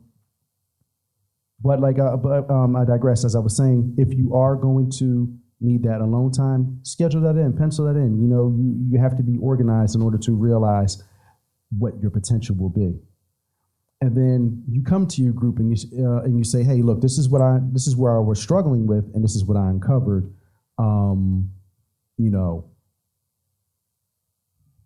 but 1.60 1.80
like, 1.80 1.98
uh, 1.98 2.16
but 2.18 2.48
um, 2.52 2.76
I 2.76 2.86
digress. 2.86 3.26
As 3.26 3.36
I 3.36 3.40
was 3.40 3.58
saying, 3.58 3.96
if 3.98 4.14
you 4.14 4.36
are 4.36 4.56
going 4.56 4.92
to 5.00 5.34
need 5.60 5.82
that 5.84 6.02
alone 6.02 6.32
time, 6.32 6.80
schedule 6.84 7.22
that 7.22 7.38
in, 7.38 7.58
pencil 7.58 7.86
that 7.86 8.00
in. 8.00 8.22
You 8.22 8.28
know, 8.28 8.56
you 8.56 8.76
you 8.92 9.00
have 9.00 9.18
to 9.18 9.24
be 9.24 9.38
organized 9.42 9.96
in 9.96 10.04
order 10.04 10.20
to 10.20 10.32
realize 10.34 11.04
what 11.76 12.00
your 12.00 12.12
potential 12.12 12.56
will 12.56 12.70
be. 12.70 13.00
And 14.00 14.16
then 14.16 14.64
you 14.70 14.84
come 14.84 15.08
to 15.08 15.24
your 15.24 15.34
group 15.34 15.58
and 15.58 15.76
you 15.76 16.08
uh, 16.08 16.22
and 16.22 16.38
you 16.38 16.44
say, 16.44 16.64
"Hey, 16.64 16.82
look, 16.84 17.02
this 17.02 17.18
is 17.18 17.30
what 17.30 17.42
I 17.42 17.60
this 17.72 17.88
is 17.88 17.96
where 17.96 18.16
I 18.16 18.20
was 18.20 18.40
struggling 18.40 18.86
with, 18.86 19.06
and 19.16 19.24
this 19.24 19.36
is 19.36 19.44
what 19.44 19.58
I 19.58 19.70
uncovered." 19.70 20.32
Um, 20.78 21.52
you 22.18 22.30
know, 22.30 22.70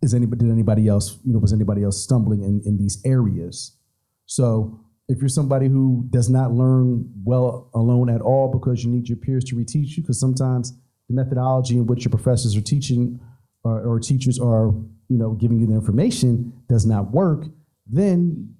is 0.00 0.14
anybody 0.14 0.44
did 0.44 0.50
anybody 0.50 0.88
else 0.88 1.18
you 1.26 1.32
know 1.32 1.38
was 1.38 1.52
anybody 1.52 1.84
else 1.84 2.02
stumbling 2.02 2.42
in 2.42 2.62
in 2.64 2.78
these 2.78 3.02
areas? 3.04 3.76
So 4.24 4.80
if 5.08 5.18
you're 5.18 5.28
somebody 5.28 5.68
who 5.68 6.06
does 6.08 6.30
not 6.30 6.52
learn 6.52 7.10
well 7.24 7.70
alone 7.74 8.08
at 8.08 8.22
all 8.22 8.50
because 8.50 8.82
you 8.82 8.90
need 8.90 9.08
your 9.08 9.18
peers 9.18 9.44
to 9.44 9.56
reteach 9.56 9.96
you, 9.96 10.02
because 10.02 10.18
sometimes 10.18 10.72
the 11.08 11.14
methodology 11.14 11.76
in 11.76 11.86
which 11.86 12.04
your 12.04 12.10
professors 12.10 12.56
are 12.56 12.62
teaching 12.62 13.20
or, 13.62 13.80
or 13.82 14.00
teachers 14.00 14.38
are 14.38 14.68
you 15.08 15.18
know 15.18 15.32
giving 15.32 15.58
you 15.60 15.66
the 15.66 15.74
information 15.74 16.52
does 16.68 16.86
not 16.86 17.10
work, 17.10 17.44
then 17.86 18.54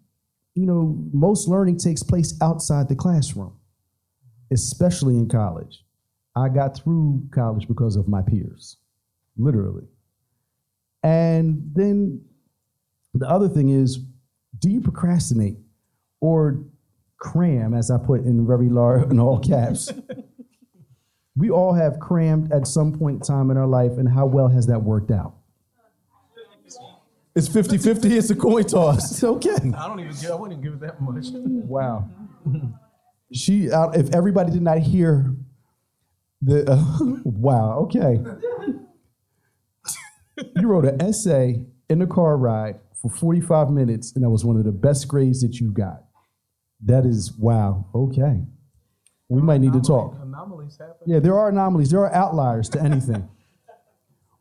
you 0.55 0.67
know 0.67 0.97
most 1.13 1.49
learning 1.49 1.79
takes 1.79 2.03
place 2.03 2.35
outside 2.43 2.89
the 2.89 2.97
classroom, 2.97 3.57
especially 4.51 5.17
in 5.17 5.29
college. 5.29 5.85
I 6.35 6.49
got 6.49 6.77
through 6.77 7.29
college 7.31 7.69
because 7.69 7.97
of 7.97 8.09
my 8.09 8.23
peers, 8.23 8.79
literally. 9.37 9.87
And 11.03 11.71
then 11.75 12.23
the 13.13 13.29
other 13.29 13.49
thing 13.49 13.69
is, 13.69 13.99
do 14.59 14.71
you 14.71 14.81
procrastinate 14.81 15.57
or 16.21 16.63
cram, 17.19 17.75
as 17.75 17.91
I 17.91 17.99
put 17.99 18.25
in 18.25 18.47
very 18.47 18.69
large 18.69 19.11
in 19.11 19.21
all 19.21 19.39
caps? 19.39 19.93
we 21.37 21.51
all 21.51 21.73
have 21.73 21.99
crammed 21.99 22.53
at 22.53 22.67
some 22.67 22.93
point 22.93 23.17
in 23.17 23.23
time 23.23 23.51
in 23.51 23.57
our 23.57 23.67
life, 23.67 23.93
and 23.99 24.09
how 24.09 24.27
well 24.27 24.49
has 24.49 24.67
that 24.67 24.83
worked 24.83 25.11
out? 25.11 25.35
It's 27.35 27.49
50 27.49 27.79
50, 27.79 28.17
it's 28.17 28.31
a 28.31 28.37
coin 28.37 28.65
toss. 28.65 29.11
It's 29.11 29.25
okay. 29.37 29.51
I 29.77 29.89
don't 29.89 30.01
even 30.01 30.13
give, 30.13 30.31
I 30.31 30.35
wouldn't 30.35 30.63
give 30.63 30.75
it 30.75 30.81
that 30.81 31.01
much. 31.01 31.27
Wow. 31.35 32.09
She, 33.35 33.71
uh, 33.71 33.89
if 33.93 34.15
everybody 34.15 34.53
did 34.53 34.61
not 34.61 34.77
hear 34.81 35.35
the, 36.43 36.71
uh, 36.71 37.15
wow, 37.25 37.79
okay. 37.85 38.21
you 40.55 40.69
wrote 40.69 40.85
an 40.85 41.01
essay 41.01 41.65
in 41.89 42.01
the 42.01 42.07
car 42.07 42.37
ride 42.37 42.79
for 43.01 43.11
45 43.11 43.71
minutes, 43.71 44.13
and 44.15 44.23
that 44.23 44.29
was 44.29 44.45
one 44.45 44.59
of 44.59 44.65
the 44.65 44.73
best 44.73 45.09
grades 45.09 45.41
that 45.41 45.61
you 45.61 45.73
got. 45.73 46.05
That 46.85 47.07
is, 47.07 47.33
wow, 47.39 47.87
okay. 47.95 48.43
We 49.31 49.41
might 49.41 49.63
need 49.63 49.73
to 49.73 49.81
talk. 49.81 50.15
Anomalies 50.23 50.77
happen. 50.77 50.97
Yeah, 51.07 51.21
there 51.21 51.39
are 51.39 51.49
anomalies, 51.49 51.91
there 51.91 52.01
are 52.01 52.13
outliers 52.13 52.69
to 52.69 52.83
anything. 52.83 53.27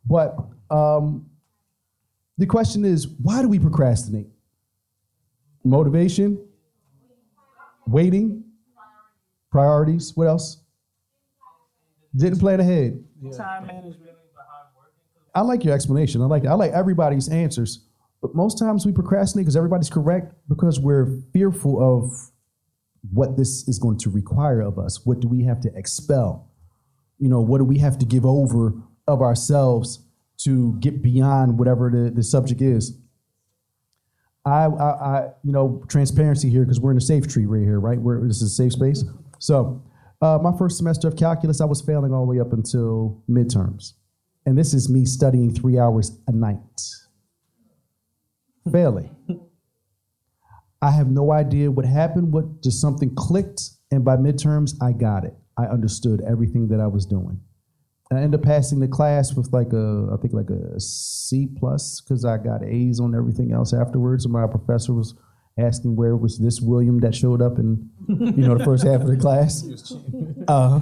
but 0.05 0.35
um, 0.69 1.30
the 2.41 2.47
question 2.47 2.83
is 2.83 3.07
why 3.07 3.41
do 3.41 3.47
we 3.47 3.59
procrastinate? 3.59 4.27
Motivation, 5.63 6.43
waiting, 7.85 8.43
priorities, 9.51 10.13
what 10.15 10.27
else? 10.27 10.63
Didn't 12.15 12.39
plan 12.39 12.59
ahead. 12.59 13.03
Time 13.37 13.67
management. 13.67 14.09
I 15.33 15.41
like 15.41 15.63
your 15.63 15.73
explanation. 15.73 16.21
I 16.21 16.25
like 16.25 16.45
I 16.45 16.53
like 16.53 16.71
everybody's 16.71 17.29
answers. 17.29 17.85
But 18.21 18.35
most 18.35 18.57
times 18.57 18.85
we 18.85 18.91
procrastinate 18.91 19.45
because 19.45 19.55
everybody's 19.55 19.89
correct 19.89 20.33
because 20.49 20.79
we're 20.79 21.21
fearful 21.33 21.81
of 21.81 22.11
what 23.13 23.37
this 23.37 23.67
is 23.67 23.79
going 23.79 23.97
to 23.99 24.09
require 24.09 24.61
of 24.61 24.77
us. 24.77 25.05
What 25.05 25.19
do 25.19 25.27
we 25.27 25.43
have 25.43 25.61
to 25.61 25.71
expel? 25.75 26.49
You 27.19 27.29
know, 27.29 27.41
what 27.41 27.59
do 27.59 27.63
we 27.63 27.77
have 27.79 27.97
to 27.99 28.05
give 28.05 28.25
over 28.25 28.73
of 29.07 29.21
ourselves 29.21 30.05
to 30.43 30.77
get 30.79 31.01
beyond 31.01 31.57
whatever 31.59 31.89
the, 31.89 32.11
the 32.11 32.23
subject 32.23 32.61
is? 32.61 32.97
I, 34.45 34.65
I, 34.65 34.89
I, 34.89 35.27
you 35.43 35.51
know, 35.51 35.83
transparency 35.87 36.49
here 36.49 36.63
because 36.63 36.79
we're 36.79 36.91
in 36.91 36.97
a 36.97 37.01
safe 37.01 37.27
tree 37.27 37.45
right 37.45 37.61
here, 37.61 37.79
right? 37.79 37.99
Where 37.99 38.19
this 38.21 38.41
is 38.41 38.43
a 38.43 38.55
safe 38.55 38.73
space. 38.73 39.03
So, 39.39 39.83
uh, 40.21 40.39
my 40.41 40.55
first 40.57 40.77
semester 40.77 41.07
of 41.07 41.15
calculus, 41.15 41.61
I 41.61 41.65
was 41.65 41.81
failing 41.81 42.13
all 42.13 42.25
the 42.25 42.31
way 42.31 42.39
up 42.39 42.53
until 42.53 43.23
midterms, 43.29 43.93
and 44.45 44.57
this 44.57 44.73
is 44.73 44.89
me 44.89 45.05
studying 45.05 45.53
three 45.53 45.79
hours 45.79 46.17
a 46.27 46.31
night, 46.31 46.81
failing. 48.71 49.15
I 50.81 50.91
have 50.91 51.07
no 51.07 51.31
idea 51.31 51.69
what 51.69 51.85
happened. 51.85 52.33
What 52.33 52.63
just 52.63 52.81
something 52.81 53.13
clicked, 53.15 53.61
and 53.91 54.03
by 54.03 54.15
midterms, 54.17 54.73
I 54.81 54.91
got 54.91 55.23
it. 55.23 55.33
I 55.57 55.65
understood 55.65 56.21
everything 56.21 56.67
that 56.69 56.79
I 56.79 56.87
was 56.87 57.05
doing. 57.05 57.39
I 58.11 58.15
ended 58.15 58.39
up 58.39 58.45
passing 58.45 58.79
the 58.79 58.87
class 58.87 59.33
with 59.33 59.53
like 59.53 59.71
a, 59.71 60.09
I 60.13 60.17
think 60.17 60.33
like 60.33 60.49
a 60.49 60.79
C 60.79 61.47
plus 61.57 62.01
because 62.01 62.25
I 62.25 62.37
got 62.37 62.63
A's 62.63 62.99
on 62.99 63.15
everything 63.15 63.53
else 63.53 63.73
afterwards. 63.73 64.25
And 64.25 64.33
my 64.33 64.47
professor 64.47 64.93
was 64.93 65.15
asking 65.57 65.95
where 65.95 66.17
was 66.17 66.37
this 66.37 66.59
William 66.59 66.99
that 66.99 67.15
showed 67.15 67.41
up 67.41 67.57
in, 67.57 67.89
you 68.07 68.47
know, 68.47 68.57
the 68.57 68.65
first 68.65 68.85
half 68.85 69.01
of 69.01 69.07
the 69.07 69.17
class. 69.17 69.63
Uh, 70.47 70.79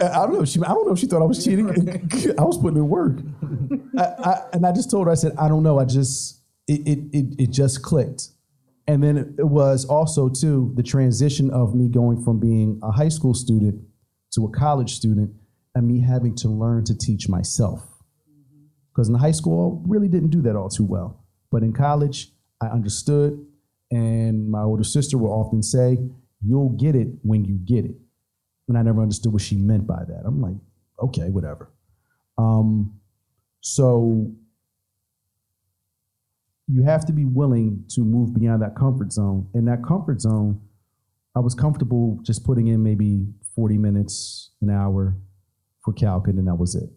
I 0.00 0.26
don't 0.26 0.32
know. 0.32 0.44
She, 0.44 0.60
I 0.60 0.68
don't 0.68 0.86
know 0.86 0.92
if 0.92 0.98
she 0.98 1.06
thought 1.06 1.22
I 1.22 1.26
was 1.26 1.44
cheating. 1.44 1.68
I 2.38 2.42
was 2.42 2.58
putting 2.58 2.78
in 2.78 2.88
work, 2.88 3.18
I, 3.96 4.02
I, 4.02 4.42
and 4.52 4.66
I 4.66 4.72
just 4.72 4.90
told 4.90 5.06
her. 5.06 5.12
I 5.12 5.14
said, 5.14 5.32
I 5.38 5.48
don't 5.48 5.62
know. 5.62 5.78
I 5.78 5.84
just 5.84 6.40
it 6.66 6.80
it 6.86 6.98
it, 7.12 7.26
it 7.38 7.50
just 7.50 7.82
clicked. 7.82 8.30
And 8.86 9.02
then 9.02 9.34
it 9.38 9.46
was 9.46 9.84
also 9.84 10.28
too 10.28 10.72
the 10.76 10.82
transition 10.82 11.50
of 11.50 11.74
me 11.74 11.88
going 11.88 12.22
from 12.22 12.38
being 12.40 12.80
a 12.82 12.90
high 12.90 13.08
school 13.08 13.34
student 13.34 13.80
to 14.32 14.44
a 14.44 14.50
college 14.50 14.94
student 14.94 15.30
and 15.74 15.86
me 15.86 16.00
having 16.00 16.34
to 16.36 16.48
learn 16.48 16.84
to 16.84 16.96
teach 16.96 17.28
myself. 17.28 17.82
Because 18.92 19.08
in 19.08 19.14
high 19.16 19.32
school, 19.32 19.82
I 19.84 19.88
really 19.88 20.08
didn't 20.08 20.30
do 20.30 20.40
that 20.42 20.54
all 20.54 20.68
too 20.68 20.84
well. 20.84 21.24
But 21.50 21.62
in 21.62 21.72
college, 21.72 22.32
I 22.62 22.66
understood. 22.66 23.44
And 23.90 24.48
my 24.48 24.62
older 24.62 24.84
sister 24.84 25.18
would 25.18 25.28
often 25.28 25.62
say, 25.62 25.98
You'll 26.46 26.70
get 26.70 26.94
it 26.94 27.08
when 27.22 27.44
you 27.44 27.54
get 27.64 27.86
it. 27.86 27.96
And 28.68 28.76
I 28.76 28.82
never 28.82 29.00
understood 29.00 29.32
what 29.32 29.42
she 29.42 29.56
meant 29.56 29.86
by 29.86 30.04
that. 30.06 30.22
I'm 30.26 30.40
like, 30.40 30.56
okay, 31.02 31.30
whatever. 31.30 31.70
Um, 32.36 33.00
so 33.60 34.30
you 36.66 36.82
have 36.82 37.06
to 37.06 37.12
be 37.12 37.24
willing 37.24 37.84
to 37.90 38.02
move 38.02 38.34
beyond 38.34 38.62
that 38.62 38.74
comfort 38.76 39.12
zone. 39.12 39.48
In 39.54 39.64
that 39.66 39.84
comfort 39.84 40.20
zone, 40.20 40.60
I 41.36 41.40
was 41.40 41.54
comfortable 41.54 42.18
just 42.22 42.44
putting 42.44 42.68
in 42.68 42.82
maybe 42.82 43.26
40 43.54 43.78
minutes, 43.78 44.50
an 44.60 44.70
hour 44.70 45.16
for 45.84 45.92
calc, 45.92 46.28
and 46.28 46.46
that 46.46 46.54
was 46.54 46.74
it. 46.74 46.90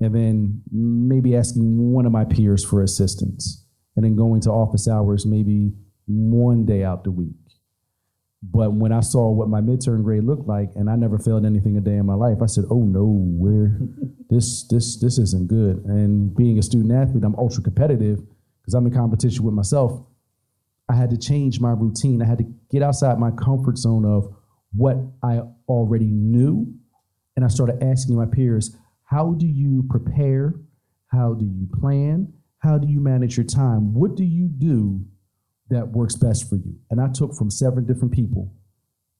And 0.00 0.14
then 0.14 0.62
maybe 0.72 1.36
asking 1.36 1.92
one 1.92 2.06
of 2.06 2.12
my 2.12 2.24
peers 2.24 2.64
for 2.64 2.82
assistance, 2.82 3.66
and 3.96 4.04
then 4.04 4.16
going 4.16 4.40
to 4.42 4.50
office 4.50 4.88
hours 4.88 5.26
maybe 5.26 5.72
one 6.06 6.64
day 6.64 6.82
out 6.82 7.04
the 7.04 7.10
week. 7.10 7.34
But 8.42 8.72
when 8.72 8.90
I 8.90 9.00
saw 9.00 9.30
what 9.30 9.48
my 9.48 9.60
midterm 9.60 10.02
grade 10.02 10.24
looked 10.24 10.48
like, 10.48 10.70
and 10.74 10.88
I 10.88 10.96
never 10.96 11.18
failed 11.18 11.44
anything 11.44 11.76
a 11.76 11.80
day 11.80 11.96
in 11.96 12.06
my 12.06 12.14
life, 12.14 12.38
I 12.42 12.46
said, 12.46 12.64
"Oh 12.70 12.84
no, 12.84 13.04
we're 13.04 13.78
this 14.30 14.66
this 14.68 14.98
this 14.98 15.18
isn't 15.18 15.48
good." 15.48 15.84
And 15.84 16.34
being 16.34 16.58
a 16.58 16.62
student 16.62 16.92
athlete, 16.92 17.24
I'm 17.24 17.34
ultra 17.34 17.62
competitive 17.62 18.20
because 18.60 18.72
I'm 18.72 18.86
in 18.86 18.94
competition 18.94 19.44
with 19.44 19.54
myself. 19.54 20.06
I 20.88 20.94
had 20.94 21.10
to 21.10 21.18
change 21.18 21.60
my 21.60 21.72
routine. 21.72 22.22
I 22.22 22.26
had 22.26 22.38
to 22.38 22.44
get 22.70 22.82
outside 22.82 23.18
my 23.18 23.30
comfort 23.30 23.76
zone 23.78 24.04
of 24.04 24.34
what 24.72 24.96
I 25.22 25.42
already 25.68 26.10
knew, 26.10 26.72
and 27.40 27.44
I 27.46 27.48
started 27.48 27.82
asking 27.82 28.16
my 28.16 28.26
peers, 28.26 28.76
"How 29.04 29.32
do 29.32 29.46
you 29.46 29.82
prepare? 29.88 30.54
How 31.06 31.34
do 31.34 31.44
you 31.44 31.66
plan? 31.80 32.32
How 32.58 32.78
do 32.78 32.86
you 32.86 33.00
manage 33.00 33.36
your 33.36 33.46
time? 33.46 33.94
What 33.94 34.14
do 34.14 34.24
you 34.24 34.46
do 34.46 35.04
that 35.70 35.88
works 35.88 36.16
best 36.16 36.48
for 36.48 36.56
you. 36.56 36.74
And 36.90 37.00
I 37.00 37.08
took 37.08 37.34
from 37.34 37.50
seven 37.50 37.86
different 37.86 38.12
people 38.12 38.52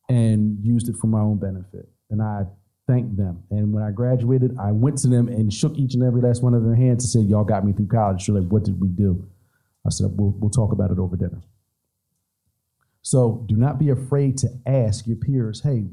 and 0.08 0.58
used 0.62 0.88
it 0.88 0.96
for 0.96 1.06
my 1.06 1.20
own 1.20 1.38
benefit. 1.38 1.88
And 2.10 2.20
I 2.20 2.42
thanked 2.86 3.16
them. 3.16 3.44
And 3.50 3.72
when 3.72 3.84
I 3.84 3.92
graduated, 3.92 4.56
I 4.58 4.72
went 4.72 4.98
to 4.98 5.08
them 5.08 5.28
and 5.28 5.52
shook 5.52 5.78
each 5.78 5.94
and 5.94 6.02
every 6.02 6.20
last 6.20 6.42
one 6.42 6.54
of 6.54 6.64
their 6.64 6.74
hands 6.74 7.04
and 7.04 7.10
said, 7.10 7.30
Y'all 7.30 7.44
got 7.44 7.64
me 7.64 7.72
through 7.72 7.86
college. 7.86 8.26
They're 8.26 8.40
like, 8.40 8.50
What 8.50 8.64
did 8.64 8.80
we 8.80 8.88
do? 8.88 9.28
I 9.86 9.90
said, 9.90 10.08
We'll, 10.10 10.34
we'll 10.38 10.50
talk 10.50 10.72
about 10.72 10.90
it 10.90 10.98
over 10.98 11.16
dinner. 11.16 11.40
So 13.02 13.44
do 13.48 13.56
not 13.56 13.78
be 13.78 13.88
afraid 13.88 14.36
to 14.38 14.48
ask 14.66 15.06
your 15.06 15.16
peers, 15.16 15.62
Hey, 15.62 15.86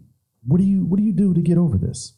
what 0.45 0.57
do 0.57 0.63
you 0.63 0.85
what 0.85 0.97
do 0.97 1.03
you 1.03 1.13
do 1.13 1.33
to 1.33 1.41
get 1.41 1.57
over 1.57 1.77
this? 1.77 2.13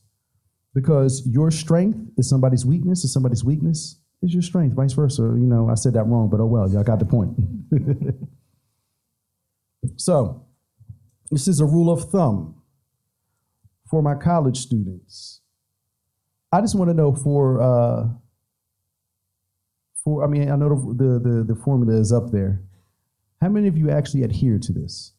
Because 0.74 1.26
your 1.26 1.52
strength 1.52 2.00
is 2.18 2.30
somebody's 2.30 2.66
weakness, 2.66 3.04
is 3.04 3.12
somebody's 3.12 3.44
weakness 3.44 4.00
is 4.22 4.34
your 4.34 4.42
strength, 4.42 4.76
vice 4.76 4.94
versa. 4.94 5.22
You 5.22 5.48
know, 5.48 5.70
I 5.70 5.76
said 5.76 5.94
that 5.94 6.04
wrong, 6.04 6.30
but 6.30 6.40
oh 6.40 6.46
well, 6.46 6.70
y'all 6.70 6.84
got 6.84 7.00
the 7.00 7.06
point. 7.06 7.38
so, 9.96 10.46
this 11.32 11.48
is 11.48 11.60
a 11.60 11.66
rule 11.66 11.92
of 11.92 12.10
thumb 12.10 12.56
for 13.90 14.02
my 14.02 14.16
college 14.16 14.58
students. 14.58 15.42
I 16.52 16.62
just 16.62 16.76
want 16.76 16.90
to 16.90 16.94
know 16.94 17.14
for 17.14 17.62
uh, 17.62 18.08
for 20.04 20.24
I 20.24 20.28
mean 20.28 20.52
I 20.52 20.56
know 20.56 20.94
the, 20.94 21.20
the 21.20 21.54
the 21.54 21.56
formula 21.56 22.00
is 22.00 22.12
up 22.12 22.32
there. 22.32 22.62
How 23.42 23.48
many 23.48 23.68
of 23.68 23.78
you 23.78 23.90
actually 23.90 24.24
adhere 24.24 24.60
to 24.60 24.74
this? 24.74 25.14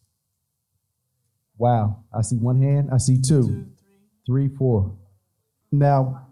Wow, 1.56 2.04
I 2.14 2.22
see 2.22 2.36
one 2.36 2.60
hand. 2.60 2.90
I 2.92 2.98
see 2.98 3.16
two, 3.16 3.46
two 3.46 3.66
three, 4.26 4.48
four. 4.48 4.96
Now, 5.72 6.28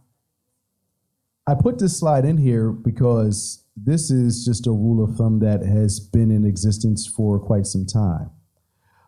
I 1.46 1.54
put 1.54 1.78
this 1.78 1.98
slide 1.98 2.24
in 2.24 2.36
here 2.36 2.70
because 2.70 3.64
this 3.76 4.10
is 4.10 4.44
just 4.44 4.66
a 4.66 4.70
rule 4.70 5.02
of 5.02 5.16
thumb 5.16 5.38
that 5.40 5.64
has 5.64 6.00
been 6.00 6.30
in 6.30 6.44
existence 6.44 7.06
for 7.06 7.38
quite 7.38 7.66
some 7.66 7.86
time. 7.86 8.30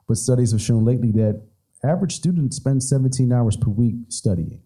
But 0.07 0.17
studies 0.17 0.53
have 0.53 0.61
shown 0.61 0.85
lately 0.85 1.13
that 1.13 1.43
average 1.85 2.15
students 2.17 2.57
spend 2.57 2.83
17 2.83 3.33
hours 3.33 3.57
per 3.57 3.71
week 3.71 3.95
studying. 4.09 4.63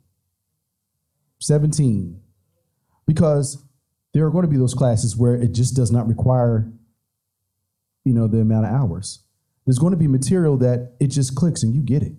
17. 1.41 2.21
Because 3.07 3.65
there 4.13 4.25
are 4.25 4.31
going 4.31 4.45
to 4.45 4.51
be 4.51 4.57
those 4.57 4.75
classes 4.75 5.17
where 5.17 5.35
it 5.35 5.53
just 5.53 5.75
does 5.75 5.91
not 5.91 6.07
require 6.07 6.73
you 8.05 8.13
know 8.13 8.29
the 8.29 8.41
amount 8.41 8.67
of 8.67 8.73
hours. 8.73 9.21
There's 9.67 9.79
going 9.79 9.93
to 9.93 9.97
be 9.97 10.07
material 10.07 10.57
that 10.59 10.95
it 11.01 11.09
just 11.09 11.35
clicks 11.35 11.63
and 11.63 11.75
you 11.75 11.83
get 11.83 12.03
it. 12.03 12.13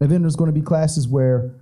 And 0.00 0.10
then 0.10 0.22
there's 0.22 0.36
going 0.36 0.52
to 0.52 0.58
be 0.58 0.64
classes 0.64 1.08
where 1.08 1.54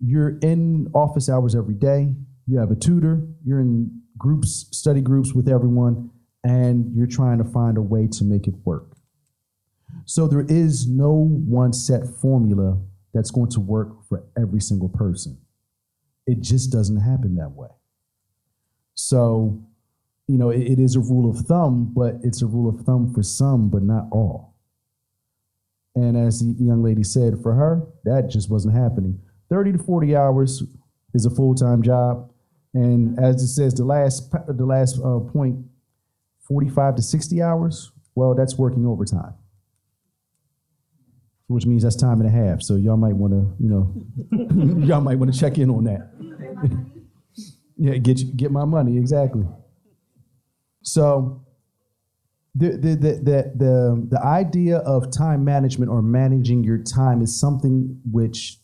you're 0.00 0.38
in 0.38 0.88
office 0.94 1.28
hours 1.28 1.54
every 1.54 1.74
day, 1.74 2.14
you 2.46 2.58
have 2.58 2.70
a 2.70 2.76
tutor, 2.76 3.26
you're 3.44 3.60
in 3.60 4.02
groups, 4.18 4.68
study 4.72 5.00
groups 5.00 5.34
with 5.34 5.48
everyone, 5.48 6.10
and 6.44 6.94
you're 6.94 7.06
trying 7.06 7.38
to 7.38 7.44
find 7.44 7.76
a 7.76 7.82
way 7.82 8.06
to 8.12 8.24
make 8.24 8.46
it 8.46 8.54
work. 8.64 8.96
So 10.04 10.28
there 10.28 10.46
is 10.48 10.86
no 10.86 11.12
one 11.12 11.72
set 11.72 12.06
formula 12.20 12.78
that's 13.12 13.30
going 13.30 13.50
to 13.50 13.60
work 13.60 14.06
for 14.08 14.24
every 14.38 14.60
single 14.60 14.88
person. 14.88 15.38
It 16.26 16.40
just 16.40 16.70
doesn't 16.70 17.00
happen 17.00 17.36
that 17.36 17.52
way. 17.52 17.68
So, 18.94 19.64
you 20.28 20.38
know, 20.38 20.50
it, 20.50 20.62
it 20.62 20.78
is 20.78 20.96
a 20.96 21.00
rule 21.00 21.30
of 21.30 21.46
thumb, 21.46 21.92
but 21.94 22.16
it's 22.22 22.42
a 22.42 22.46
rule 22.46 22.68
of 22.68 22.84
thumb 22.84 23.12
for 23.12 23.22
some, 23.22 23.70
but 23.70 23.82
not 23.82 24.06
all. 24.10 24.54
And 25.94 26.16
as 26.16 26.40
the 26.40 26.62
young 26.62 26.82
lady 26.82 27.02
said, 27.02 27.40
for 27.42 27.54
her, 27.54 27.86
that 28.04 28.28
just 28.28 28.50
wasn't 28.50 28.74
happening. 28.74 29.20
30 29.50 29.72
to 29.72 29.78
40 29.78 30.16
hours 30.16 30.62
is 31.14 31.26
a 31.26 31.30
full 31.30 31.54
time 31.54 31.82
job. 31.82 32.30
And 32.74 33.18
as 33.18 33.42
it 33.42 33.48
says, 33.48 33.74
the 33.74 33.84
last, 33.84 34.30
the 34.48 34.66
last 34.66 34.98
uh, 35.02 35.20
point, 35.20 35.64
45 36.46 36.96
to 36.96 37.02
60 37.02 37.42
hours, 37.42 37.90
well, 38.14 38.34
that's 38.34 38.58
working 38.58 38.86
overtime 38.86 39.34
which 41.48 41.64
means 41.64 41.82
that's 41.82 41.96
time 41.96 42.20
and 42.20 42.28
a 42.28 42.32
half. 42.32 42.62
So 42.62 42.74
y'all 42.74 42.96
might 42.96 43.14
want 43.14 43.32
to, 43.32 43.54
you 43.62 43.68
know, 43.68 44.84
y'all 44.86 45.00
might 45.00 45.16
want 45.18 45.32
to 45.32 45.38
check 45.38 45.58
in 45.58 45.70
on 45.70 45.84
that. 45.84 46.10
yeah, 47.76 47.96
get 47.98 48.36
get 48.36 48.50
my 48.50 48.64
money 48.64 48.96
exactly. 48.96 49.44
So 50.82 51.44
the, 52.54 52.70
the 52.70 52.88
the 52.96 53.12
the 53.22 53.52
the 53.54 54.06
the 54.10 54.24
idea 54.24 54.78
of 54.78 55.10
time 55.16 55.44
management 55.44 55.90
or 55.90 56.02
managing 56.02 56.64
your 56.64 56.78
time 56.78 57.22
is 57.22 57.38
something 57.38 58.00
which 58.10 58.58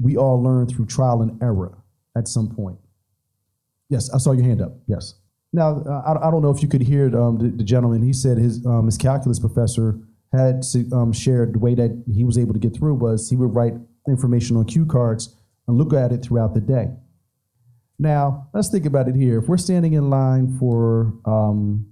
we 0.00 0.16
all 0.16 0.42
learn 0.42 0.66
through 0.66 0.86
trial 0.86 1.22
and 1.22 1.42
error 1.42 1.78
at 2.16 2.28
some 2.28 2.48
point. 2.48 2.78
Yes, 3.88 4.10
I 4.12 4.18
saw 4.18 4.32
your 4.32 4.44
hand 4.44 4.60
up. 4.60 4.72
Yes. 4.86 5.14
Now 5.52 5.82
uh, 5.86 6.02
I, 6.06 6.28
I 6.28 6.30
don't 6.30 6.42
know 6.42 6.50
if 6.50 6.62
you 6.62 6.68
could 6.68 6.82
hear 6.82 7.06
um, 7.16 7.38
the, 7.38 7.48
the, 7.48 7.64
gentleman. 7.64 8.02
He 8.02 8.12
said 8.12 8.36
his 8.36 8.64
um, 8.66 8.86
his 8.86 8.98
calculus 8.98 9.38
professor 9.38 9.98
had 10.32 10.62
um, 10.92 11.12
shared 11.12 11.54
the 11.54 11.58
way 11.58 11.74
that 11.74 12.04
he 12.12 12.24
was 12.24 12.36
able 12.36 12.52
to 12.52 12.58
get 12.58 12.74
through 12.76 12.94
was 12.94 13.30
he 13.30 13.36
would 13.36 13.54
write 13.54 13.74
information 14.08 14.56
on 14.56 14.64
cue 14.64 14.84
cards 14.84 15.34
and 15.66 15.78
look 15.78 15.92
at 15.92 16.12
it 16.12 16.22
throughout 16.22 16.54
the 16.54 16.60
day. 16.60 16.88
Now, 17.98 18.48
let's 18.52 18.68
think 18.68 18.84
about 18.84 19.08
it 19.08 19.14
here. 19.14 19.38
If 19.38 19.48
we're 19.48 19.56
standing 19.56 19.94
in 19.94 20.10
line 20.10 20.58
for, 20.58 21.14
um, 21.24 21.86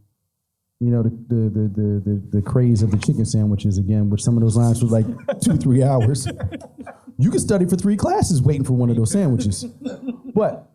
you 0.80 0.90
know, 0.90 1.02
the, 1.02 1.10
the, 1.28 1.48
the, 1.48 2.02
the, 2.04 2.38
the 2.38 2.42
craze 2.42 2.82
of 2.82 2.90
the 2.90 2.98
chicken 2.98 3.24
sandwiches 3.24 3.78
again, 3.78 4.10
which 4.10 4.22
some 4.22 4.36
of 4.36 4.42
those 4.42 4.56
lines 4.56 4.82
was 4.82 4.92
like 4.92 5.06
two, 5.40 5.56
three 5.56 5.82
hours, 5.82 6.28
you 7.24 7.30
can 7.30 7.40
study 7.40 7.64
for 7.64 7.76
three 7.76 7.96
classes 7.96 8.42
waiting 8.42 8.64
for 8.64 8.74
one 8.74 8.90
of 8.90 8.96
those 8.96 9.12
sandwiches. 9.12 9.64
But 10.34 10.68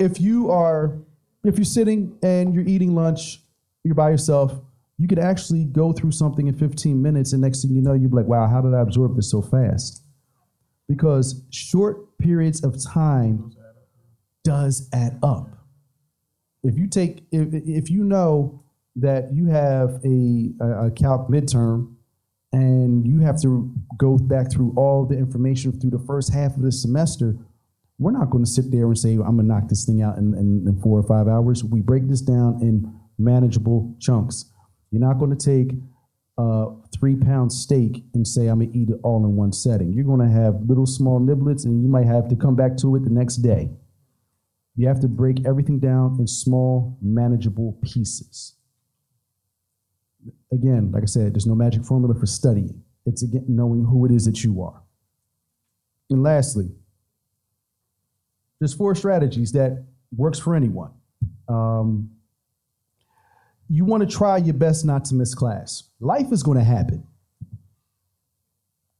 if 0.00 0.20
you 0.20 0.50
are, 0.50 0.98
if 1.44 1.56
you're 1.56 1.64
sitting 1.64 2.18
and 2.20 2.52
you're 2.52 2.66
eating 2.66 2.96
lunch, 2.96 3.40
you're 3.84 3.94
by 3.94 4.10
yourself, 4.10 4.60
you 4.98 5.06
could 5.06 5.20
actually 5.20 5.64
go 5.66 5.92
through 5.92 6.10
something 6.10 6.48
in 6.48 6.54
15 6.54 7.00
minutes, 7.00 7.32
and 7.32 7.40
next 7.40 7.62
thing 7.62 7.70
you 7.70 7.80
know, 7.80 7.92
you'd 7.92 8.10
be 8.10 8.16
like, 8.16 8.26
wow, 8.26 8.48
how 8.48 8.60
did 8.60 8.74
I 8.74 8.80
absorb 8.80 9.14
this 9.14 9.30
so 9.30 9.40
fast? 9.40 10.02
Because 10.88 11.42
short 11.50 12.18
periods 12.18 12.64
of 12.64 12.82
time 12.84 13.52
does 14.42 14.88
add 14.92 15.20
up. 15.22 15.48
If 16.64 16.76
you 16.76 16.88
take, 16.88 17.22
if, 17.30 17.54
if 17.54 17.88
you 17.88 18.02
know 18.02 18.64
that 18.96 19.32
you 19.32 19.46
have 19.46 20.00
a, 20.04 20.50
a, 20.60 20.86
a 20.86 20.90
calc 20.90 21.28
midterm 21.28 21.94
and 22.52 23.06
you 23.06 23.20
have 23.20 23.40
to 23.42 23.72
go 23.96 24.18
back 24.18 24.50
through 24.50 24.74
all 24.76 25.06
the 25.06 25.16
information 25.16 25.78
through 25.78 25.90
the 25.90 26.04
first 26.06 26.32
half 26.32 26.54
of 26.56 26.62
the 26.62 26.72
semester, 26.72 27.36
we're 27.98 28.12
not 28.12 28.30
going 28.30 28.44
to 28.44 28.50
sit 28.50 28.70
there 28.70 28.86
and 28.86 28.98
say, 28.98 29.12
I'm 29.12 29.36
going 29.36 29.38
to 29.38 29.42
knock 29.44 29.68
this 29.68 29.86
thing 29.86 30.02
out 30.02 30.18
in, 30.18 30.34
in, 30.34 30.64
in, 30.66 30.80
four 30.82 30.98
or 30.98 31.02
five 31.02 31.28
hours. 31.28 31.64
We 31.64 31.80
break 31.80 32.08
this 32.08 32.20
down 32.20 32.58
in 32.60 32.92
manageable 33.18 33.96
chunks. 34.00 34.50
You're 34.90 35.00
not 35.00 35.18
going 35.18 35.36
to 35.36 35.36
take 35.36 35.76
a 36.38 36.66
three 36.98 37.16
pound 37.16 37.52
steak 37.52 38.04
and 38.14 38.26
say, 38.26 38.48
I'm 38.48 38.58
going 38.58 38.72
to 38.72 38.78
eat 38.78 38.90
it 38.90 38.98
all 39.02 39.24
in 39.24 39.36
one 39.36 39.52
setting. 39.52 39.92
You're 39.92 40.04
going 40.04 40.26
to 40.26 40.34
have 40.34 40.68
little 40.68 40.86
small 40.86 41.20
niblets 41.20 41.64
and 41.64 41.82
you 41.82 41.88
might 41.88 42.06
have 42.06 42.28
to 42.28 42.36
come 42.36 42.56
back 42.56 42.76
to 42.78 42.96
it 42.96 43.04
the 43.04 43.10
next 43.10 43.36
day. 43.36 43.70
You 44.74 44.88
have 44.88 45.00
to 45.00 45.08
break 45.08 45.46
everything 45.46 45.78
down 45.78 46.16
in 46.18 46.26
small, 46.26 46.98
manageable 47.02 47.78
pieces. 47.82 48.56
Again, 50.52 50.90
like 50.92 51.02
I 51.02 51.06
said, 51.06 51.34
there's 51.34 51.46
no 51.46 51.54
magic 51.54 51.84
formula 51.84 52.14
for 52.14 52.26
studying. 52.26 52.82
It's 53.06 53.22
again 53.22 53.44
knowing 53.48 53.84
who 53.84 54.06
it 54.06 54.12
is 54.12 54.24
that 54.26 54.44
you 54.44 54.62
are. 54.62 54.82
And 56.10 56.22
lastly, 56.22 56.70
there's 58.60 58.74
four 58.74 58.94
strategies 58.94 59.52
that 59.52 59.84
works 60.16 60.38
for 60.38 60.54
anyone. 60.54 60.92
Um, 61.48 62.10
you 63.68 63.84
want 63.84 64.08
to 64.08 64.16
try 64.16 64.36
your 64.36 64.54
best 64.54 64.84
not 64.84 65.04
to 65.06 65.14
miss 65.14 65.34
class. 65.34 65.84
Life 65.98 66.30
is 66.30 66.42
going 66.42 66.58
to 66.58 66.64
happen. 66.64 67.04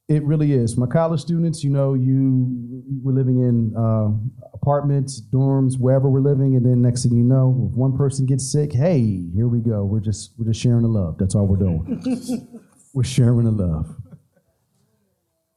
It 0.08 0.22
really 0.24 0.52
is. 0.52 0.76
My 0.76 0.86
college 0.86 1.20
students, 1.20 1.62
you 1.62 1.70
know, 1.70 1.94
you 1.94 2.82
we're 3.02 3.12
living 3.12 3.40
in 3.40 3.74
uh, 3.76 4.41
apartments, 4.62 5.20
dorms, 5.20 5.78
wherever 5.78 6.08
we're 6.08 6.20
living, 6.20 6.54
and 6.54 6.64
then 6.64 6.80
next 6.80 7.02
thing 7.02 7.16
you 7.16 7.24
know, 7.24 7.68
if 7.70 7.76
one 7.76 7.96
person 7.96 8.24
gets 8.26 8.50
sick, 8.50 8.72
hey, 8.72 9.24
here 9.34 9.48
we 9.48 9.58
go. 9.58 9.84
We're 9.84 10.00
just 10.00 10.32
we're 10.38 10.46
just 10.46 10.60
sharing 10.60 10.82
the 10.82 10.88
love. 10.88 11.18
That's 11.18 11.34
all 11.34 11.46
we're 11.46 11.56
doing. 11.56 12.60
we're 12.94 13.02
sharing 13.02 13.44
the 13.44 13.50
love. 13.50 13.94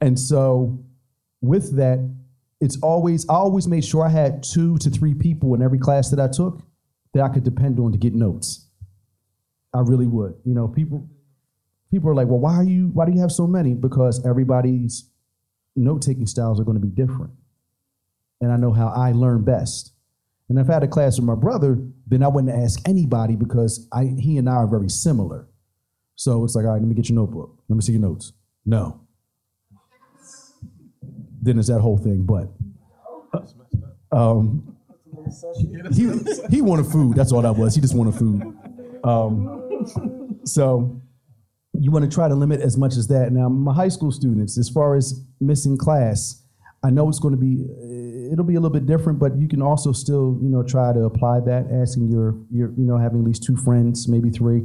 And 0.02 0.20
so, 0.20 0.84
with 1.42 1.76
that, 1.78 2.00
it's 2.60 2.78
always 2.82 3.30
I 3.30 3.36
always 3.36 3.68
made 3.68 3.86
sure 3.86 4.06
I 4.06 4.10
had 4.10 4.42
two 4.42 4.78
to 4.80 4.90
three 4.90 5.14
people 5.14 5.54
in 5.54 5.62
every 5.62 5.80
class 5.80 6.10
that 6.10 6.20
I 6.20 6.28
took 6.28 6.64
that 7.14 7.24
I 7.24 7.30
could 7.30 7.44
depend 7.44 7.80
on 7.80 7.92
to 7.92 7.98
get 7.98 8.14
notes. 8.14 8.68
I 9.74 9.82
really 9.82 10.08
would. 10.08 10.34
You 10.44 10.56
know, 10.56 10.68
people 10.68 11.08
people 11.92 12.10
are 12.10 12.16
like, 12.16 12.28
well, 12.28 12.40
why 12.40 12.56
are 12.56 12.64
you 12.64 12.88
why 12.88 13.06
do 13.06 13.12
you 13.12 13.22
have 13.22 13.32
so 13.32 13.46
many? 13.46 13.76
Because 13.76 14.26
everybody's 14.26 15.12
note-taking 15.76 16.26
styles 16.26 16.60
are 16.60 16.64
going 16.64 16.80
to 16.80 16.86
be 16.86 16.90
different. 16.90 17.32
And 18.42 18.52
I 18.52 18.58
know 18.58 18.72
how 18.74 18.88
I 18.88 19.12
learn 19.12 19.44
best. 19.44 19.94
And 20.50 20.60
if 20.60 20.70
I 20.70 20.74
had 20.74 20.84
a 20.84 20.88
class 20.88 21.18
with 21.18 21.26
my 21.26 21.36
brother, 21.36 21.80
then 22.08 22.22
I 22.22 22.28
wouldn't 22.28 22.54
ask 22.54 22.80
anybody 22.88 23.36
because 23.36 23.88
I 23.92 24.16
he 24.20 24.38
and 24.38 24.50
I 24.50 24.54
are 24.54 24.68
very 24.68 24.90
similar. 24.90 25.48
So 26.16 26.44
it's 26.44 26.56
like, 26.56 26.66
all 26.66 26.72
right, 26.72 26.82
let 26.82 26.88
me 26.88 26.96
get 26.96 27.10
your 27.10 27.16
notebook. 27.16 27.64
Let 27.68 27.76
me 27.76 27.82
see 27.82 27.94
your 27.94 28.02
notes. 28.02 28.34
No. 28.66 29.02
Then 31.42 31.60
it's 31.60 31.68
that 31.68 31.80
whole 31.80 31.98
thing. 31.98 32.26
But 32.26 32.50
um, 34.12 34.76
he, 35.94 36.10
he 36.50 36.62
wanted 36.62 36.86
food. 36.88 37.16
That's 37.16 37.32
all 37.32 37.42
that 37.42 37.56
was. 37.56 37.76
He 37.76 37.82
just 37.82 37.96
wanted 37.96 38.16
food. 38.16 38.42
Um, 39.04 40.40
so 40.46 41.02
you 41.74 41.92
want 41.92 42.10
to 42.10 42.14
try 42.14 42.28
to 42.28 42.36
limit 42.36 42.62
as 42.62 42.78
much 42.78 42.96
as 42.96 43.08
that. 43.08 43.32
Now, 43.32 43.50
my 43.50 43.74
high 43.74 43.90
school 43.90 44.12
students, 44.12 44.58
as 44.58 44.70
far 44.70 44.96
as 44.96 45.26
missing 45.40 45.78
class, 45.78 46.42
I 46.84 46.90
know 46.90 47.10
it's 47.10 47.20
going 47.20 47.34
to 47.34 47.40
be 47.40 47.66
it'll 48.32 48.46
be 48.46 48.56
a 48.56 48.60
little 48.60 48.74
bit 48.74 48.86
different, 48.86 49.20
but 49.20 49.38
you 49.38 49.48
can 49.48 49.62
also 49.62 49.92
still 49.92 50.38
you 50.42 50.50
know 50.50 50.64
try 50.64 50.94
to 50.94 51.04
apply 51.04 51.40
that, 51.42 51.68
asking 51.72 52.10
your 52.10 52.36
your 52.52 52.72
you 52.78 52.86
know 52.86 52.98
having 52.98 53.20
at 53.20 53.26
least 53.26 53.44
two 53.44 53.58
friends, 53.58 54.08
maybe 54.08 54.30
three, 54.30 54.64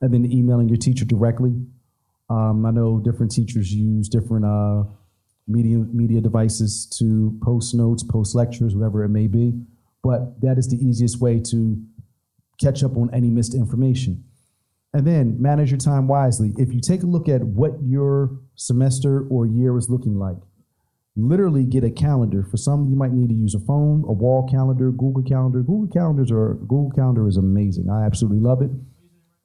and 0.00 0.12
then 0.14 0.30
emailing 0.30 0.68
your 0.68 0.78
teacher 0.78 1.04
directly. 1.04 1.54
Um, 2.28 2.64
I 2.64 2.70
know 2.70 3.00
different 3.00 3.32
teachers 3.32 3.72
use 3.74 4.08
different 4.08 4.44
uh, 4.44 4.84
media 5.48 5.78
media 5.78 6.20
devices 6.20 6.86
to 6.98 7.38
post 7.42 7.74
notes, 7.74 8.02
post 8.02 8.34
lectures, 8.34 8.74
whatever 8.74 9.04
it 9.04 9.08
may 9.08 9.26
be, 9.26 9.52
but 10.02 10.40
that 10.40 10.58
is 10.58 10.68
the 10.68 10.76
easiest 10.76 11.20
way 11.20 11.40
to 11.50 11.82
catch 12.60 12.82
up 12.84 12.96
on 12.96 13.10
any 13.12 13.30
missed 13.30 13.54
information. 13.54 14.24
And 14.92 15.06
then 15.06 15.40
manage 15.40 15.70
your 15.70 15.78
time 15.78 16.08
wisely. 16.08 16.52
If 16.58 16.74
you 16.74 16.80
take 16.80 17.04
a 17.04 17.06
look 17.06 17.28
at 17.28 17.42
what 17.42 17.74
your 17.82 18.40
semester 18.56 19.24
or 19.28 19.46
year 19.46 19.76
is 19.78 19.88
looking 19.88 20.18
like, 20.18 20.36
literally 21.16 21.64
get 21.64 21.84
a 21.84 21.90
calendar. 21.90 22.42
For 22.42 22.56
some, 22.56 22.88
you 22.88 22.96
might 22.96 23.12
need 23.12 23.28
to 23.28 23.34
use 23.34 23.54
a 23.54 23.60
phone, 23.60 24.04
a 24.08 24.12
wall 24.12 24.48
calendar, 24.50 24.90
Google 24.90 25.22
Calendar. 25.22 25.60
Google 25.60 25.88
Calendars 25.88 26.30
are 26.30 26.54
Google 26.54 26.92
Calendar 26.94 27.26
is 27.28 27.36
amazing. 27.36 27.88
I 27.90 28.04
absolutely 28.04 28.40
love 28.40 28.62
it. 28.62 28.70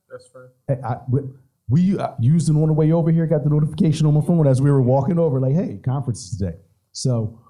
That's 0.09 0.29
right. 0.33 0.79
I, 0.83 0.97
we, 1.09 1.21
we 1.69 1.99
uh, 1.99 2.11
used 2.19 2.49
it 2.49 2.53
on 2.53 2.67
the 2.67 2.73
way 2.73 2.91
over 2.91 3.11
here. 3.11 3.25
Got 3.25 3.43
the 3.43 3.49
notification 3.49 4.05
on 4.05 4.13
my 4.13 4.21
phone 4.21 4.47
as 4.47 4.61
we 4.61 4.71
were 4.71 4.81
walking 4.81 5.19
over, 5.19 5.39
like, 5.39 5.55
"Hey, 5.55 5.79
conference 5.83 6.37
today." 6.37 6.57
So 6.91 7.41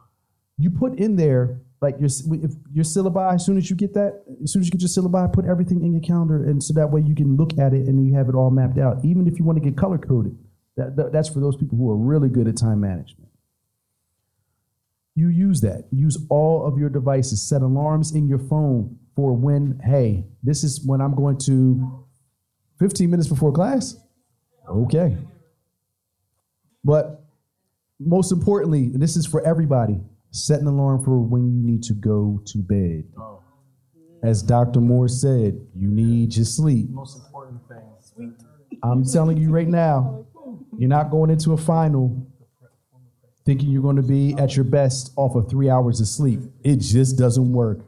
you 0.57 0.69
put 0.69 0.97
in 0.97 1.15
there 1.15 1.61
like 1.81 1.95
your 1.99 2.07
if 2.07 2.51
your 2.73 2.85
syllabi. 2.85 3.35
As 3.35 3.45
soon 3.45 3.57
as 3.57 3.69
you 3.69 3.75
get 3.75 3.93
that, 3.93 4.23
as 4.43 4.51
soon 4.51 4.61
as 4.61 4.67
you 4.67 4.71
get 4.71 4.81
your 4.81 4.89
syllabi, 4.89 5.31
put 5.31 5.45
everything 5.45 5.83
in 5.83 5.91
your 5.91 6.01
calendar, 6.01 6.43
and 6.43 6.63
so 6.63 6.73
that 6.73 6.91
way 6.91 7.01
you 7.01 7.15
can 7.15 7.35
look 7.35 7.57
at 7.59 7.73
it 7.73 7.87
and 7.87 8.05
you 8.05 8.15
have 8.15 8.29
it 8.29 8.35
all 8.35 8.51
mapped 8.51 8.77
out. 8.77 9.03
Even 9.03 9.27
if 9.27 9.37
you 9.37 9.45
want 9.45 9.61
to 9.61 9.63
get 9.63 9.77
color 9.77 9.97
coded, 9.97 10.37
that, 10.77 10.95
that, 10.95 11.11
that's 11.11 11.29
for 11.29 11.39
those 11.39 11.55
people 11.57 11.77
who 11.77 11.89
are 11.91 11.97
really 11.97 12.29
good 12.29 12.47
at 12.47 12.57
time 12.57 12.79
management. 12.79 13.29
You 15.15 15.29
use 15.29 15.61
that. 15.61 15.85
Use 15.91 16.17
all 16.29 16.65
of 16.67 16.77
your 16.77 16.89
devices. 16.89 17.41
Set 17.41 17.61
alarms 17.61 18.13
in 18.13 18.27
your 18.27 18.39
phone 18.39 18.97
for 19.15 19.33
when. 19.33 19.79
Hey, 19.83 20.25
this 20.43 20.63
is 20.63 20.85
when 20.85 21.01
I'm 21.01 21.15
going 21.15 21.37
to. 21.39 22.05
15 22.79 23.09
minutes 23.09 23.29
before 23.29 23.53
class. 23.53 23.95
Okay. 24.69 25.17
But 26.83 27.25
most 27.99 28.31
importantly, 28.31 28.91
this 28.93 29.15
is 29.15 29.25
for 29.25 29.45
everybody, 29.47 30.01
set 30.31 30.59
an 30.59 30.67
alarm 30.67 31.03
for 31.03 31.19
when 31.21 31.45
you 31.45 31.65
need 31.65 31.83
to 31.83 31.93
go 31.93 32.41
to 32.47 32.57
bed. 32.57 33.05
As 34.23 34.43
Dr. 34.43 34.81
Moore 34.81 35.07
said, 35.07 35.59
you 35.75 35.87
need 35.87 36.35
your 36.35 36.45
sleep. 36.45 36.89
Most 36.89 37.17
important 37.25 37.61
thing. 37.67 38.35
I'm 38.83 39.05
telling 39.05 39.37
you 39.37 39.51
right 39.51 39.67
now, 39.67 40.25
you're 40.77 40.89
not 40.89 41.09
going 41.11 41.29
into 41.29 41.53
a 41.53 41.57
final 41.57 42.27
thinking 43.45 43.69
you're 43.69 43.81
going 43.81 43.95
to 43.95 44.01
be 44.01 44.33
at 44.37 44.55
your 44.55 44.65
best 44.65 45.13
off 45.15 45.35
of 45.35 45.49
three 45.49 45.69
hours 45.69 46.01
of 46.01 46.07
sleep. 46.07 46.41
It 46.63 46.77
just 46.77 47.17
doesn't 47.17 47.51
work. 47.51 47.79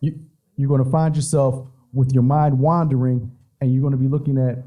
You, 0.00 0.18
you're 0.56 0.68
going 0.68 0.82
to 0.82 0.90
find 0.90 1.14
yourself 1.14 1.66
with 1.92 2.12
your 2.12 2.22
mind 2.22 2.58
wandering, 2.58 3.30
and 3.60 3.72
you're 3.72 3.82
going 3.82 3.92
to 3.92 3.98
be 3.98 4.08
looking 4.08 4.38
at, 4.38 4.64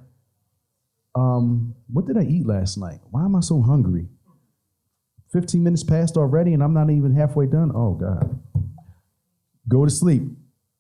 um, 1.16 1.74
what 1.92 2.06
did 2.06 2.18
I 2.18 2.24
eat 2.24 2.46
last 2.46 2.78
night? 2.78 3.00
Why 3.10 3.26
am 3.26 3.36
I 3.36 3.40
so 3.40 3.62
hungry? 3.62 4.08
15 5.34 5.64
minutes 5.64 5.84
passed 5.84 6.18
already, 6.18 6.54
and 6.54 6.64
I'm 6.64 6.74
not 6.74 6.90
even 6.92 7.14
halfway 7.14 7.48
done. 7.48 7.72
Oh, 7.74 7.94
God. 7.94 8.40
Go 9.68 9.84
to 9.84 9.92
sleep. 9.92 10.24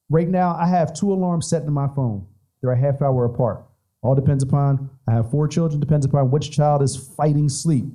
Right 0.09 0.30
now, 0.30 0.55
I 0.55 0.67
have 0.67 0.93
two 0.93 1.11
alarms 1.11 1.49
set 1.49 1.63
in 1.63 1.73
my 1.73 1.88
phone. 1.88 2.28
They're 2.61 2.71
a 2.71 2.78
half 2.78 3.01
hour 3.01 3.26
apart. 3.26 3.65
All 4.03 4.13
depends 4.13 4.43
upon, 4.43 4.91
I 5.07 5.13
have 5.13 5.32
four 5.32 5.47
children, 5.47 5.80
depends 5.80 6.05
upon 6.05 6.30
which 6.30 6.51
child 6.51 6.84
is 6.84 6.95
fighting 6.95 7.49
sleep. 7.49 7.86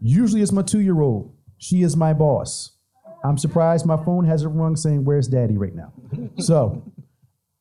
Usually 0.00 0.42
it's 0.42 0.52
my 0.52 0.62
two 0.62 0.80
year 0.80 1.00
old. 1.00 1.34
She 1.58 1.82
is 1.82 1.96
my 1.96 2.12
boss. 2.12 2.76
I'm 3.24 3.36
surprised 3.36 3.84
my 3.84 4.02
phone 4.02 4.24
hasn't 4.24 4.54
rung 4.54 4.76
saying, 4.76 5.04
Where's 5.04 5.28
daddy 5.28 5.56
right 5.56 5.74
now? 5.74 5.92
So 6.38 6.92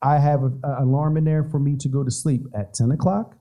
I 0.02 0.18
have 0.18 0.44
an 0.44 0.62
alarm 0.64 1.18
in 1.18 1.26
there 1.26 1.44
for 1.44 1.60
me 1.60 1.76
to 1.78 1.90
go 1.90 2.04
to 2.04 2.12
sleep 2.12 2.44
at 2.56 2.74
10 2.74 2.92
o'clock, 2.92 3.36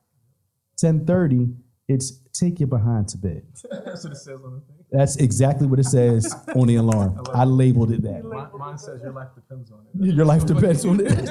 10:30. 0.82 1.54
It's 1.86 2.20
take 2.32 2.58
your 2.60 2.66
behind 2.66 3.08
to 3.08 3.18
bed. 3.18 3.42
That's 3.84 4.04
what 4.04 4.12
it 4.12 4.16
says 4.16 4.40
on 4.44 4.54
the 4.54 4.60
thing. 4.60 4.76
That's 4.90 5.16
exactly 5.16 5.66
what 5.66 5.78
it 5.78 5.84
says 5.86 6.34
on 6.54 6.66
the 6.66 6.76
alarm. 6.76 7.22
I 7.34 7.44
labeled 7.44 7.92
it 7.92 8.02
that. 8.02 8.24
Mine, 8.24 8.48
mine 8.58 8.78
says 8.78 9.00
your 9.02 9.12
life 9.12 9.28
depends 9.34 9.70
on 9.70 9.86
it. 9.86 10.14
Your 10.14 10.26
life 10.26 10.44
depends 10.44 10.84
on 10.84 11.00
it. 11.00 11.06
It's 11.12 11.30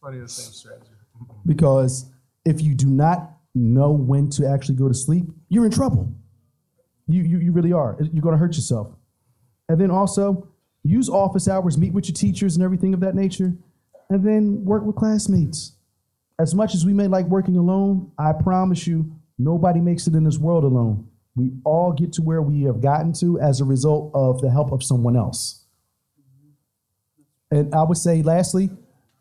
funny 0.00 0.18
the 0.18 0.28
same 0.28 0.52
strategy. 0.52 0.90
because 1.46 2.10
if 2.44 2.60
you 2.60 2.74
do 2.74 2.86
not 2.88 3.35
know 3.56 3.90
when 3.90 4.28
to 4.30 4.46
actually 4.48 4.76
go 4.76 4.88
to 4.88 4.94
sleep, 4.94 5.24
you're 5.48 5.64
in 5.64 5.70
trouble. 5.70 6.14
You, 7.08 7.22
you, 7.22 7.38
you 7.38 7.52
really 7.52 7.72
are. 7.72 7.96
You're 8.00 8.22
going 8.22 8.34
to 8.34 8.38
hurt 8.38 8.56
yourself. 8.56 8.94
And 9.68 9.80
then 9.80 9.90
also, 9.90 10.48
use 10.82 11.08
office 11.08 11.48
hours, 11.48 11.78
meet 11.78 11.92
with 11.92 12.08
your 12.08 12.14
teachers 12.14 12.56
and 12.56 12.64
everything 12.64 12.94
of 12.94 13.00
that 13.00 13.14
nature, 13.14 13.52
and 14.10 14.24
then 14.24 14.64
work 14.64 14.84
with 14.84 14.96
classmates. 14.96 15.72
As 16.38 16.54
much 16.54 16.74
as 16.74 16.84
we 16.84 16.92
may 16.92 17.06
like 17.06 17.26
working 17.26 17.56
alone, 17.56 18.12
I 18.18 18.32
promise 18.32 18.86
you, 18.86 19.10
nobody 19.38 19.80
makes 19.80 20.06
it 20.06 20.14
in 20.14 20.24
this 20.24 20.38
world 20.38 20.64
alone. 20.64 21.08
We 21.34 21.52
all 21.64 21.92
get 21.92 22.12
to 22.14 22.22
where 22.22 22.42
we 22.42 22.62
have 22.62 22.80
gotten 22.80 23.12
to 23.14 23.38
as 23.40 23.60
a 23.60 23.64
result 23.64 24.10
of 24.14 24.40
the 24.40 24.50
help 24.50 24.72
of 24.72 24.82
someone 24.82 25.16
else. 25.16 25.64
And 27.50 27.74
I 27.74 27.82
would 27.82 27.98
say, 27.98 28.22
lastly, 28.22 28.70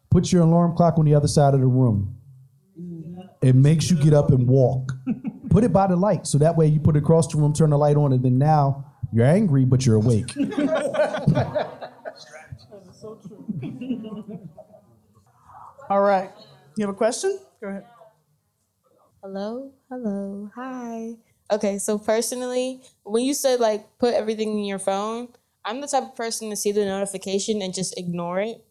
put 0.10 0.32
your 0.32 0.44
alarm 0.44 0.76
clock 0.76 0.98
on 0.98 1.06
the 1.06 1.16
other 1.16 1.28
side 1.28 1.54
of 1.54 1.60
the 1.60 1.68
room. 1.68 2.18
It 3.46 3.56
makes 3.56 3.92
you 3.92 3.96
get 3.96 4.14
up 4.14 4.32
and 4.32 4.48
walk. 4.48 4.92
put 5.52 5.64
it 5.64 5.72
by 5.72 5.86
the 5.86 5.96
light, 5.96 6.26
so 6.26 6.40
that 6.40 6.58
way 6.58 6.66
you 6.66 6.80
put 6.80 6.96
it 6.96 7.00
across 7.04 7.28
the 7.32 7.38
room, 7.38 7.54
turn 7.54 7.70
the 7.70 7.78
light 7.78 7.96
on, 7.96 8.12
and 8.12 8.24
then 8.24 8.40
now 8.40 8.92
you're 9.14 9.28
angry, 9.28 9.66
but 9.66 9.86
you're 9.86 9.98
awake. 9.98 10.36
All 15.92 16.02
right. 16.02 16.32
You 16.76 16.88
have 16.88 16.96
a 16.96 16.98
question? 16.98 17.38
Go 17.62 17.68
ahead. 17.68 17.86
Hello, 19.22 19.72
hello, 19.90 20.50
hi. 20.56 21.14
Okay, 21.52 21.78
so 21.78 22.00
personally, 22.00 22.82
when 23.04 23.24
you 23.24 23.36
said 23.36 23.60
like 23.60 23.86
put 24.00 24.16
everything 24.16 24.58
in 24.58 24.66
your 24.66 24.80
phone, 24.80 25.28
I'm 25.64 25.82
the 25.82 25.88
type 25.88 26.04
of 26.04 26.16
person 26.16 26.50
to 26.50 26.56
see 26.56 26.72
the 26.72 26.84
notification 26.84 27.62
and 27.62 27.76
just 27.76 27.96
ignore 27.96 28.40
it. 28.40 28.66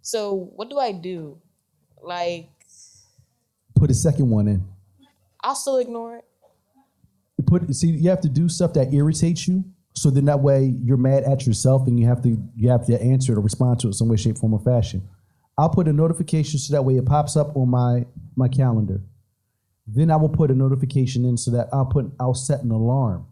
So 0.00 0.50
what 0.56 0.70
do 0.70 0.78
I 0.78 0.92
do? 0.92 1.42
Like, 2.02 2.48
Put 3.76 3.90
a 3.90 3.94
second 3.94 4.30
one 4.30 4.48
in. 4.48 4.66
I'll 5.42 5.54
still 5.54 5.78
ignore 5.78 6.16
it. 6.16 6.24
You 7.38 7.44
put 7.44 7.74
see 7.74 7.88
you 7.88 8.10
have 8.10 8.22
to 8.22 8.28
do 8.28 8.48
stuff 8.48 8.72
that 8.72 8.92
irritates 8.92 9.46
you, 9.46 9.64
so 9.94 10.10
then 10.10 10.24
that 10.24 10.40
way 10.40 10.74
you're 10.82 10.96
mad 10.96 11.24
at 11.24 11.46
yourself 11.46 11.86
and 11.86 12.00
you 12.00 12.06
have 12.06 12.22
to 12.22 12.36
you 12.56 12.70
have 12.70 12.86
to 12.86 13.00
answer 13.00 13.32
it 13.32 13.38
or 13.38 13.42
respond 13.42 13.80
to 13.80 13.86
it 13.86 13.90
in 13.90 13.92
some 13.94 14.08
way, 14.08 14.16
shape, 14.16 14.38
form, 14.38 14.54
or 14.54 14.60
fashion. 14.60 15.06
I'll 15.58 15.70
put 15.70 15.88
a 15.88 15.92
notification 15.92 16.58
so 16.58 16.72
that 16.74 16.82
way 16.82 16.96
it 16.96 17.06
pops 17.06 17.36
up 17.36 17.56
on 17.56 17.70
my 17.70 18.06
my 18.34 18.48
calendar. 18.48 19.02
Then 19.86 20.10
I 20.10 20.16
will 20.16 20.28
put 20.28 20.50
a 20.50 20.54
notification 20.54 21.24
in 21.24 21.36
so 21.36 21.50
that 21.52 21.68
I'll 21.72 21.86
put 21.86 22.10
I'll 22.18 22.34
set 22.34 22.62
an 22.62 22.70
alarm 22.70 23.26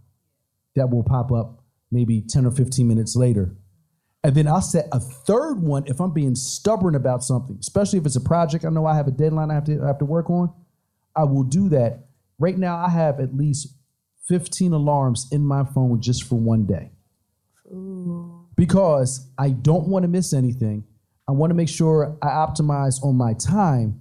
that 0.77 0.91
will 0.91 1.03
pop 1.03 1.33
up 1.33 1.65
maybe 1.91 2.21
10 2.21 2.47
or 2.47 2.51
15 2.51 2.87
minutes 2.87 3.17
later. 3.17 3.57
And 4.25 4.35
then 4.35 4.49
I'll 4.49 4.63
set 4.63 4.89
a 4.91 4.99
third 4.99 5.61
one 5.61 5.85
if 5.87 6.01
I'm 6.01 6.13
being 6.13 6.35
stubborn 6.35 6.95
about 6.95 7.23
something, 7.23 7.59
especially 7.61 7.99
if 7.99 8.07
it's 8.07 8.17
a 8.17 8.23
project 8.23 8.65
I 8.65 8.71
know 8.71 8.87
I 8.87 8.97
have 8.97 9.07
a 9.07 9.11
deadline 9.11 9.51
I 9.51 9.55
have 9.55 9.65
to 9.65 9.83
I 9.83 9.87
have 9.87 9.99
to 9.99 10.07
work 10.07 10.31
on. 10.31 10.51
I 11.15 11.25
will 11.25 11.45
do 11.45 11.69
that. 11.69 12.07
Right 12.39 12.57
now 12.57 12.77
I 12.77 12.89
have 12.89 13.21
at 13.21 13.37
least 13.37 13.77
15 14.27 14.73
alarms 14.73 15.29
in 15.31 15.45
my 15.45 15.63
phone 15.63 16.01
just 16.01 16.25
for 16.25 16.37
one 16.37 16.65
day. 16.65 16.91
Because 18.57 19.29
I 19.37 19.51
don't 19.51 19.89
want 19.89 20.05
to 20.05 20.09
miss 20.09 20.33
anything. 20.33 20.85
I 21.29 21.33
want 21.33 21.51
to 21.51 21.55
make 21.55 21.69
sure 21.69 22.17
I 22.23 22.29
optimize 22.29 23.05
on 23.05 23.17
my 23.17 23.35
time. 23.35 24.01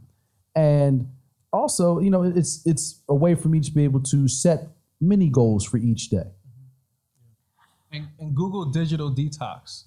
And 0.56 1.10
also, 1.52 2.00
you 2.00 2.10
know, 2.10 2.24
it's 2.24 2.66
it's 2.66 3.02
a 3.10 3.16
way 3.16 3.36
for 3.36 3.50
me 3.50 3.60
to 3.60 3.72
be 3.72 3.84
able 3.84 4.00
to 4.04 4.30
set 4.30 4.70
mini 5.02 5.28
goals 5.28 5.66
for 5.66 5.78
each 5.78 6.10
day. 6.10 6.32
And, 7.92 8.08
and 8.20 8.34
Google 8.34 8.66
digital 8.66 9.14
detox 9.14 9.84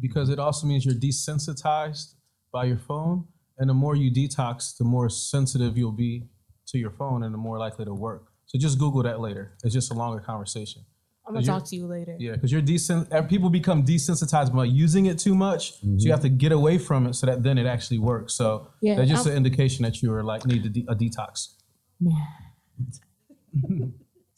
because 0.00 0.28
it 0.28 0.38
also 0.38 0.66
means 0.66 0.84
you're 0.84 0.94
desensitized 0.94 2.14
by 2.52 2.64
your 2.64 2.78
phone. 2.78 3.24
And 3.58 3.68
the 3.68 3.74
more 3.74 3.94
you 3.94 4.10
detox, 4.10 4.76
the 4.76 4.84
more 4.84 5.08
sensitive 5.08 5.76
you'll 5.76 5.92
be 5.92 6.28
to 6.68 6.78
your 6.78 6.90
phone 6.90 7.22
and 7.22 7.34
the 7.34 7.38
more 7.38 7.58
likely 7.58 7.84
to 7.84 7.94
work. 7.94 8.28
So 8.46 8.58
just 8.58 8.78
Google 8.78 9.02
that 9.02 9.20
later. 9.20 9.56
It's 9.62 9.74
just 9.74 9.92
a 9.92 9.94
longer 9.94 10.20
conversation. 10.20 10.82
I'm 11.26 11.34
gonna 11.34 11.46
talk 11.46 11.64
to 11.66 11.76
you 11.76 11.86
later. 11.86 12.16
Yeah, 12.18 12.32
because 12.32 12.50
you're 12.50 12.62
decent. 12.62 13.08
People 13.28 13.50
become 13.50 13.84
desensitized 13.84 14.52
by 14.52 14.64
using 14.64 15.06
it 15.06 15.18
too 15.18 15.34
much, 15.34 15.74
so 15.74 15.78
you 15.82 15.90
mm-hmm. 15.90 16.10
have 16.10 16.22
to 16.22 16.28
get 16.28 16.50
away 16.50 16.76
from 16.76 17.06
it 17.06 17.14
so 17.14 17.26
that 17.26 17.44
then 17.44 17.56
it 17.56 17.66
actually 17.66 17.98
works. 17.98 18.34
So 18.34 18.68
Yeah, 18.80 18.96
that's 18.96 19.08
just 19.08 19.26
I'm- 19.26 19.32
an 19.32 19.36
indication 19.36 19.84
that 19.84 20.02
you 20.02 20.12
are 20.12 20.24
like 20.24 20.44
need 20.44 20.66
a, 20.66 20.68
de- 20.68 20.86
a 20.88 20.96
detox. 20.96 21.54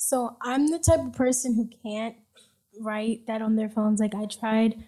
So 0.04 0.36
I'm 0.42 0.66
the 0.66 0.80
type 0.80 0.98
of 0.98 1.12
person 1.12 1.54
who 1.54 1.70
can't 1.88 2.16
write 2.80 3.28
that 3.28 3.40
on 3.40 3.54
their 3.54 3.68
phones. 3.68 4.00
Like 4.00 4.16
I 4.16 4.26
tried 4.26 4.82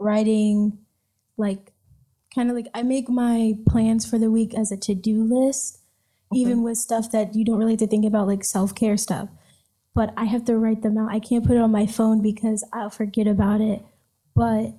writing 0.00 0.78
like 1.36 1.72
kind 2.34 2.50
of 2.50 2.56
like 2.56 2.68
I 2.74 2.82
make 2.82 3.08
my 3.08 3.54
plans 3.68 4.08
for 4.08 4.18
the 4.18 4.30
week 4.30 4.54
as 4.54 4.72
a 4.72 4.76
to-do 4.76 5.22
list. 5.22 5.78
even 6.32 6.62
with 6.62 6.78
stuff 6.78 7.10
that 7.10 7.34
you 7.34 7.44
don't 7.44 7.58
really 7.58 7.72
have 7.72 7.80
to 7.80 7.88
think 7.88 8.04
about, 8.04 8.28
like 8.28 8.44
self 8.44 8.72
care 8.74 8.96
stuff. 8.96 9.28
But 9.94 10.14
I 10.16 10.26
have 10.26 10.44
to 10.44 10.56
write 10.56 10.82
them 10.82 10.96
out. 10.96 11.10
I 11.10 11.18
can't 11.18 11.44
put 11.44 11.56
it 11.56 11.60
on 11.60 11.72
my 11.72 11.86
phone 11.86 12.22
because 12.22 12.64
I'll 12.72 12.90
forget 12.90 13.26
about 13.26 13.60
it. 13.60 13.84
But 14.36 14.74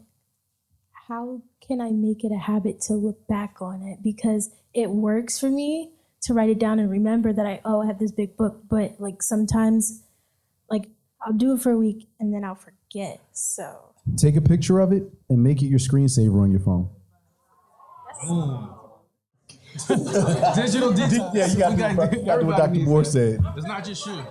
how 1.09 1.41
can 1.59 1.81
I 1.81 1.91
make 1.91 2.23
it 2.23 2.31
a 2.31 2.37
habit 2.39 2.79
to 2.83 2.93
look 2.93 3.27
back 3.27 3.61
on 3.61 3.81
it? 3.83 4.01
Because 4.01 4.49
it 4.73 4.89
works 4.91 5.37
for 5.37 5.49
me 5.49 5.91
to 6.21 6.33
write 6.33 6.49
it 6.49 6.59
down 6.59 6.79
and 6.79 6.89
remember 6.89 7.33
that 7.33 7.45
I, 7.45 7.59
oh, 7.65 7.81
I 7.81 7.87
have 7.87 7.99
this 7.99 8.13
big 8.13 8.37
book. 8.37 8.61
But 8.69 8.95
like 8.99 9.21
sometimes, 9.21 10.03
like 10.69 10.85
I'll 11.21 11.33
do 11.33 11.53
it 11.53 11.61
for 11.61 11.71
a 11.71 11.77
week 11.77 12.07
and 12.17 12.33
then 12.33 12.45
I'll 12.45 12.55
forget. 12.55 13.19
So 13.33 13.90
Take 14.17 14.35
a 14.35 14.41
picture 14.41 14.79
of 14.79 14.91
it 14.91 15.03
and 15.29 15.41
make 15.43 15.61
it 15.61 15.67
your 15.67 15.79
screensaver 15.79 16.41
on 16.41 16.51
your 16.51 16.59
phone. 16.59 16.89
Digital 20.55 20.91
detox. 20.91 21.31
Yeah, 21.33 21.47
you 21.47 21.57
got 21.57 21.69
to 21.69 21.75
do, 21.75 21.95
gotta 21.95 22.17
you 22.19 22.25
got 22.25 22.35
to 22.35 22.41
do 22.41 22.47
what 22.47 22.57
Dr. 22.73 22.79
Moore 22.81 23.03
that. 23.03 23.09
said. 23.09 23.39
It's 23.57 23.65
not 23.67 23.85
just 23.85 24.05
you. 24.05 24.21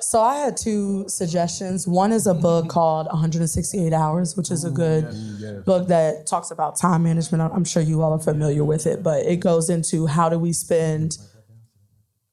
So 0.00 0.20
I 0.20 0.36
had 0.36 0.56
two 0.56 1.04
suggestions. 1.08 1.86
One 1.86 2.12
is 2.12 2.26
a 2.26 2.34
book 2.34 2.68
called 2.68 3.06
168 3.08 3.92
Hours, 3.92 4.36
which 4.36 4.50
is 4.50 4.64
a 4.64 4.70
good 4.70 5.64
book 5.66 5.88
that 5.88 6.26
talks 6.26 6.50
about 6.50 6.76
time 6.78 7.02
management. 7.02 7.42
I'm- 7.42 7.52
I'm 7.54 7.64
sure 7.64 7.82
you 7.82 8.02
all 8.02 8.12
are 8.12 8.18
familiar 8.18 8.64
with 8.64 8.86
it, 8.86 9.02
but 9.02 9.26
it 9.26 9.36
goes 9.36 9.68
into 9.68 10.06
how 10.06 10.28
do 10.28 10.38
we 10.38 10.52
spend 10.52 11.18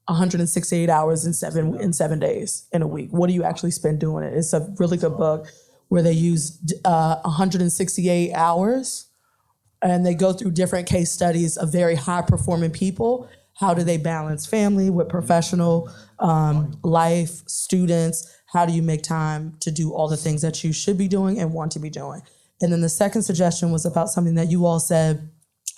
168 0.06 0.88
hours 0.88 1.26
in 1.26 1.32
seven 1.32 1.78
in 1.80 1.92
seven 1.92 2.18
days 2.18 2.66
in 2.72 2.82
a 2.82 2.86
week. 2.86 3.10
What 3.10 3.26
do 3.26 3.32
you 3.32 3.44
actually 3.44 3.72
spend 3.72 3.98
doing 3.98 4.24
it? 4.24 4.34
It's 4.34 4.52
a 4.52 4.72
really 4.78 4.96
good 4.96 5.16
book 5.16 5.46
where 5.88 6.02
they 6.02 6.12
use 6.12 6.58
uh, 6.84 7.20
168 7.22 8.32
hours 8.32 9.08
and 9.82 10.04
they 10.04 10.14
go 10.14 10.32
through 10.32 10.52
different 10.52 10.88
case 10.88 11.12
studies 11.12 11.56
of 11.56 11.70
very 11.70 11.94
high 11.94 12.22
performing 12.22 12.70
people. 12.70 13.28
How 13.54 13.72
do 13.74 13.84
they 13.84 13.96
balance 13.96 14.46
family 14.46 14.90
with 14.90 15.08
professional 15.08 15.90
um, 16.18 16.78
life, 16.82 17.42
students? 17.46 18.32
How 18.52 18.66
do 18.66 18.72
you 18.72 18.82
make 18.82 19.02
time 19.02 19.56
to 19.60 19.70
do 19.70 19.92
all 19.92 20.08
the 20.08 20.16
things 20.16 20.42
that 20.42 20.62
you 20.64 20.72
should 20.72 20.98
be 20.98 21.08
doing 21.08 21.38
and 21.38 21.52
want 21.52 21.72
to 21.72 21.78
be 21.78 21.90
doing? 21.90 22.22
And 22.60 22.72
then 22.72 22.80
the 22.80 22.88
second 22.88 23.22
suggestion 23.22 23.70
was 23.70 23.84
about 23.84 24.08
something 24.08 24.34
that 24.34 24.50
you 24.50 24.66
all 24.66 24.80
said 24.80 25.30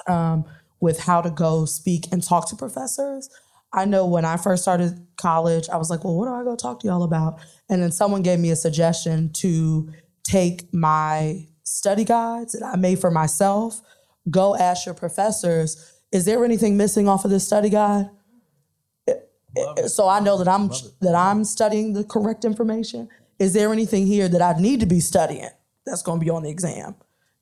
um, 0.07 0.45
with 0.81 1.01
how 1.01 1.21
to 1.21 1.31
go 1.31 1.65
speak 1.65 2.13
and 2.13 2.23
talk 2.23 2.49
to 2.51 2.57
professors. 2.57 3.29
I 3.73 3.85
know 3.85 4.07
when 4.07 4.25
I 4.25 4.37
first 4.37 4.63
started 4.63 5.07
college, 5.17 5.69
I 5.69 5.77
was 5.77 5.91
like, 5.91 6.05
well, 6.05 6.15
what 6.17 6.27
do 6.27 6.33
I 6.35 6.43
go 6.45 6.57
talk 6.57 6.81
to 6.81 6.87
y'all 6.87 7.03
about? 7.03 7.39
And 7.69 7.83
then 7.83 7.93
someone 7.93 8.23
gave 8.23 8.39
me 8.39 8.51
a 8.51 8.57
suggestion 8.57 9.31
to 9.35 9.91
take 10.25 10.73
my 10.73 11.47
study 11.65 12.05
guides 12.05 12.53
that 12.53 12.65
I 12.65 12.77
made 12.77 12.99
for 12.99 13.11
myself, 13.11 13.83
go 14.31 14.57
ask 14.57 14.87
your 14.87 14.95
professors, 14.95 15.93
is 16.13 16.25
there 16.25 16.45
anything 16.45 16.77
missing 16.77 17.09
off 17.09 17.25
of 17.25 17.31
this 17.31 17.47
study 17.47 17.69
guide? 17.69 18.09
So 19.87 20.09
I 20.09 20.21
know 20.21 20.39
that 20.39 20.49
I'm 20.49 20.69
that 21.01 21.15
I'm 21.15 21.43
studying 21.45 21.93
the 21.93 22.05
correct 22.05 22.45
information. 22.45 23.09
Is 23.39 23.55
there 23.55 23.73
anything 23.73 24.07
here 24.07 24.29
that 24.29 24.43
I 24.43 24.59
need 24.61 24.81
to 24.81 24.87
be 24.87 25.01
studying 25.01 25.49
that's 25.87 26.03
going 26.03 26.21
to 26.21 26.25
be 26.25 26.31
on 26.31 26.43
the 26.43 26.51
exam 26.51 26.95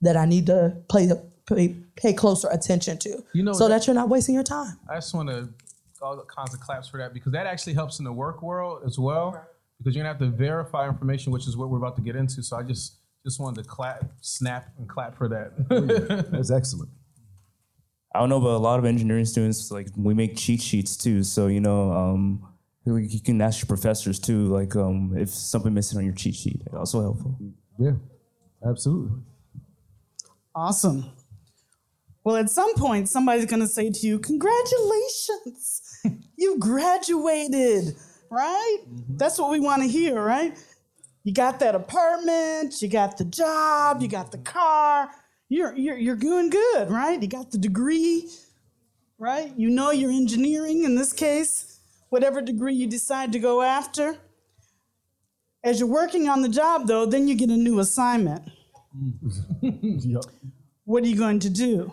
that 0.03 0.17
I 0.17 0.25
need 0.25 0.47
to 0.47 0.77
play, 0.89 1.11
pay, 1.47 1.77
pay 1.97 2.13
closer 2.13 2.49
attention 2.51 2.99
to 2.99 3.25
You 3.33 3.43
know, 3.43 3.53
so 3.53 3.69
that- 3.69 3.81
that 3.81 3.87
you're 3.87 3.95
not 3.95 4.09
wasting 4.09 4.35
your 4.35 4.45
time? 4.45 4.79
I 4.89 4.97
just 4.97 5.15
want 5.15 5.29
to 5.31 5.49
all 6.07 6.25
kinds 6.25 6.55
of 6.55 6.61
claps 6.61 6.89
for 6.89 6.99
that 6.99 7.13
because 7.13 7.33
that 7.33 7.47
actually 7.47 7.75
helps 7.75 7.99
in 7.99 8.05
the 8.05 8.13
work 8.13 8.43
world 8.43 8.83
as 8.87 8.99
well. 8.99 9.47
Because 9.79 9.95
you're 9.95 10.05
gonna 10.05 10.15
have 10.15 10.21
to 10.21 10.35
verify 10.35 10.89
information, 10.89 11.33
which 11.33 11.47
is 11.47 11.57
what 11.57 11.69
we're 11.69 11.79
about 11.79 11.97
to 11.97 12.03
get 12.03 12.17
into. 12.17 12.43
So 12.43 12.57
I 12.57 12.63
just 12.63 12.99
just 13.25 13.41
wanted 13.41 13.63
to 13.63 13.69
clap, 13.69 14.05
snap, 14.21 14.69
and 14.79 14.89
clap 14.89 15.17
for 15.17 15.29
that. 15.29 16.29
That's 16.31 16.51
excellent. 16.51 16.91
I 18.15 18.21
don't 18.21 18.31
know, 18.31 18.41
but 18.41 18.55
a 18.55 18.59
lot 18.59 18.79
of 18.79 18.85
engineering 18.85 19.27
students 19.27 19.71
like 19.71 19.89
we 19.97 20.15
make 20.15 20.37
cheat 20.37 20.63
sheets 20.63 20.97
too. 20.97 21.23
So 21.23 21.49
you 21.49 21.61
know, 21.61 21.93
um, 21.93 22.49
you 22.87 23.21
can 23.21 23.43
ask 23.43 23.61
your 23.61 23.67
professors 23.67 24.19
too, 24.19 24.47
like 24.47 24.75
um, 24.77 25.15
if 25.19 25.29
something 25.29 25.75
missing 25.75 25.99
on 25.99 26.05
your 26.05 26.15
cheat 26.15 26.37
sheet. 26.37 26.63
Also 26.73 27.03
helpful. 27.03 27.39
Yeah, 27.79 27.93
absolutely. 28.67 29.21
Awesome. 30.55 31.11
Well, 32.27 32.35
at 32.35 32.51
some 32.51 32.75
point, 32.75 33.09
somebody's 33.09 33.47
going 33.47 33.61
to 33.61 33.69
say 33.69 33.89
to 33.89 34.07
you, 34.07 34.19
Congratulations, 34.19 35.81
you 36.37 36.59
graduated, 36.59 37.97
right? 38.31 38.79
Mm-hmm. 38.89 39.17
That's 39.17 39.39
what 39.39 39.51
we 39.51 39.61
want 39.61 39.83
to 39.83 39.89
hear, 39.89 40.21
right? 40.21 40.57
You 41.25 41.33
got 41.33 41.59
that 41.61 41.75
apartment, 41.75 42.81
you 42.81 42.89
got 42.89 43.19
the 43.19 43.25
job, 43.25 44.01
you 44.01 44.09
got 44.09 44.31
the 44.31 44.39
mm-hmm. 44.39 44.53
car. 44.53 45.11
You're, 45.49 45.77
you're, 45.77 45.97
you're 45.97 46.17
doing 46.17 46.51
good, 46.51 46.91
right? 46.91 47.21
You 47.21 47.29
got 47.29 47.53
the 47.53 47.59
degree, 47.59 48.29
right? 49.19 49.53
You 49.57 49.71
know 49.71 49.93
you're 49.93 50.11
engineering 50.11 50.85
in 50.85 50.97
this 50.97 51.13
case, 51.13 51.79
whatever 52.09 52.41
degree 52.41 52.75
you 52.75 52.89
decide 52.89 53.33
to 53.33 53.39
go 53.39 53.63
after. 53.63 54.17
As 55.63 55.81
you're 55.81 55.89
working 55.89 56.29
on 56.29 56.43
the 56.43 56.49
job, 56.49 56.87
though, 56.87 57.07
then 57.07 57.27
you 57.27 57.35
get 57.35 57.51
a 57.51 57.57
new 57.57 57.81
assignment 57.81 58.49
mm-hmm. 58.97 59.99
Yep. 60.11 60.25
what 60.85 61.03
are 61.03 61.07
you 61.07 61.17
going 61.17 61.41
to 61.41 61.51
do? 61.51 61.93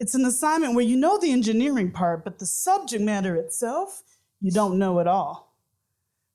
It's 0.00 0.14
an 0.14 0.24
assignment 0.24 0.74
where 0.74 0.84
you 0.84 0.96
know 0.96 1.18
the 1.18 1.32
engineering 1.32 1.90
part, 1.90 2.24
but 2.24 2.38
the 2.38 2.46
subject 2.46 3.02
matter 3.02 3.34
itself, 3.34 4.02
you 4.40 4.52
don't 4.52 4.78
know 4.78 5.00
at 5.00 5.08
all. 5.08 5.56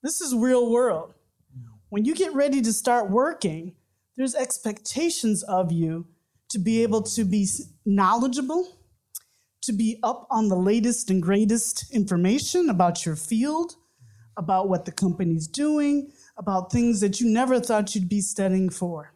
This 0.01 0.19
is 0.19 0.35
real 0.35 0.69
world. 0.69 1.13
When 1.89 2.03
you 2.03 2.13
get 2.13 2.33
ready 2.33 2.61
to 2.61 2.73
start 2.73 3.09
working, 3.09 3.75
there's 4.17 4.35
expectations 4.35 5.43
of 5.43 5.71
you 5.71 6.07
to 6.49 6.59
be 6.59 6.83
able 6.83 7.03
to 7.03 7.23
be 7.23 7.47
knowledgeable, 7.85 8.79
to 9.61 9.71
be 9.71 9.97
up 10.03 10.27
on 10.29 10.49
the 10.49 10.55
latest 10.55 11.09
and 11.09 11.21
greatest 11.21 11.91
information 11.93 12.69
about 12.69 13.05
your 13.05 13.15
field, 13.15 13.75
about 14.35 14.67
what 14.67 14.85
the 14.85 14.91
company's 14.91 15.47
doing, 15.47 16.11
about 16.37 16.71
things 16.71 16.99
that 16.99 17.21
you 17.21 17.29
never 17.29 17.59
thought 17.59 17.95
you'd 17.95 18.09
be 18.09 18.21
studying 18.21 18.69
for. 18.69 19.13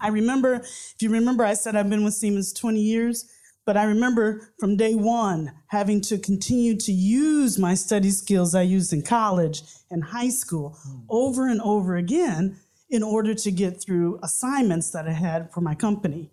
I 0.00 0.08
remember, 0.08 0.56
if 0.56 0.96
you 1.00 1.08
remember, 1.10 1.44
I 1.44 1.54
said 1.54 1.76
I've 1.76 1.88
been 1.88 2.04
with 2.04 2.14
Siemens 2.14 2.52
20 2.52 2.80
years, 2.80 3.30
but 3.66 3.76
I 3.76 3.84
remember 3.84 4.52
from 4.58 4.76
day 4.76 4.94
one 4.94 5.52
having 5.68 6.00
to 6.02 6.18
continue 6.18 6.76
to 6.76 6.92
use 6.92 7.58
my 7.58 7.74
study 7.74 8.10
skills 8.10 8.54
I 8.54 8.62
used 8.62 8.92
in 8.92 9.02
college 9.02 9.62
and 9.90 10.04
high 10.04 10.28
school 10.28 10.78
over 11.08 11.48
and 11.48 11.60
over 11.62 11.96
again 11.96 12.58
in 12.90 13.02
order 13.02 13.34
to 13.34 13.50
get 13.50 13.80
through 13.80 14.20
assignments 14.22 14.90
that 14.90 15.08
I 15.08 15.12
had 15.12 15.52
for 15.52 15.60
my 15.60 15.74
company. 15.74 16.30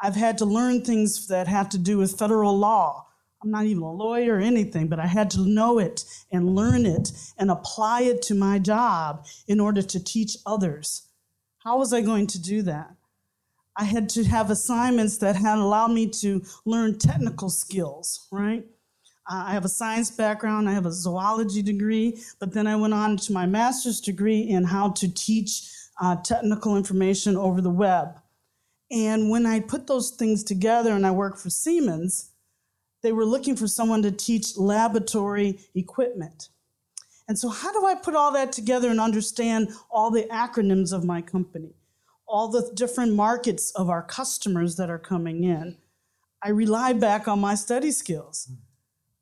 I've 0.00 0.14
had 0.14 0.38
to 0.38 0.44
learn 0.44 0.82
things 0.82 1.26
that 1.28 1.48
have 1.48 1.68
to 1.70 1.78
do 1.78 1.98
with 1.98 2.18
federal 2.18 2.56
law. 2.56 3.06
I'm 3.42 3.50
not 3.50 3.64
even 3.66 3.82
a 3.82 3.92
lawyer 3.92 4.36
or 4.36 4.40
anything, 4.40 4.88
but 4.88 5.00
I 5.00 5.06
had 5.06 5.30
to 5.32 5.40
know 5.40 5.78
it 5.78 6.04
and 6.30 6.54
learn 6.54 6.86
it 6.86 7.12
and 7.38 7.50
apply 7.50 8.02
it 8.02 8.22
to 8.22 8.34
my 8.34 8.58
job 8.58 9.26
in 9.46 9.60
order 9.60 9.82
to 9.82 10.02
teach 10.02 10.36
others. 10.46 11.08
How 11.58 11.78
was 11.78 11.92
I 11.92 12.00
going 12.00 12.26
to 12.28 12.40
do 12.40 12.62
that? 12.62 12.95
I 13.78 13.84
had 13.84 14.08
to 14.10 14.24
have 14.24 14.50
assignments 14.50 15.18
that 15.18 15.36
had 15.36 15.58
allowed 15.58 15.92
me 15.92 16.08
to 16.22 16.42
learn 16.64 16.98
technical 16.98 17.50
skills, 17.50 18.26
right? 18.32 18.64
Uh, 19.28 19.44
I 19.48 19.52
have 19.52 19.64
a 19.64 19.68
science 19.68 20.10
background, 20.10 20.68
I 20.68 20.72
have 20.72 20.86
a 20.86 20.92
zoology 20.92 21.60
degree, 21.60 22.22
but 22.38 22.52
then 22.52 22.66
I 22.66 22.76
went 22.76 22.94
on 22.94 23.16
to 23.18 23.32
my 23.32 23.44
master's 23.44 24.00
degree 24.00 24.40
in 24.40 24.64
how 24.64 24.90
to 24.90 25.12
teach 25.12 25.68
uh, 26.00 26.16
technical 26.16 26.76
information 26.76 27.36
over 27.36 27.60
the 27.60 27.70
web. 27.70 28.20
And 28.90 29.30
when 29.30 29.46
I 29.46 29.60
put 29.60 29.86
those 29.86 30.10
things 30.10 30.44
together 30.44 30.92
and 30.92 31.06
I 31.06 31.10
worked 31.10 31.40
for 31.40 31.50
Siemens, 31.50 32.30
they 33.02 33.12
were 33.12 33.24
looking 33.24 33.56
for 33.56 33.66
someone 33.66 34.02
to 34.02 34.12
teach 34.12 34.56
laboratory 34.56 35.58
equipment. 35.74 36.48
And 37.28 37.38
so, 37.38 37.48
how 37.48 37.72
do 37.72 37.86
I 37.86 37.96
put 37.96 38.14
all 38.14 38.32
that 38.32 38.52
together 38.52 38.88
and 38.88 39.00
understand 39.00 39.70
all 39.90 40.10
the 40.10 40.24
acronyms 40.24 40.92
of 40.92 41.04
my 41.04 41.20
company, 41.20 41.74
all 42.28 42.48
the 42.48 42.70
different 42.74 43.14
markets 43.14 43.72
of 43.74 43.88
our 43.88 44.02
customers 44.02 44.76
that 44.76 44.90
are 44.90 44.98
coming 44.98 45.44
in? 45.44 45.76
I 46.42 46.50
rely 46.50 46.92
back 46.92 47.28
on 47.28 47.40
my 47.40 47.54
study 47.54 47.90
skills. 47.90 48.46
Hmm. 48.48 48.54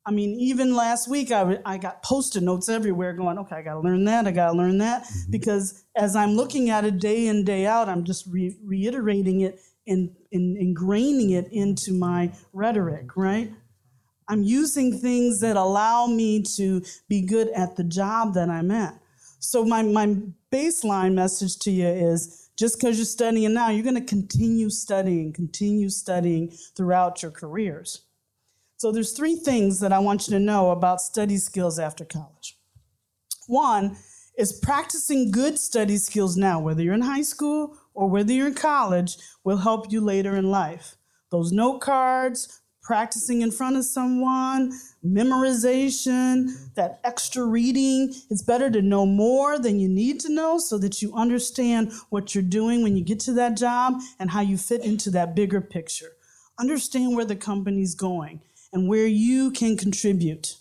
I 0.07 0.11
mean, 0.11 0.39
even 0.39 0.75
last 0.75 1.09
week, 1.09 1.31
I, 1.31 1.57
I 1.65 1.79
got 1.79 2.03
post 2.03 2.35
it 2.35 2.41
notes 2.41 2.69
everywhere 2.69 3.13
going, 3.13 3.39
okay, 3.39 3.55
I 3.55 3.61
got 3.63 3.73
to 3.73 3.79
learn 3.79 4.05
that, 4.05 4.27
I 4.27 4.31
got 4.31 4.51
to 4.51 4.57
learn 4.57 4.77
that. 4.77 5.03
Mm-hmm. 5.03 5.31
Because 5.31 5.83
as 5.95 6.15
I'm 6.15 6.35
looking 6.35 6.69
at 6.69 6.85
it 6.85 6.99
day 6.99 7.25
in, 7.25 7.43
day 7.43 7.65
out, 7.65 7.89
I'm 7.89 8.03
just 8.03 8.27
re- 8.27 8.55
reiterating 8.63 9.41
it 9.41 9.59
and, 9.87 10.15
and 10.31 10.57
ingraining 10.57 11.31
it 11.31 11.47
into 11.51 11.91
my 11.91 12.31
rhetoric, 12.53 13.17
right? 13.17 13.51
I'm 14.27 14.43
using 14.43 14.97
things 14.99 15.39
that 15.39 15.55
allow 15.55 16.05
me 16.05 16.43
to 16.55 16.83
be 17.09 17.21
good 17.25 17.49
at 17.49 17.75
the 17.75 17.83
job 17.83 18.35
that 18.35 18.49
I'm 18.49 18.69
at. 18.71 18.99
So 19.39 19.63
my, 19.65 19.81
my 19.81 20.17
baseline 20.51 21.13
message 21.13 21.57
to 21.59 21.71
you 21.71 21.87
is 21.87 22.44
just 22.57 22.79
because 22.79 22.97
you're 22.97 23.05
studying 23.05 23.53
now, 23.53 23.69
you're 23.69 23.83
going 23.83 23.95
to 23.95 24.01
continue 24.01 24.69
studying, 24.69 25.33
continue 25.33 25.89
studying 25.89 26.51
throughout 26.75 27.21
your 27.21 27.31
careers. 27.31 28.03
So 28.77 28.91
there's 28.91 29.13
three 29.13 29.35
things 29.35 29.79
that 29.79 29.93
I 29.93 29.99
want 29.99 30.27
you 30.27 30.33
to 30.33 30.39
know 30.39 30.71
about 30.71 31.01
study 31.01 31.37
skills 31.37 31.79
after 31.79 32.05
college. 32.05 32.57
One 33.47 33.97
is 34.37 34.59
practicing 34.59 35.31
good 35.31 35.57
study 35.59 35.97
skills 35.97 36.35
now, 36.35 36.59
whether 36.59 36.81
you're 36.81 36.93
in 36.93 37.01
high 37.01 37.21
school 37.21 37.77
or 37.93 38.09
whether 38.09 38.33
you're 38.33 38.47
in 38.47 38.53
college, 38.53 39.17
will 39.43 39.57
help 39.57 39.91
you 39.91 40.01
later 40.01 40.35
in 40.35 40.49
life. 40.51 40.95
Those 41.31 41.51
note 41.51 41.79
cards, 41.79 42.61
practicing 42.85 43.41
in 43.41 43.49
front 43.49 43.75
of 43.75 43.83
someone, 43.83 44.71
memorization, 45.03 46.51
that 46.75 46.99
extra 47.03 47.43
reading. 47.43 48.13
It's 48.29 48.43
better 48.43 48.69
to 48.69 48.81
know 48.81 49.07
more 49.07 49.57
than 49.57 49.79
you 49.79 49.89
need 49.89 50.19
to 50.19 50.31
know 50.31 50.59
so 50.59 50.77
that 50.77 51.01
you 51.01 51.11
understand 51.15 51.91
what 52.11 52.35
you're 52.35 52.43
doing 52.43 52.83
when 52.83 52.95
you 52.95 53.03
get 53.03 53.19
to 53.21 53.33
that 53.33 53.57
job 53.57 53.95
and 54.19 54.29
how 54.29 54.41
you 54.41 54.59
fit 54.59 54.85
into 54.85 55.09
that 55.11 55.35
bigger 55.35 55.61
picture. 55.61 56.11
Understand 56.59 57.15
where 57.15 57.25
the 57.25 57.35
company's 57.35 57.95
going 57.95 58.41
and 58.71 58.87
where 58.87 59.07
you 59.07 59.49
can 59.49 59.77
contribute. 59.77 60.57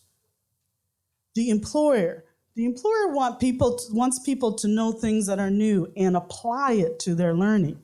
The 1.35 1.51
employer. 1.51 2.25
The 2.57 2.65
employer 2.65 3.09
want 3.09 3.39
people 3.39 3.77
to, 3.77 3.93
wants 3.93 4.19
people 4.21 4.55
to 4.55 4.69
know 4.69 4.93
things 4.93 5.27
that 5.27 5.41
are 5.41 5.51
new 5.51 5.93
and 5.95 6.17
apply 6.17 6.73
it 6.73 6.99
to 7.01 7.15
their 7.15 7.35
learning. 7.35 7.83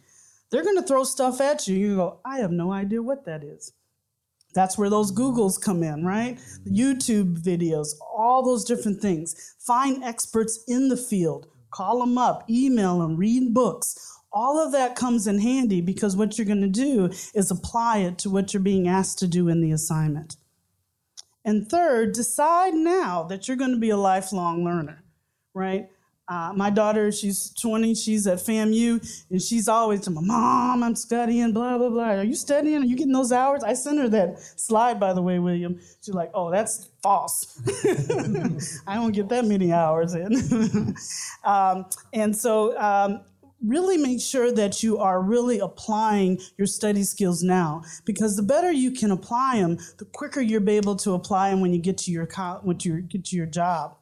They're 0.51 0.64
going 0.64 0.76
to 0.76 0.86
throw 0.86 1.05
stuff 1.05 1.43
at 1.43 1.68
you. 1.68 1.76
You 1.76 1.97
go, 1.97 2.20
I 2.24 2.38
have 2.38 2.53
no 2.53 2.72
idea 2.72 3.03
what 3.03 3.26
that 3.26 3.45
is. 3.45 3.72
That's 4.55 4.76
where 4.76 4.90
those 4.90 5.12
Googles 5.12 5.61
come 5.61 5.82
in, 5.82 6.05
right? 6.05 6.38
YouTube 6.66 7.38
videos, 7.38 7.90
all 8.01 8.44
those 8.44 8.64
different 8.64 9.01
things. 9.01 9.55
Find 9.61 10.03
experts 10.03 10.64
in 10.66 10.88
the 10.88 10.96
field, 10.96 11.46
call 11.70 12.01
them 12.01 12.18
up, 12.18 12.48
email 12.51 12.98
them, 12.98 13.16
read 13.16 13.55
books. 13.55 14.18
All 14.32 14.59
of 14.64 14.72
that 14.72 14.96
comes 14.96 15.26
in 15.26 15.40
handy 15.40 15.80
because 15.80 16.16
what 16.16 16.38
you're 16.38 16.46
going 16.46 16.61
to 16.61 16.68
do 16.68 17.11
is 17.34 17.51
apply 17.51 17.98
it 17.98 18.18
to 18.18 18.30
what 18.30 18.53
you're 18.53 18.62
being 18.62 18.86
asked 18.86 19.18
to 19.20 19.26
do 19.26 19.48
in 19.48 19.61
the 19.61 19.72
assignment. 19.72 20.36
And 21.44 21.68
third, 21.68 22.12
decide 22.12 22.74
now 22.74 23.24
that 23.24 23.48
you're 23.48 23.57
going 23.57 23.72
to 23.72 23.78
be 23.78 23.90
a 23.90 23.96
lifelong 23.96 24.64
learner, 24.64 25.03
right? 25.55 25.88
Uh, 26.31 26.53
my 26.55 26.70
daughter, 26.70 27.11
she's 27.11 27.51
20, 27.61 27.93
she's 27.97 28.24
at 28.28 28.39
FAMU, 28.39 29.24
and 29.31 29.43
she's 29.43 29.66
always 29.66 30.01
to 30.03 30.12
my 30.12 30.20
mom, 30.20 30.85
I'm 30.85 30.95
studying, 30.95 31.53
blah, 31.53 31.76
blah, 31.76 31.89
blah. 31.89 32.11
Are 32.11 32.24
you 32.24 32.37
studying? 32.37 32.83
Are 32.83 32.87
you 32.87 32.95
getting 32.95 33.12
those 33.12 33.33
hours? 33.33 33.64
I 33.64 33.72
sent 33.74 33.99
her 33.99 34.09
that 34.11 34.39
slide, 34.39 35.01
by 35.01 35.12
the 35.12 35.22
way, 35.22 35.41
William. 35.41 35.81
She's 36.01 36.14
like, 36.14 36.31
oh, 36.33 36.53
that's 36.53 36.89
false. 37.03 37.61
I 38.87 38.95
don't 38.95 39.11
get 39.11 39.28
that 39.31 39.45
many 39.45 39.72
hours 39.72 40.14
in. 40.14 40.95
um, 41.45 41.87
and 42.12 42.37
so, 42.37 42.78
um, 42.78 43.22
really 43.61 43.97
make 43.97 44.20
sure 44.20 44.53
that 44.53 44.85
you 44.85 44.99
are 44.99 45.20
really 45.20 45.59
applying 45.59 46.41
your 46.57 46.66
study 46.66 47.03
skills 47.03 47.43
now 47.43 47.83
because 48.05 48.37
the 48.37 48.43
better 48.43 48.70
you 48.70 48.91
can 48.91 49.11
apply 49.11 49.59
them 49.61 49.76
the 49.99 50.05
quicker 50.07 50.41
you'll 50.41 50.62
be 50.62 50.76
able 50.76 50.97
to 50.97 51.12
apply 51.12 51.51
them 51.51 51.61
when 51.61 51.70
you 51.70 51.78
get 51.78 51.99
to 51.99 52.11
your 52.11 52.26
when 52.62 52.78
you 52.81 53.03
get 53.03 53.22
to 53.22 53.37
your 53.37 53.45
job 53.45 53.95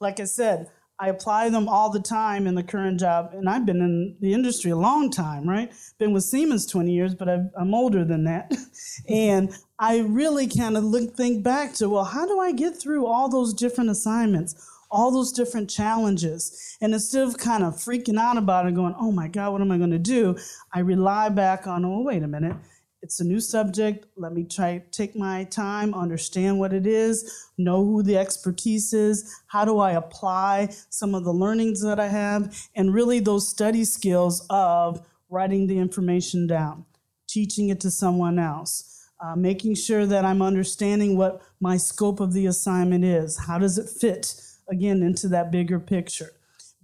like 0.00 0.20
i 0.20 0.24
said 0.24 0.70
I 1.00 1.08
apply 1.08 1.48
them 1.48 1.68
all 1.68 1.90
the 1.90 2.00
time 2.00 2.46
in 2.46 2.54
the 2.54 2.62
current 2.62 3.00
job, 3.00 3.30
and 3.32 3.48
I've 3.48 3.66
been 3.66 3.80
in 3.80 4.16
the 4.20 4.32
industry 4.32 4.70
a 4.70 4.76
long 4.76 5.10
time, 5.10 5.48
right? 5.48 5.72
Been 5.98 6.12
with 6.12 6.22
Siemens 6.22 6.66
20 6.66 6.92
years, 6.92 7.14
but 7.14 7.28
i 7.28 7.40
am 7.60 7.74
older 7.74 8.04
than 8.04 8.24
that. 8.24 8.52
and 9.08 9.52
I 9.78 9.98
really 10.00 10.46
kind 10.46 10.76
of 10.76 10.84
look, 10.84 11.16
think 11.16 11.42
back 11.42 11.74
to, 11.74 11.88
well, 11.88 12.04
how 12.04 12.26
do 12.26 12.38
I 12.38 12.52
get 12.52 12.76
through 12.76 13.06
all 13.06 13.28
those 13.28 13.52
different 13.54 13.90
assignments, 13.90 14.54
all 14.88 15.10
those 15.10 15.32
different 15.32 15.68
challenges? 15.68 16.76
And 16.80 16.94
instead 16.94 17.26
of 17.26 17.38
kind 17.38 17.64
of 17.64 17.74
freaking 17.74 18.18
out 18.18 18.36
about 18.36 18.66
it, 18.66 18.74
going, 18.76 18.94
oh 18.98 19.10
my 19.10 19.26
God, 19.26 19.50
what 19.50 19.62
am 19.62 19.72
I 19.72 19.78
going 19.78 19.90
to 19.90 19.98
do? 19.98 20.36
I 20.72 20.78
rely 20.80 21.28
back 21.28 21.66
on, 21.66 21.84
oh, 21.84 22.02
wait 22.02 22.22
a 22.22 22.28
minute 22.28 22.56
it's 23.04 23.20
a 23.20 23.24
new 23.24 23.38
subject. 23.38 24.06
Let 24.16 24.32
me 24.32 24.44
try 24.44 24.82
take 24.90 25.14
my 25.14 25.44
time, 25.44 25.92
understand 25.92 26.58
what 26.58 26.72
it 26.72 26.86
is, 26.86 27.50
know 27.58 27.84
who 27.84 28.02
the 28.02 28.16
expertise 28.16 28.94
is, 28.94 29.42
how 29.46 29.66
do 29.66 29.78
I 29.78 29.92
apply 29.92 30.74
some 30.88 31.14
of 31.14 31.24
the 31.24 31.32
learnings 31.32 31.82
that 31.82 32.00
I 32.00 32.08
have, 32.08 32.66
and 32.74 32.94
really 32.94 33.20
those 33.20 33.46
study 33.46 33.84
skills 33.84 34.46
of 34.48 35.06
writing 35.28 35.66
the 35.66 35.78
information 35.78 36.46
down, 36.46 36.86
teaching 37.28 37.68
it 37.68 37.78
to 37.80 37.90
someone 37.90 38.38
else, 38.38 39.06
uh, 39.22 39.36
making 39.36 39.74
sure 39.74 40.06
that 40.06 40.24
I'm 40.24 40.40
understanding 40.40 41.18
what 41.18 41.42
my 41.60 41.76
scope 41.76 42.20
of 42.20 42.32
the 42.32 42.46
assignment 42.46 43.04
is. 43.04 43.36
How 43.36 43.58
does 43.58 43.76
it 43.76 43.90
fit 43.90 44.34
again 44.70 45.02
into 45.02 45.28
that 45.28 45.52
bigger 45.52 45.78
picture? 45.78 46.32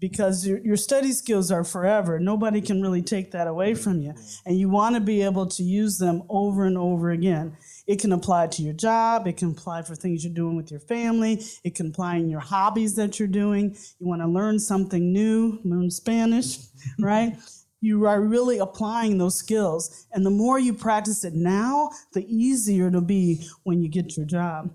Because 0.00 0.46
your, 0.46 0.58
your 0.58 0.76
study 0.76 1.12
skills 1.12 1.50
are 1.50 1.62
forever. 1.62 2.18
Nobody 2.18 2.60
can 2.60 2.80
really 2.80 3.02
take 3.02 3.30
that 3.32 3.46
away 3.46 3.74
from 3.74 4.00
you. 4.00 4.14
And 4.46 4.58
you 4.58 4.68
want 4.68 4.94
to 4.94 5.00
be 5.00 5.22
able 5.22 5.46
to 5.46 5.62
use 5.62 5.98
them 5.98 6.22
over 6.28 6.64
and 6.64 6.78
over 6.78 7.10
again. 7.10 7.56
It 7.86 8.00
can 8.00 8.12
apply 8.12 8.48
to 8.48 8.62
your 8.62 8.72
job, 8.72 9.26
it 9.26 9.36
can 9.36 9.50
apply 9.50 9.82
for 9.82 9.94
things 9.94 10.24
you're 10.24 10.32
doing 10.32 10.56
with 10.56 10.70
your 10.70 10.80
family, 10.80 11.42
it 11.64 11.74
can 11.74 11.88
apply 11.88 12.16
in 12.16 12.28
your 12.28 12.40
hobbies 12.40 12.94
that 12.96 13.18
you're 13.18 13.28
doing. 13.28 13.76
You 13.98 14.06
want 14.06 14.22
to 14.22 14.28
learn 14.28 14.58
something 14.58 15.12
new, 15.12 15.60
learn 15.64 15.90
Spanish, 15.90 16.58
right? 16.98 17.36
You 17.82 18.06
are 18.06 18.20
really 18.20 18.58
applying 18.58 19.18
those 19.18 19.36
skills. 19.36 20.06
And 20.12 20.24
the 20.24 20.30
more 20.30 20.58
you 20.58 20.74
practice 20.74 21.24
it 21.24 21.34
now, 21.34 21.90
the 22.12 22.24
easier 22.26 22.88
it'll 22.88 23.00
be 23.00 23.46
when 23.64 23.82
you 23.82 23.88
get 23.88 24.16
your 24.16 24.26
job. 24.26 24.70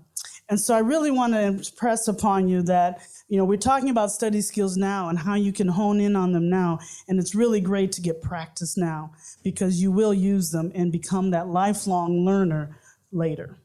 And 0.48 0.60
so 0.60 0.74
I 0.74 0.78
really 0.78 1.10
want 1.10 1.32
to 1.32 1.40
impress 1.40 2.08
upon 2.08 2.48
you 2.48 2.62
that 2.62 3.00
you 3.28 3.36
know, 3.36 3.44
we're 3.44 3.56
talking 3.56 3.90
about 3.90 4.12
study 4.12 4.40
skills 4.40 4.76
now 4.76 5.08
and 5.08 5.18
how 5.18 5.34
you 5.34 5.52
can 5.52 5.66
hone 5.66 5.98
in 5.98 6.14
on 6.14 6.32
them 6.32 6.48
now. 6.48 6.78
And 7.08 7.18
it's 7.18 7.34
really 7.34 7.60
great 7.60 7.90
to 7.92 8.00
get 8.00 8.22
practice 8.22 8.76
now 8.76 9.12
because 9.42 9.82
you 9.82 9.90
will 9.90 10.14
use 10.14 10.50
them 10.50 10.70
and 10.74 10.92
become 10.92 11.30
that 11.30 11.48
lifelong 11.48 12.24
learner 12.24 12.78
later. 13.10 13.58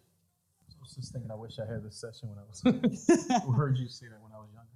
I 0.72 0.74
was 0.82 0.96
just 0.96 1.14
thinking, 1.14 1.30
I 1.30 1.36
wish 1.36 1.60
I 1.60 1.72
had 1.72 1.84
this 1.84 2.02
session 2.02 2.30
when 2.30 2.40
I 2.40 2.44
was, 2.50 3.56
heard 3.56 3.78
you 3.78 3.88
say 3.88 4.08
that 4.08 4.22
when 4.22 4.32
I 4.34 4.40
was 4.40 4.50
younger. 4.52 4.68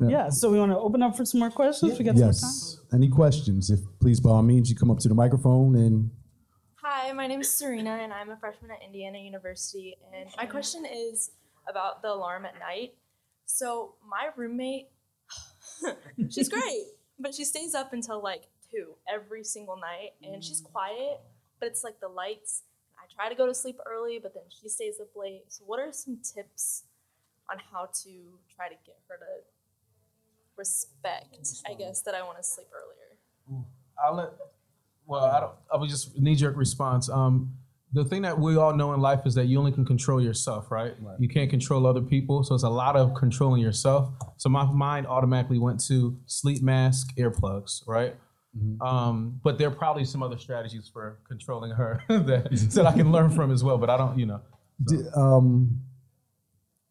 Yeah. 0.00 0.24
yeah, 0.26 0.30
so 0.30 0.52
we 0.52 0.60
want 0.60 0.70
to 0.70 0.78
open 0.78 1.02
up 1.02 1.16
for 1.16 1.24
some 1.24 1.40
more 1.40 1.50
questions. 1.50 1.92
Yeah. 1.92 1.98
We 1.98 2.04
got 2.04 2.14
yes. 2.14 2.38
some 2.38 2.84
time. 2.90 3.00
Any 3.00 3.08
questions? 3.08 3.68
If 3.68 3.80
please, 4.00 4.20
by 4.20 4.30
all 4.30 4.42
means, 4.44 4.70
you 4.70 4.76
come 4.76 4.92
up 4.92 5.00
to 5.00 5.08
the 5.08 5.14
microphone 5.14 5.74
and. 5.74 6.10
Hi, 6.76 7.10
my 7.12 7.26
name 7.26 7.40
is 7.40 7.52
Serena, 7.52 7.98
and 8.00 8.12
I'm 8.12 8.30
a 8.30 8.36
freshman 8.36 8.70
at 8.70 8.78
Indiana 8.82 9.18
University. 9.18 9.96
And 10.14 10.30
my 10.36 10.46
question 10.46 10.86
is 10.86 11.32
about 11.68 12.02
the 12.02 12.08
alarm 12.08 12.44
at 12.44 12.58
night. 12.58 12.94
So 13.46 13.94
my 14.08 14.28
roommate, 14.36 14.88
she's 16.30 16.48
great, 16.48 16.84
but 17.18 17.34
she 17.34 17.44
stays 17.44 17.74
up 17.74 17.92
until 17.92 18.22
like 18.22 18.44
two 18.70 18.94
every 19.12 19.44
single 19.44 19.76
night, 19.76 20.12
and 20.22 20.42
she's 20.42 20.60
quiet. 20.60 21.20
But 21.60 21.66
it's 21.68 21.84
like 21.84 22.00
the 22.00 22.08
lights. 22.08 22.62
I 22.98 23.04
try 23.14 23.28
to 23.28 23.34
go 23.34 23.46
to 23.46 23.54
sleep 23.54 23.78
early, 23.86 24.18
but 24.22 24.34
then 24.34 24.44
she 24.48 24.68
stays 24.68 25.00
up 25.00 25.08
late. 25.16 25.44
So 25.48 25.64
what 25.66 25.80
are 25.80 25.92
some 25.92 26.18
tips 26.22 26.84
on 27.50 27.58
how 27.72 27.86
to 28.02 28.10
try 28.54 28.68
to 28.68 28.74
get 28.86 28.96
her 29.08 29.16
to 29.16 29.44
respect? 30.56 31.38
I 31.66 31.74
guess 31.74 32.02
that 32.02 32.14
I 32.14 32.22
want 32.22 32.38
to 32.38 32.44
sleep 32.44 32.68
earlier. 32.72 33.64
I'll 34.04 34.14
let. 34.14 34.30
Well, 35.06 35.24
I 35.24 35.40
don't. 35.40 35.52
I 35.72 35.76
would 35.76 35.88
just 35.88 36.18
knee 36.18 36.34
jerk 36.34 36.56
response. 36.56 37.08
Um, 37.08 37.54
the 37.92 38.04
thing 38.04 38.22
that 38.22 38.38
we 38.38 38.56
all 38.56 38.74
know 38.74 38.92
in 38.92 39.00
life 39.00 39.20
is 39.24 39.34
that 39.34 39.46
you 39.46 39.58
only 39.58 39.72
can 39.72 39.84
control 39.84 40.22
yourself, 40.22 40.70
right? 40.70 40.94
right? 41.00 41.16
You 41.18 41.28
can't 41.28 41.48
control 41.48 41.86
other 41.86 42.02
people. 42.02 42.42
So 42.42 42.54
it's 42.54 42.64
a 42.64 42.68
lot 42.68 42.96
of 42.96 43.14
controlling 43.14 43.62
yourself. 43.62 44.10
So 44.36 44.48
my 44.48 44.64
mind 44.64 45.06
automatically 45.06 45.58
went 45.58 45.80
to 45.86 46.18
sleep 46.26 46.62
mask, 46.62 47.16
earplugs, 47.16 47.86
right? 47.86 48.14
Mm-hmm. 48.56 48.82
Um, 48.82 49.40
but 49.42 49.58
there 49.58 49.68
are 49.68 49.74
probably 49.74 50.04
some 50.04 50.22
other 50.22 50.38
strategies 50.38 50.90
for 50.92 51.18
controlling 51.26 51.70
her 51.72 52.02
that, 52.08 52.48
that 52.74 52.86
I 52.86 52.92
can 52.92 53.10
learn 53.10 53.30
from 53.30 53.50
as 53.50 53.64
well. 53.64 53.78
But 53.78 53.90
I 53.90 53.96
don't, 53.96 54.18
you 54.18 54.26
know. 54.26 54.40
So. 54.86 55.20
Um, 55.20 55.80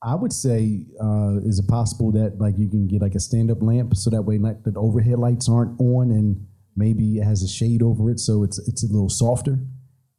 I 0.04 0.14
would 0.14 0.34
say, 0.34 0.86
uh, 1.02 1.38
is 1.44 1.60
it 1.60 1.68
possible 1.68 2.12
that 2.12 2.40
like 2.40 2.58
you 2.58 2.70
can 2.70 2.88
get 2.88 3.02
like 3.02 3.16
a 3.16 3.20
stand 3.20 3.50
up 3.50 3.62
lamp 3.62 3.96
so 3.96 4.10
that 4.12 4.22
way 4.22 4.38
like 4.38 4.64
the 4.64 4.74
overhead 4.78 5.18
lights 5.18 5.50
aren't 5.50 5.80
on 5.80 6.12
and 6.12 6.46
maybe 6.76 7.18
it 7.18 7.24
has 7.24 7.42
a 7.42 7.48
shade 7.48 7.82
over 7.82 8.12
it 8.12 8.20
so 8.20 8.44
it's 8.44 8.60
it's 8.68 8.84
a 8.84 8.88
little 8.88 9.10
softer. 9.10 9.60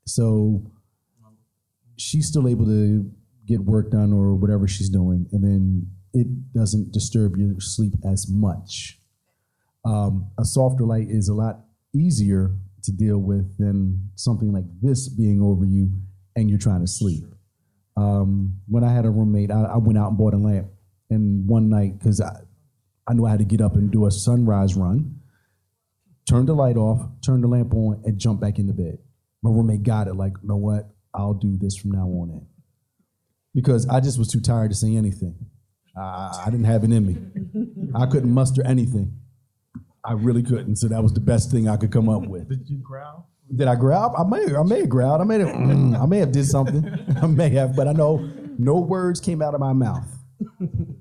So 0.09 0.63
she's 1.97 2.27
still 2.27 2.49
able 2.49 2.65
to 2.65 3.11
get 3.47 3.61
work 3.61 3.91
done 3.91 4.13
or 4.13 4.35
whatever 4.35 4.67
she's 4.67 4.89
doing, 4.89 5.27
and 5.33 5.45
then 5.45 5.87
it 6.15 6.53
doesn't 6.55 6.93
disturb 6.93 7.37
your 7.37 7.61
sleep 7.61 7.95
as 8.11 8.27
much. 8.31 8.99
Um, 9.85 10.31
a 10.39 10.45
softer 10.45 10.85
light 10.85 11.09
is 11.09 11.29
a 11.29 11.35
lot 11.35 11.61
easier 11.95 12.55
to 12.85 12.93
deal 12.93 13.19
with 13.19 13.59
than 13.59 14.11
something 14.15 14.53
like 14.53 14.65
this 14.81 15.09
being 15.09 15.43
over 15.43 15.65
you 15.65 15.91
and 16.37 16.49
you're 16.49 16.59
trying 16.59 16.81
to 16.81 16.87
sleep. 16.87 17.25
Um, 17.97 18.59
when 18.67 18.85
I 18.85 18.93
had 18.93 19.05
a 19.05 19.11
roommate, 19.11 19.51
I, 19.51 19.63
I, 19.63 19.77
went 19.77 19.99
out 19.99 20.09
and 20.09 20.19
bought 20.19 20.35
a 20.35 20.39
lamp. 20.39 20.69
And 21.11 21.49
one 21.49 21.69
night, 21.69 21.99
because 21.99 22.21
I, 22.21 22.31
I 23.09 23.15
knew 23.15 23.27
I 23.27 23.31
had 23.31 23.41
to 23.41 23.45
get 23.45 23.61
up 23.61 23.75
and 23.75 23.91
do 23.91 24.07
a 24.07 24.11
sunrise 24.11 24.77
run, 24.77 25.21
turned 26.29 26.49
the 26.49 26.55
light 26.55 26.77
off, 26.77 27.03
turned 27.25 27.43
the 27.43 27.49
lamp 27.49 27.75
on, 27.75 28.03
and 28.05 28.19
jumped 28.19 28.41
back 28.41 28.59
into 28.59 28.73
bed 28.73 28.99
my 29.49 29.57
roommate 29.57 29.83
got 29.83 30.09
it. 30.09 30.15
Like, 30.15 30.33
you 30.43 30.49
know 30.49 30.57
what? 30.57 30.91
I'll 31.15 31.35
do 31.35 31.57
this 31.57 31.77
from 31.77 31.93
now 31.93 32.07
on 32.07 32.31
in. 32.31 32.47
Because 33.55 33.89
I 33.89 34.01
just 34.01 34.19
was 34.19 34.29
too 34.29 34.41
tired 34.41 34.71
to 34.71 34.77
say 34.77 34.95
anything. 34.95 35.35
I, 35.97 36.45
I 36.47 36.51
didn't 36.51 36.67
have 36.67 36.85
it 36.85 36.93
in 36.93 37.07
me. 37.07 37.17
I 37.95 38.07
couldn't 38.07 38.33
muster 38.33 38.65
anything. 38.65 39.19
I 40.05 40.13
really 40.13 40.43
couldn't. 40.43 40.77
So 40.77 40.89
that 40.89 41.03
was 41.03 41.13
the 41.13 41.21
best 41.21 41.51
thing 41.51 41.69
I 41.69 41.77
could 41.77 41.91
come 41.91 42.09
up 42.09 42.27
with. 42.27 42.49
Did 42.49 42.69
you 42.69 42.79
growl? 42.79 43.29
Did 43.55 43.67
I 43.67 43.75
growl? 43.75 44.15
I 44.17 44.25
may, 44.29 44.55
I 44.55 44.63
may 44.63 44.81
have 44.81 44.89
growled. 44.89 45.21
I 45.21 45.25
may 45.25 45.39
have, 45.39 45.49
mm, 45.49 46.01
I 46.01 46.07
may 46.07 46.19
have 46.19 46.31
did 46.31 46.47
something. 46.47 46.89
I 47.21 47.27
may 47.27 47.49
have, 47.51 47.75
but 47.75 47.89
I 47.89 47.93
know 47.93 48.19
no 48.59 48.79
words 48.79 49.21
came 49.21 49.43
out 49.43 49.55
of 49.55 49.61
my 49.61 49.73
mouth. 49.73 50.07
Thank 50.59 50.73
you. 50.75 50.93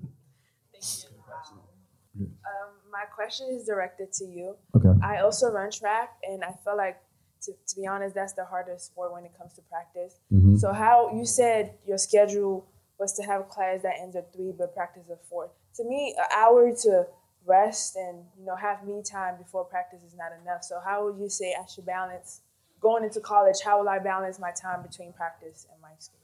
Um, 2.20 2.74
my 2.92 3.04
question 3.14 3.50
is 3.52 3.66
directed 3.66 4.12
to 4.14 4.26
you. 4.26 4.56
Okay. 4.76 4.98
I 5.04 5.20
also 5.20 5.52
run 5.52 5.70
track, 5.70 6.18
and 6.24 6.44
I 6.44 6.54
feel 6.64 6.76
like 6.78 6.98
to, 7.42 7.52
to 7.68 7.76
be 7.76 7.88
honest, 7.88 8.16
that's 8.16 8.34
the 8.34 8.46
hardest 8.46 8.88
sport 8.88 9.14
when 9.14 9.26
it 9.26 9.32
comes 9.38 9.54
to 9.54 9.62
practice. 9.64 10.20
Mhm. 10.32 10.60
So 10.60 10.74
how 10.74 11.12
you 11.14 11.26
said 11.26 11.78
your 11.86 11.98
schedule 11.98 12.66
was 13.00 13.14
to 13.14 13.24
have 13.24 13.42
a 13.42 13.44
class 13.44 13.82
that 13.84 14.00
ends 14.00 14.16
at 14.16 14.34
three, 14.34 14.52
but 14.52 14.74
practice 14.74 15.10
at 15.10 15.24
four. 15.26 15.50
To 15.76 15.84
me, 15.84 16.16
an 16.18 16.26
hour 16.36 16.72
to 16.72 17.08
rest 17.46 17.96
and 17.96 18.26
you 18.38 18.46
know 18.46 18.56
have 18.56 18.86
me 18.86 19.02
time 19.02 19.38
before 19.38 19.64
practice 19.64 20.04
is 20.04 20.16
not 20.16 20.32
enough. 20.42 20.64
So 20.64 20.80
how 20.84 21.06
would 21.06 21.18
you 21.18 21.30
say 21.30 21.56
I 21.60 21.66
should 21.66 21.86
balance 21.86 22.42
going 22.82 23.04
into 23.04 23.20
college? 23.20 23.58
How 23.64 23.80
will 23.80 23.90
I 23.90 24.00
balance 24.00 24.40
my 24.40 24.52
time 24.52 24.82
between 24.84 25.14
practice 25.14 25.66
and 25.72 25.82
my 25.82 25.90
school? 26.00 26.20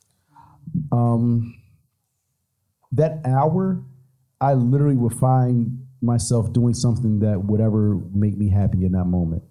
Um, 0.91 1.55
that 2.91 3.22
hour, 3.26 3.84
I 4.41 4.53
literally 4.53 4.95
would 4.95 5.14
find 5.14 5.88
myself 6.01 6.51
doing 6.51 6.74
something 6.74 7.20
that 7.20 7.43
would 7.45 7.61
ever 7.61 7.95
make 8.14 8.38
me 8.38 8.49
happy 8.49 8.86
in 8.86 8.91
that 8.91 9.05
moment. 9.05 9.43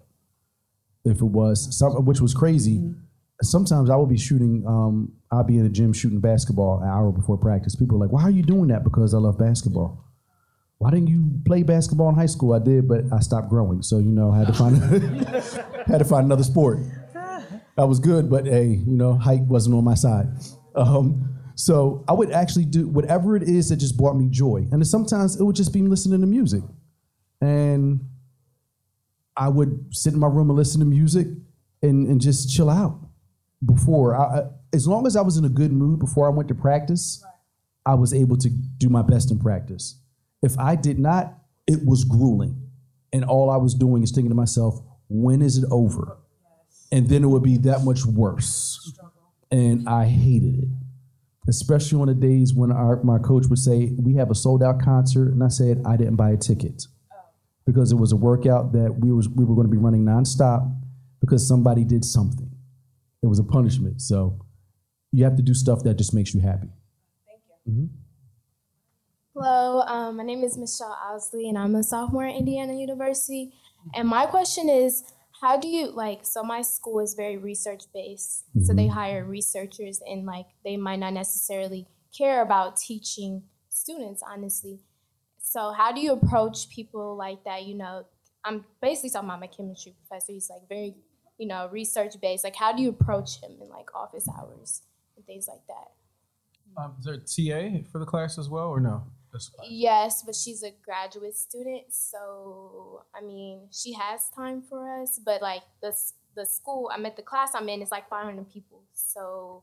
If 1.05 1.17
it 1.17 1.25
was 1.25 1.77
some, 1.77 2.05
which 2.05 2.21
was 2.21 2.33
crazy. 2.33 2.93
Sometimes 3.41 3.89
I 3.89 3.95
would 3.95 4.09
be 4.09 4.17
shooting. 4.17 4.63
Um, 4.65 5.11
I'd 5.31 5.47
be 5.47 5.57
in 5.57 5.63
the 5.63 5.69
gym 5.69 5.91
shooting 5.91 6.21
basketball 6.21 6.81
an 6.81 6.87
hour 6.87 7.11
before 7.11 7.37
practice. 7.37 7.75
People 7.75 7.97
are 7.97 7.99
like, 7.99 8.11
"Why 8.11 8.23
are 8.23 8.31
you 8.31 8.43
doing 8.43 8.67
that?" 8.67 8.83
Because 8.83 9.13
I 9.13 9.17
love 9.17 9.37
basketball. 9.37 10.05
Why 10.77 10.91
didn't 10.91 11.07
you 11.07 11.41
play 11.45 11.63
basketball 11.63 12.09
in 12.09 12.15
high 12.15 12.27
school? 12.27 12.53
I 12.53 12.59
did, 12.59 12.87
but 12.87 13.05
I 13.11 13.19
stopped 13.19 13.49
growing. 13.49 13.81
So 13.81 13.99
you 13.99 14.11
know, 14.11 14.31
I 14.31 14.39
had 14.39 14.47
to 14.47 14.53
find 14.53 14.77
had 15.87 15.97
to 15.99 16.05
find 16.05 16.25
another 16.25 16.43
sport. 16.43 16.79
I 17.77 17.85
was 17.85 17.99
good, 17.99 18.29
but 18.29 18.45
hey, 18.45 18.67
you 18.67 18.95
know, 18.95 19.15
height 19.15 19.41
wasn't 19.41 19.75
on 19.75 19.83
my 19.83 19.95
side. 19.95 20.27
Um, 20.75 21.33
so 21.55 22.03
I 22.07 22.13
would 22.13 22.31
actually 22.31 22.65
do 22.65 22.87
whatever 22.87 23.35
it 23.35 23.43
is 23.43 23.69
that 23.69 23.77
just 23.77 23.97
brought 23.97 24.15
me 24.15 24.27
joy. 24.29 24.67
And 24.71 24.85
sometimes 24.85 25.39
it 25.39 25.43
would 25.43 25.55
just 25.55 25.73
be 25.73 25.81
listening 25.81 26.21
to 26.21 26.27
music. 26.27 26.63
And 27.41 28.01
I 29.35 29.49
would 29.49 29.87
sit 29.91 30.13
in 30.13 30.19
my 30.19 30.27
room 30.27 30.49
and 30.49 30.57
listen 30.57 30.79
to 30.79 30.85
music 30.85 31.27
and, 31.81 32.07
and 32.07 32.21
just 32.21 32.53
chill 32.53 32.69
out. 32.69 32.99
Before, 33.65 34.15
I, 34.15 34.49
as 34.73 34.87
long 34.87 35.07
as 35.07 35.15
I 35.15 35.21
was 35.21 35.37
in 35.37 35.45
a 35.45 35.49
good 35.49 35.71
mood 35.71 35.99
before 35.99 36.27
I 36.27 36.29
went 36.29 36.49
to 36.49 36.55
practice, 36.55 37.23
I 37.85 37.95
was 37.95 38.13
able 38.13 38.37
to 38.37 38.49
do 38.49 38.89
my 38.89 39.01
best 39.01 39.31
in 39.31 39.39
practice. 39.39 39.99
If 40.41 40.57
I 40.59 40.75
did 40.75 40.99
not, 40.99 41.33
it 41.65 41.85
was 41.85 42.03
grueling. 42.03 42.69
And 43.13 43.23
all 43.23 43.49
I 43.49 43.57
was 43.57 43.73
doing 43.73 44.03
is 44.03 44.11
thinking 44.11 44.31
to 44.31 44.35
myself, 44.35 44.81
when 45.07 45.41
is 45.41 45.57
it 45.57 45.65
over? 45.71 46.17
And 46.91 47.07
then 47.07 47.23
it 47.23 47.27
would 47.27 47.43
be 47.43 47.57
that 47.59 47.83
much 47.83 48.05
worse. 48.05 48.93
And 49.51 49.87
I 49.87 50.05
hated 50.05 50.63
it 50.63 50.69
especially 51.47 51.99
on 51.99 52.07
the 52.07 52.13
days 52.13 52.53
when 52.53 52.71
our, 52.71 53.03
my 53.03 53.19
coach 53.19 53.47
would 53.47 53.59
say, 53.59 53.91
We 53.97 54.15
have 54.15 54.31
a 54.31 54.35
sold 54.35 54.63
out 54.63 54.81
concert. 54.81 55.33
And 55.33 55.43
I 55.43 55.49
said, 55.49 55.81
I 55.85 55.97
didn't 55.97 56.15
buy 56.15 56.31
a 56.31 56.37
ticket 56.37 56.87
because 57.65 57.91
it 57.91 57.95
was 57.95 58.11
a 58.11 58.15
workout 58.15 58.73
that 58.73 58.95
we, 58.99 59.11
was, 59.11 59.29
we 59.29 59.45
were 59.45 59.55
going 59.55 59.67
to 59.67 59.71
be 59.71 59.77
running 59.77 60.03
nonstop 60.03 60.73
because 61.21 61.47
somebody 61.47 61.83
did 61.83 62.03
something. 62.03 62.49
It 63.21 63.27
was 63.27 63.39
a 63.39 63.43
punishment. 63.43 64.01
So 64.01 64.39
you 65.11 65.23
have 65.23 65.35
to 65.37 65.41
do 65.43 65.53
stuff 65.53 65.83
that 65.83 65.95
just 65.95 66.13
makes 66.13 66.33
you 66.33 66.41
happy. 66.41 66.67
Thank 67.27 67.41
you. 67.65 67.89
Hello, 69.35 69.81
um, 69.81 70.17
my 70.17 70.23
name 70.23 70.43
is 70.43 70.57
Michelle 70.57 70.97
Owsley, 71.11 71.49
and 71.49 71.57
I'm 71.57 71.73
a 71.75 71.83
sophomore 71.83 72.25
at 72.25 72.35
Indiana 72.35 72.73
University. 72.73 73.53
And 73.95 74.07
my 74.07 74.25
question 74.27 74.69
is, 74.69 75.03
how 75.41 75.57
do 75.57 75.67
you 75.67 75.89
like? 75.89 76.19
So 76.23 76.43
my 76.43 76.61
school 76.61 76.99
is 76.99 77.15
very 77.15 77.37
research 77.37 77.83
based, 77.93 78.45
so 78.63 78.73
they 78.73 78.85
Mhm. 78.87 78.91
hire 78.91 79.25
researchers, 79.25 80.01
and 80.05 80.25
like 80.25 80.45
they 80.63 80.77
might 80.77 80.99
not 80.99 81.13
necessarily 81.13 81.87
care 82.15 82.41
about 82.43 82.77
teaching 82.77 83.43
students, 83.69 84.21
honestly. 84.25 84.79
So 85.53 85.71
how 85.71 85.91
do 85.91 86.01
you 86.01 86.13
approach 86.13 86.67
people 86.69 87.15
like 87.15 87.43
that? 87.43 87.63
You 87.65 87.75
know, 87.75 88.05
I'm 88.43 88.65
basically 88.81 89.11
talking 89.11 89.29
about 89.29 89.39
my 89.39 89.45
chemistry 89.45 89.93
professor. 89.99 90.33
He's 90.33 90.49
like 90.49 90.67
very, 90.67 90.95
you 91.37 91.47
know, 91.47 91.69
research 91.71 92.15
based. 92.19 92.43
Like, 92.43 92.55
how 92.55 92.73
do 92.75 92.81
you 92.81 92.89
approach 92.89 93.39
him 93.39 93.51
in 93.61 93.69
like 93.69 93.93
office 93.93 94.27
hours 94.35 94.81
and 95.15 95.23
things 95.27 95.47
like 95.47 95.61
that? 95.67 96.81
Um, 96.81 96.95
is 96.97 97.05
there 97.05 97.13
a 97.13 97.17
TA 97.19 97.87
for 97.91 97.99
the 97.99 98.05
class 98.05 98.39
as 98.39 98.49
well, 98.49 98.69
or 98.69 98.79
no? 98.79 99.03
Yes, 99.69 100.23
but 100.25 100.33
she's 100.33 100.63
a 100.63 100.71
graduate 100.83 101.37
student, 101.37 101.83
so 101.89 103.03
I 103.15 103.21
mean, 103.21 103.67
she 103.71 103.93
has 103.93 104.29
time 104.35 104.63
for 104.67 105.01
us. 105.03 105.19
But 105.23 105.43
like 105.43 105.61
the 105.83 105.95
the 106.35 106.47
school, 106.47 106.89
I'm 106.91 107.05
at 107.05 107.15
the 107.15 107.21
class 107.21 107.51
I'm 107.53 107.69
in, 107.69 107.83
is 107.83 107.91
like 107.91 108.09
500 108.09 108.51
people, 108.51 108.81
so 108.91 109.61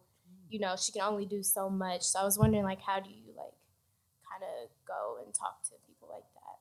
you 0.49 0.61
know 0.61 0.77
she 0.77 0.93
can 0.93 1.03
only 1.03 1.27
do 1.27 1.43
so 1.43 1.69
much. 1.69 2.03
So 2.03 2.21
I 2.21 2.25
was 2.25 2.39
wondering, 2.39 2.63
like, 2.63 2.81
how 2.81 3.01
do 3.01 3.11
you 3.11 3.35
like 3.37 3.55
kind 4.31 4.43
of 4.45 4.71
go 4.87 5.19
and 5.25 5.35
talk 5.35 5.63
to 5.65 5.75
people 5.87 6.09
like 6.11 6.25
that? 6.35 6.57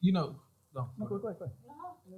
You 0.00 0.12
know, 0.12 0.36
no, 0.74 0.88
go, 0.98 1.18
go, 1.18 1.32
go. 1.32 1.50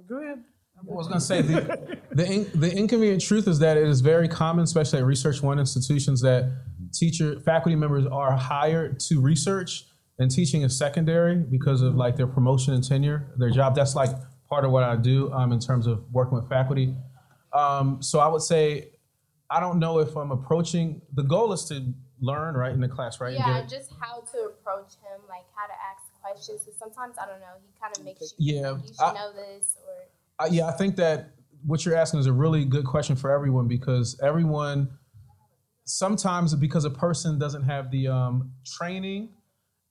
Go 0.07 0.23
ahead. 0.23 0.43
I 0.77 0.81
was 0.83 1.07
going 1.07 1.19
to 1.19 1.25
say 1.25 1.41
the 1.41 1.99
the, 2.11 2.25
in, 2.31 2.51
the 2.53 2.71
inconvenient 2.71 3.21
truth 3.21 3.47
is 3.47 3.59
that 3.59 3.75
it 3.75 3.87
is 3.87 4.01
very 4.01 4.27
common, 4.27 4.63
especially 4.63 4.99
at 4.99 5.05
Research 5.05 5.41
One 5.41 5.59
institutions, 5.59 6.21
that 6.21 6.49
teacher 6.93 7.39
faculty 7.41 7.75
members 7.75 8.05
are 8.05 8.35
hired 8.35 8.99
to 9.01 9.19
research, 9.19 9.85
and 10.19 10.31
teaching 10.31 10.61
is 10.61 10.77
secondary 10.77 11.35
because 11.35 11.81
of 11.81 11.95
like 11.95 12.15
their 12.15 12.27
promotion 12.27 12.73
and 12.73 12.83
tenure, 12.83 13.33
their 13.37 13.49
job. 13.49 13.75
That's 13.75 13.95
like 13.95 14.11
part 14.49 14.63
of 14.65 14.71
what 14.71 14.83
I 14.83 14.95
do 14.95 15.31
um, 15.33 15.51
in 15.51 15.59
terms 15.59 15.85
of 15.85 16.03
working 16.11 16.35
with 16.37 16.47
faculty. 16.47 16.95
Um, 17.53 18.01
so 18.01 18.19
I 18.19 18.27
would 18.27 18.41
say, 18.41 18.91
I 19.49 19.59
don't 19.59 19.79
know 19.79 19.99
if 19.99 20.15
I'm 20.15 20.31
approaching. 20.31 21.01
The 21.13 21.23
goal 21.23 21.51
is 21.53 21.65
to 21.65 21.93
learn 22.21 22.55
right 22.55 22.71
in 22.73 22.81
the 22.81 22.87
class, 22.87 23.19
right? 23.21 23.33
yeah, 23.33 23.61
get 23.61 23.69
just 23.69 23.91
how 23.99 24.21
to 24.21 24.37
approach 24.51 24.93
him, 25.03 25.21
like 25.29 25.45
how 25.55 25.67
to 25.67 25.73
ask 25.73 26.11
questions. 26.21 26.63
Because 26.63 26.77
sometimes 26.79 27.15
I 27.21 27.25
don't 27.25 27.39
know, 27.39 27.55
he 27.61 27.79
kind 27.81 27.95
of 27.97 28.03
makes 28.03 28.33
you 28.37 28.55
Yeah, 28.61 28.73
think 28.75 28.87
you 28.87 28.93
should 28.93 29.03
I- 29.03 29.13
know 29.13 29.31
this 29.33 29.77
or. 29.85 30.45
Uh, 30.45 30.47
yeah, 30.51 30.67
I 30.67 30.71
think 30.71 30.95
that 30.97 31.31
what 31.65 31.85
you're 31.85 31.95
asking 31.95 32.21
is 32.21 32.25
a 32.27 32.31
really 32.33 32.63
good 32.65 32.85
question 32.85 33.15
for 33.15 33.29
everyone 33.31 33.67
because 33.67 34.17
everyone 34.23 34.89
sometimes 35.85 36.53
because 36.55 36.85
a 36.85 36.89
person 36.89 37.39
doesn't 37.39 37.63
have 37.63 37.91
the 37.91 38.07
um, 38.07 38.51
training 38.65 39.29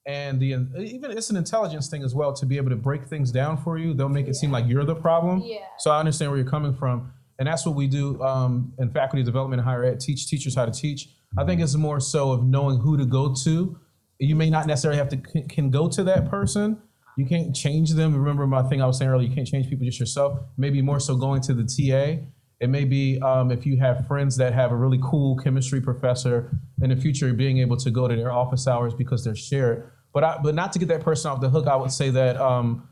and 0.06 0.40
the 0.40 0.46
even 0.78 1.10
it's 1.10 1.28
an 1.28 1.36
intelligence 1.36 1.88
thing 1.90 2.02
as 2.02 2.14
well 2.14 2.32
to 2.32 2.46
be 2.46 2.56
able 2.56 2.70
to 2.70 2.76
break 2.76 3.04
things 3.06 3.30
down 3.30 3.56
for 3.58 3.76
you. 3.78 3.92
They'll 3.92 4.08
make 4.08 4.26
it 4.28 4.36
seem 4.36 4.50
like 4.50 4.66
you're 4.66 4.84
the 4.84 4.94
problem. 4.94 5.42
Yeah. 5.44 5.58
So 5.78 5.90
I 5.90 5.98
understand 5.98 6.30
where 6.30 6.40
you're 6.40 6.48
coming 6.48 6.72
from, 6.74 7.12
and 7.38 7.46
that's 7.46 7.64
what 7.64 7.76
we 7.76 7.86
do 7.86 8.20
um, 8.22 8.72
in 8.78 8.90
faculty 8.90 9.22
development 9.22 9.60
and 9.60 9.68
higher 9.68 9.84
ed. 9.84 10.00
Teach 10.00 10.28
teachers 10.28 10.54
how 10.54 10.66
to 10.66 10.72
teach. 10.72 11.08
I 11.38 11.44
think 11.44 11.60
it's 11.60 11.74
more 11.76 12.00
so 12.00 12.32
of 12.32 12.44
knowing 12.44 12.78
who 12.80 12.96
to 12.96 13.04
go 13.04 13.34
to. 13.44 13.78
You 14.18 14.34
may 14.34 14.50
not 14.50 14.66
necessarily 14.66 14.98
have 14.98 15.08
to 15.10 15.16
can, 15.16 15.70
go 15.70 15.88
to 15.88 16.02
that 16.04 16.28
person. 16.28 16.80
You 17.16 17.26
can't 17.26 17.54
change 17.54 17.92
them. 17.92 18.14
Remember 18.14 18.46
my 18.46 18.62
thing 18.62 18.82
I 18.82 18.86
was 18.86 18.98
saying 18.98 19.10
earlier. 19.10 19.28
You 19.28 19.34
can't 19.34 19.46
change 19.46 19.68
people, 19.68 19.84
just 19.84 20.00
yourself. 20.00 20.40
Maybe 20.56 20.82
more 20.82 20.98
so 20.98 21.16
going 21.16 21.40
to 21.42 21.54
the 21.54 21.64
TA. 21.64 22.24
It 22.60 22.70
may 22.70 22.84
be 22.84 23.20
um, 23.20 23.52
if 23.52 23.64
you 23.64 23.78
have 23.78 24.06
friends 24.08 24.36
that 24.38 24.52
have 24.52 24.72
a 24.72 24.76
really 24.76 24.98
cool 25.02 25.36
chemistry 25.36 25.80
professor 25.80 26.50
in 26.82 26.90
the 26.90 26.96
future, 26.96 27.32
being 27.32 27.58
able 27.58 27.76
to 27.76 27.90
go 27.90 28.08
to 28.08 28.16
their 28.16 28.32
office 28.32 28.66
hours 28.66 28.94
because 28.94 29.22
they're 29.22 29.36
shared. 29.36 29.92
But 30.12 30.24
I, 30.24 30.38
but 30.42 30.56
not 30.56 30.72
to 30.72 30.80
get 30.80 30.88
that 30.88 31.02
person 31.02 31.30
off 31.30 31.40
the 31.40 31.50
hook, 31.50 31.68
I 31.68 31.76
would 31.76 31.92
say 31.92 32.10
that 32.10 32.36
um, 32.36 32.88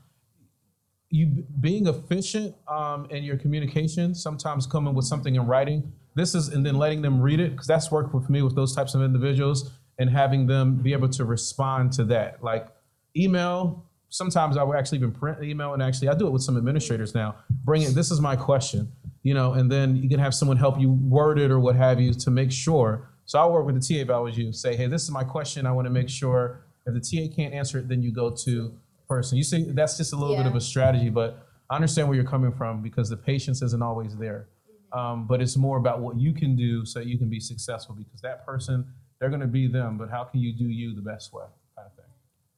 you 1.11 1.45
being 1.61 1.87
efficient 1.87 2.55
um, 2.69 3.07
in 3.11 3.23
your 3.23 3.37
communication, 3.37 4.15
sometimes 4.15 4.67
coming 4.67 4.95
with 4.95 5.05
something 5.05 5.35
in 5.35 5.47
writing. 5.47 5.93
This 6.15 6.35
is 6.35 6.49
and 6.49 6.65
then 6.65 6.77
letting 6.77 7.03
them 7.03 7.21
read 7.21 7.41
it 7.41 7.53
because 7.53 7.67
that's 7.67 7.91
worked 7.91 8.15
with 8.15 8.29
me 8.29 8.43
with 8.43 8.55
those 8.55 8.75
types 8.75 8.95
of 8.95 9.03
individuals 9.03 9.71
and 9.99 10.11
having 10.11 10.47
them 10.47 10.77
be 10.77 10.93
able 10.93 11.09
to 11.11 11.25
respond 11.25 11.93
to 11.93 12.05
that. 12.05 12.43
Like 12.43 12.69
email. 13.17 13.85
Sometimes 14.09 14.57
I 14.57 14.63
will 14.63 14.77
actually 14.77 14.99
even 14.99 15.13
print 15.13 15.41
the 15.41 15.47
email 15.47 15.75
and 15.75 15.83
actually 15.83 16.09
I 16.09 16.15
do 16.15 16.27
it 16.27 16.31
with 16.31 16.43
some 16.43 16.57
administrators 16.57 17.15
now. 17.15 17.37
Bring 17.65 17.83
it. 17.83 17.95
This 17.95 18.11
is 18.11 18.21
my 18.21 18.37
question, 18.37 18.91
you 19.23 19.35
know, 19.35 19.55
and 19.55 19.71
then 19.71 19.97
you 19.97 20.09
can 20.09 20.21
have 20.21 20.33
someone 20.33 20.57
help 20.57 20.79
you 20.81 20.93
word 20.93 21.39
it 21.39 21.51
or 21.51 21.59
what 21.59 21.77
have 21.77 22.01
you 22.01 22.13
to 22.15 22.31
make 22.31 22.53
sure. 22.53 23.09
So 23.25 23.41
I'll 23.41 23.53
work 23.53 23.67
with 23.67 23.75
the 23.75 23.81
TA 23.81 24.03
if 24.03 24.11
I 24.11 24.19
was 24.19 24.39
you. 24.39 24.53
Say, 24.53 24.77
hey, 24.77 24.87
this 24.87 25.03
is 25.03 25.11
my 25.11 25.25
question. 25.25 25.67
I 25.67 25.73
want 25.73 25.87
to 25.87 25.91
make 25.91 26.09
sure 26.09 26.65
if 26.87 26.95
the 26.95 27.01
TA 27.01 27.35
can't 27.35 27.53
answer 27.53 27.79
it, 27.79 27.89
then 27.89 28.01
you 28.01 28.13
go 28.13 28.31
to 28.45 28.79
person. 29.09 29.39
You 29.39 29.45
see, 29.45 29.71
that's 29.71 29.97
just 29.97 30.13
a 30.13 30.17
little 30.17 30.37
bit 30.37 30.47
of 30.47 30.55
a 30.55 30.61
strategy, 30.61 31.09
but 31.09 31.47
I 31.71 31.75
understand 31.75 32.09
where 32.09 32.17
you're 32.17 32.27
coming 32.27 32.53
from 32.53 32.83
because 32.83 33.09
the 33.09 33.17
patience 33.17 33.63
isn't 33.63 33.83
always 33.83 34.17
there. 34.17 34.49
Um, 34.93 35.27
but 35.27 35.43
it's 35.43 35.57
more 35.57 35.79
about 35.79 36.01
what 36.01 36.19
you 36.19 36.33
can 36.33 36.57
do 36.57 36.85
so 36.85 37.01
you 37.01 37.19
can 37.19 37.29
be 37.29 37.41
successful 37.41 37.95
because 37.95 38.21
that 38.21 38.47
person, 38.47 38.87
they're 39.19 39.29
going 39.29 39.41
to 39.41 39.47
be 39.47 39.67
them, 39.67 39.99
but 39.99 40.11
how 40.11 40.25
can 40.25 40.41
you 40.41 40.53
do 40.57 40.65
you 40.65 40.95
the 40.95 41.03
best 41.03 41.33
way? 41.33 41.45
Kind 41.77 41.89
of 41.89 41.97
thing. 41.97 42.05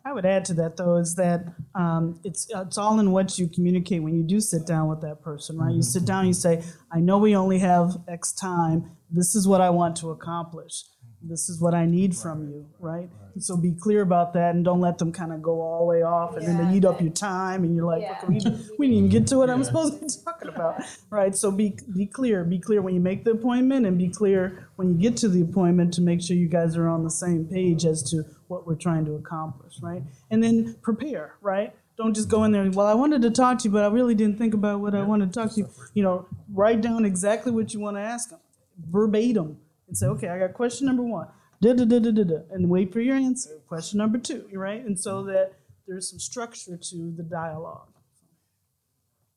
I 0.05 0.13
would 0.13 0.27
add 0.27 0.45
to 0.47 0.55
that 0.55 0.77
though 0.77 0.97
is 0.97 1.15
that 1.17 1.45
um, 1.75 2.21
it's 2.25 2.47
it's 2.55 2.79
all 2.79 3.01
in 3.01 3.13
what 3.13 3.39
you 3.39 3.49
communicate 3.49 4.03
when 4.03 4.15
you 4.15 4.23
do 4.23 4.41
sit 4.41 4.67
down 4.67 4.89
with 4.89 5.01
that 5.03 5.23
person, 5.23 5.59
right? 5.59 5.75
You 5.75 5.83
sit 5.83 6.05
down, 6.05 6.27
you 6.27 6.33
say, 6.33 6.63
"I 6.93 7.01
know 7.01 7.19
we 7.19 7.35
only 7.35 7.59
have 7.59 7.97
X 8.07 8.33
time. 8.33 8.93
This 9.11 9.35
is 9.35 9.49
what 9.49 9.61
I 9.61 9.71
want 9.71 9.97
to 9.97 10.11
accomplish. 10.11 10.85
This 11.23 11.49
is 11.49 11.61
what 11.61 11.75
I 11.75 11.87
need 11.87 12.17
from 12.17 12.49
you, 12.49 12.67
right?" 12.79 13.11
And 13.35 13.43
so 13.43 13.57
be 13.57 13.73
clear 13.73 14.03
about 14.03 14.33
that, 14.35 14.55
and 14.55 14.65
don't 14.65 14.81
let 14.81 14.99
them 14.99 15.13
kind 15.13 15.33
of 15.33 15.43
go 15.43 15.61
all 15.61 15.81
the 15.81 15.85
way 15.85 16.03
off, 16.03 16.37
and 16.37 16.47
then 16.47 16.57
they 16.59 16.77
eat 16.77 16.85
up 16.85 17.01
your 17.01 17.13
time, 17.13 17.65
and 17.65 17.75
you're 17.75 17.87
like, 17.87 18.09
"Look, 18.09 18.29
we, 18.29 18.35
we 18.79 18.87
didn't 18.87 18.99
even 18.99 19.09
get 19.09 19.27
to 19.29 19.39
what 19.39 19.51
I'm 19.51 19.65
supposed 19.65 19.95
to 19.95 20.01
be 20.01 20.25
talking 20.25 20.49
about, 20.49 20.83
right?" 21.11 21.35
So 21.35 21.51
be 21.51 21.77
be 21.95 22.07
clear. 22.07 22.45
Be 22.45 22.59
clear 22.59 22.83
when 22.83 22.95
you 22.95 23.01
make 23.01 23.25
the 23.25 23.33
appointment, 23.33 23.87
and 23.87 23.99
be 23.99 24.09
clear 24.09 24.69
when 24.77 24.91
you 24.91 24.97
get 24.97 25.17
to 25.19 25.29
the 25.29 25.43
appointment 25.43 25.95
to 25.95 26.01
make 26.01 26.21
sure 26.23 26.37
you 26.37 26.49
guys 26.49 26.77
are 26.77 26.89
on 26.89 27.05
the 27.05 27.11
same 27.11 27.47
page 27.47 27.85
as 27.85 28.03
to 28.11 28.25
what 28.49 28.67
we're 28.67 28.75
trying 28.75 29.05
to 29.05 29.15
accomplish, 29.15 29.75
right? 29.83 30.03
And 30.31 30.43
then 30.43 30.77
prepare, 30.83 31.35
right? 31.43 31.75
don't 31.99 32.15
just 32.15 32.29
go 32.29 32.45
in 32.45 32.53
there 32.53 32.63
and, 32.63 32.75
well, 32.75 32.87
I 32.87 32.95
wanted 32.95 33.23
to 33.23 33.31
talk 33.31 33.59
to 33.59 33.65
you, 33.65 33.73
but 33.73 33.83
I 33.83 33.89
really 33.89 34.15
didn't 34.15 34.39
think 34.39 34.55
about 34.55 34.79
what 34.79 34.95
I 34.95 35.03
wanted 35.03 35.33
to 35.33 35.41
talk 35.41 35.53
to 35.55 35.61
you. 35.63 35.69
You 35.95 36.05
know, 36.05 36.27
write 36.55 36.81
down 36.81 37.05
exactly 37.05 37.51
what 37.51 37.75
you 37.75 37.81
want 37.81 37.97
to 37.97 38.01
ask 38.01 38.31
them 38.31 38.39
verbatim 38.89 39.59
and 39.89 39.97
say, 39.97 40.07
okay, 40.07 40.29
I 40.29 40.39
got 40.39 40.55
question 40.55 40.87
number 40.87 41.03
one, 41.03 41.27
da 41.61 41.73
da 41.73 41.85
da 41.85 41.99
da 41.99 42.11
da 42.13 42.23
da, 42.25 42.37
and 42.51 42.69
wait 42.69 42.93
for 42.93 43.01
your 43.01 43.17
answer. 43.17 43.51
Question 43.67 43.99
number 43.99 44.19
two, 44.19 44.49
right? 44.53 44.85
And 44.85 44.99
so 44.99 45.25
that 45.25 45.55
there's 45.87 46.09
some 46.11 46.19
structure 46.21 46.77
to 46.77 47.15
the 47.17 47.23
dialogue. 47.23 47.89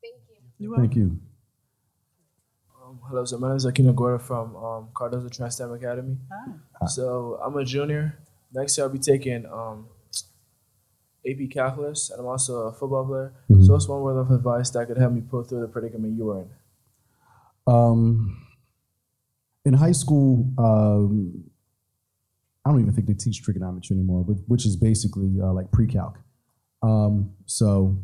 Thank 0.01 0.15
you. 0.59 0.75
Thank 0.77 0.95
you. 0.95 1.19
Um, 2.83 2.99
hello, 3.07 3.23
so 3.25 3.37
my 3.37 3.47
name 3.49 3.57
is 3.57 3.65
Aquino 3.65 3.95
Gorda 3.95 4.19
from 4.19 4.55
um, 4.55 4.89
Cardozo 4.93 5.29
Trans-STEM 5.29 5.71
Academy. 5.71 6.17
Hi. 6.31 6.87
So 6.87 7.39
I'm 7.43 7.55
a 7.55 7.63
junior. 7.63 8.19
Next 8.53 8.77
year 8.77 8.85
I'll 8.85 8.91
be 8.91 8.99
taking 8.99 9.45
um, 9.45 9.87
AP 11.25 11.49
Calculus, 11.51 12.09
and 12.09 12.19
I'm 12.19 12.25
also 12.27 12.67
a 12.67 12.73
football 12.73 13.05
player. 13.05 13.33
Mhm. 13.49 13.65
So 13.65 13.73
what's 13.73 13.87
one 13.87 14.01
word 14.01 14.19
of 14.19 14.29
advice 14.31 14.71
that 14.71 14.87
could 14.87 14.97
help 14.97 15.13
me 15.13 15.21
pull 15.21 15.43
through 15.43 15.61
the 15.61 15.67
predicament 15.67 16.17
you 16.17 16.25
were 16.25 16.39
in? 16.41 16.49
Um, 17.67 18.37
in 19.65 19.73
high 19.73 19.91
school, 19.91 20.47
um, 20.57 21.43
I 22.65 22.71
don't 22.71 22.81
even 22.81 22.93
think 22.93 23.07
they 23.07 23.13
teach 23.13 23.43
trigonometry 23.43 23.95
anymore, 23.95 24.23
but, 24.27 24.37
which 24.47 24.65
is 24.65 24.75
basically 24.75 25.39
uh, 25.41 25.53
like 25.53 25.71
pre-calc. 25.71 26.17
Um, 26.83 27.31
so 27.45 27.97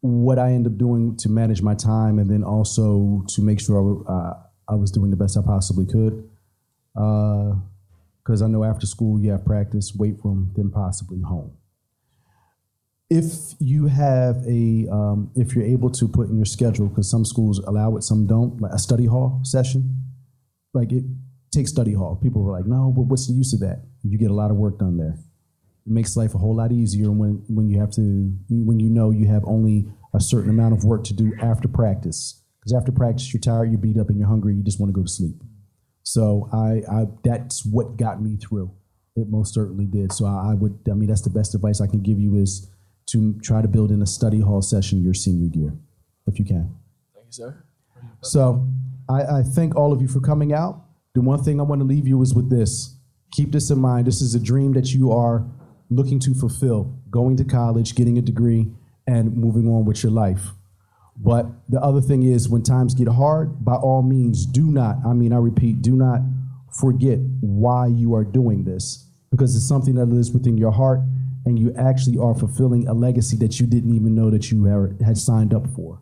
what 0.00 0.38
I 0.38 0.52
end 0.52 0.66
up 0.66 0.76
doing 0.78 1.16
to 1.16 1.28
manage 1.28 1.62
my 1.62 1.74
time 1.74 2.18
and 2.18 2.30
then 2.30 2.44
also 2.44 3.24
to 3.28 3.42
make 3.42 3.60
sure 3.60 4.04
uh, 4.08 4.34
I 4.68 4.74
was 4.74 4.90
doing 4.90 5.10
the 5.10 5.16
best 5.16 5.36
I 5.36 5.42
possibly 5.42 5.86
could, 5.86 6.28
because 6.94 8.42
I 8.42 8.46
know 8.46 8.64
after 8.64 8.86
school 8.86 9.20
you 9.20 9.30
have 9.32 9.44
practice, 9.44 9.94
weight 9.94 10.16
room, 10.24 10.52
then 10.56 10.70
possibly 10.70 11.20
home. 11.20 11.52
If 13.08 13.54
you 13.60 13.86
have 13.86 14.36
a, 14.46 14.88
um, 14.90 15.30
if 15.36 15.54
you're 15.54 15.64
able 15.64 15.90
to 15.90 16.08
put 16.08 16.28
in 16.28 16.36
your 16.36 16.44
schedule, 16.44 16.88
because 16.88 17.10
some 17.10 17.24
schools 17.24 17.58
allow 17.60 17.96
it, 17.96 18.02
some 18.02 18.26
don't, 18.26 18.60
like 18.60 18.72
a 18.72 18.78
study 18.78 19.06
hall 19.06 19.40
session, 19.44 20.02
like 20.76 20.92
it 20.92 21.04
takes 21.50 21.70
study 21.70 21.94
hall. 21.94 22.16
People 22.22 22.42
were 22.42 22.52
like, 22.52 22.66
no, 22.66 22.92
but 22.94 23.02
what's 23.02 23.26
the 23.26 23.34
use 23.34 23.52
of 23.52 23.60
that? 23.60 23.82
You 24.02 24.18
get 24.18 24.30
a 24.30 24.34
lot 24.34 24.50
of 24.50 24.56
work 24.56 24.78
done 24.78 24.96
there. 24.96 25.18
It 25.86 25.92
makes 25.92 26.16
life 26.16 26.34
a 26.34 26.38
whole 26.38 26.54
lot 26.54 26.72
easier 26.72 27.10
when 27.10 27.42
when 27.48 27.68
you 27.68 27.80
have 27.80 27.90
to 27.92 28.32
when 28.50 28.78
you 28.80 28.90
know 28.90 29.10
you 29.10 29.26
have 29.26 29.44
only 29.46 29.86
a 30.14 30.20
certain 30.20 30.50
amount 30.50 30.74
of 30.74 30.84
work 30.84 31.04
to 31.04 31.14
do 31.14 31.32
after 31.40 31.68
practice. 31.68 32.42
Because 32.60 32.72
after 32.72 32.92
practice, 32.92 33.32
you're 33.32 33.40
tired, 33.40 33.70
you're 33.70 33.78
beat 33.78 33.98
up, 33.98 34.08
and 34.08 34.18
you're 34.18 34.28
hungry. 34.28 34.54
You 34.54 34.62
just 34.62 34.80
want 34.80 34.92
to 34.92 34.98
go 34.98 35.04
to 35.04 35.08
sleep. 35.08 35.36
So 36.02 36.48
I, 36.52 36.82
I 36.90 37.06
that's 37.24 37.64
what 37.64 37.96
got 37.96 38.22
me 38.22 38.36
through. 38.36 38.72
It 39.16 39.28
most 39.28 39.54
certainly 39.54 39.86
did. 39.86 40.12
So 40.12 40.26
I, 40.26 40.50
I 40.50 40.54
would 40.54 40.78
I 40.90 40.94
mean 40.94 41.08
that's 41.08 41.22
the 41.22 41.30
best 41.30 41.54
advice 41.54 41.80
I 41.80 41.86
can 41.86 42.02
give 42.02 42.18
you 42.18 42.36
is 42.36 42.68
to 43.06 43.38
try 43.40 43.62
to 43.62 43.68
build 43.68 43.90
in 43.92 44.02
a 44.02 44.06
study 44.06 44.40
hall 44.40 44.62
session 44.62 45.02
your 45.02 45.14
senior 45.14 45.50
year, 45.54 45.74
if 46.26 46.38
you 46.38 46.44
can. 46.44 46.74
Thank 47.14 47.26
you, 47.26 47.32
sir. 47.32 47.64
So 48.22 48.66
I, 49.08 49.38
I 49.38 49.42
thank 49.42 49.76
all 49.76 49.92
of 49.92 50.02
you 50.02 50.08
for 50.08 50.20
coming 50.20 50.52
out. 50.52 50.82
The 51.14 51.20
one 51.22 51.42
thing 51.42 51.60
I 51.60 51.62
want 51.62 51.80
to 51.80 51.86
leave 51.86 52.06
you 52.06 52.20
is 52.22 52.34
with 52.34 52.50
this. 52.50 52.96
Keep 53.32 53.52
this 53.52 53.70
in 53.70 53.78
mind. 53.78 54.06
This 54.06 54.20
is 54.20 54.34
a 54.34 54.40
dream 54.40 54.72
that 54.72 54.92
you 54.92 55.12
are 55.12 55.46
looking 55.90 56.18
to 56.20 56.34
fulfill, 56.34 56.94
going 57.10 57.36
to 57.36 57.44
college, 57.44 57.94
getting 57.94 58.18
a 58.18 58.22
degree, 58.22 58.70
and 59.06 59.36
moving 59.36 59.68
on 59.68 59.84
with 59.84 60.02
your 60.02 60.12
life. 60.12 60.50
But 61.16 61.46
the 61.68 61.80
other 61.80 62.00
thing 62.00 62.24
is 62.24 62.48
when 62.48 62.62
times 62.62 62.94
get 62.94 63.08
hard, 63.08 63.64
by 63.64 63.74
all 63.74 64.02
means, 64.02 64.44
do 64.44 64.66
not, 64.66 64.96
I 65.06 65.12
mean, 65.14 65.32
I 65.32 65.38
repeat, 65.38 65.80
do 65.80 65.96
not 65.96 66.20
forget 66.72 67.18
why 67.40 67.86
you 67.86 68.14
are 68.14 68.24
doing 68.24 68.64
this 68.64 69.06
because 69.30 69.56
it's 69.56 69.66
something 69.66 69.94
that 69.94 70.06
lives 70.06 70.30
within 70.30 70.58
your 70.58 70.72
heart 70.72 71.00
and 71.46 71.58
you 71.58 71.72
actually 71.78 72.18
are 72.18 72.34
fulfilling 72.34 72.86
a 72.88 72.92
legacy 72.92 73.36
that 73.38 73.58
you 73.58 73.66
didn't 73.66 73.94
even 73.94 74.14
know 74.14 74.30
that 74.30 74.50
you 74.50 74.64
had 74.64 75.00
had 75.00 75.16
signed 75.16 75.54
up 75.54 75.66
for. 75.74 76.00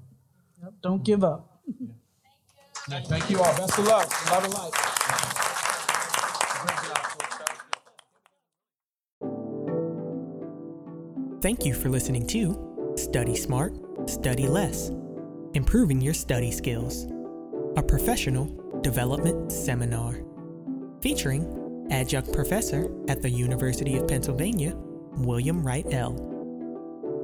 Yep, 0.62 0.72
Don't 0.82 1.04
give 1.04 1.22
up. 1.22 1.60
Thank 2.86 3.30
you 3.30 3.38
all. 3.38 3.56
Best 3.56 3.78
of 3.78 3.86
luck. 3.86 4.30
Love 4.30 4.44
and 4.44 4.54
light. 4.54 4.72
Thank 11.40 11.64
you 11.64 11.74
for 11.74 11.88
listening 11.88 12.26
to 12.28 12.94
Study 12.96 13.36
Smart, 13.36 13.74
Study 14.08 14.46
Less 14.46 14.90
Improving 15.54 16.00
Your 16.00 16.12
Study 16.12 16.50
Skills, 16.50 17.06
a 17.76 17.82
professional 17.82 18.46
development 18.82 19.50
seminar 19.50 20.16
featuring 21.00 21.88
adjunct 21.90 22.32
professor 22.32 22.90
at 23.08 23.22
the 23.22 23.30
University 23.30 23.96
of 23.96 24.06
Pennsylvania, 24.06 24.74
William 25.16 25.66
Wright 25.66 25.86
L., 25.90 26.20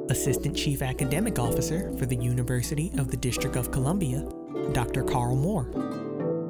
Assistant 0.08 0.56
Chief 0.56 0.80
Academic 0.80 1.38
Officer 1.38 1.92
for 1.98 2.06
the 2.06 2.16
University 2.16 2.90
of 2.98 3.10
the 3.10 3.16
District 3.16 3.56
of 3.56 3.70
Columbia, 3.70 4.26
Dr. 4.72 5.02
Carl 5.02 5.36
Moore, 5.36 5.66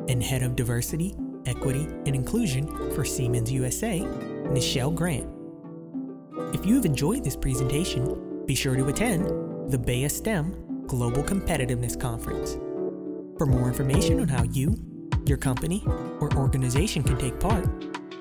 and 0.09 0.22
Head 0.22 0.42
of 0.42 0.57
Diversity, 0.57 1.14
Equity, 1.46 1.84
and 2.07 2.14
Inclusion 2.14 2.66
for 2.94 3.05
Siemens 3.05 3.51
USA, 3.51 4.01
Nichelle 4.01 4.94
Grant. 4.94 5.28
If 6.55 6.66
you 6.66 6.74
have 6.76 6.84
enjoyed 6.84 7.24
this 7.24 7.36
presentation, 7.36 8.44
be 8.46 8.55
sure 8.55 8.74
to 8.76 8.88
attend 8.88 9.26
the 9.70 9.78
BEYA 9.78 10.11
STEM 10.11 10.84
Global 10.86 11.22
Competitiveness 11.22 11.98
Conference. 11.98 12.59
For 13.38 13.46
more 13.46 13.68
information 13.68 14.20
on 14.20 14.28
how 14.28 14.42
you, 14.44 14.74
your 15.26 15.38
company, 15.38 15.82
or 16.20 16.32
organization 16.36 17.03
can 17.03 17.16
take 17.16 17.38
part, 17.38 17.66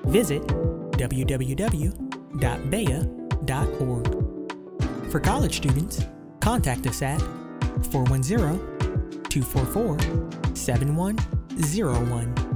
visit 0.04 0.46
www.beya.org. 0.46 1.90
For 5.10 5.20
college 5.20 5.56
students, 5.56 6.06
contact 6.40 6.86
us 6.86 7.02
at 7.02 7.20
410 7.90 8.79
244 9.30 9.96
7101 10.54 12.49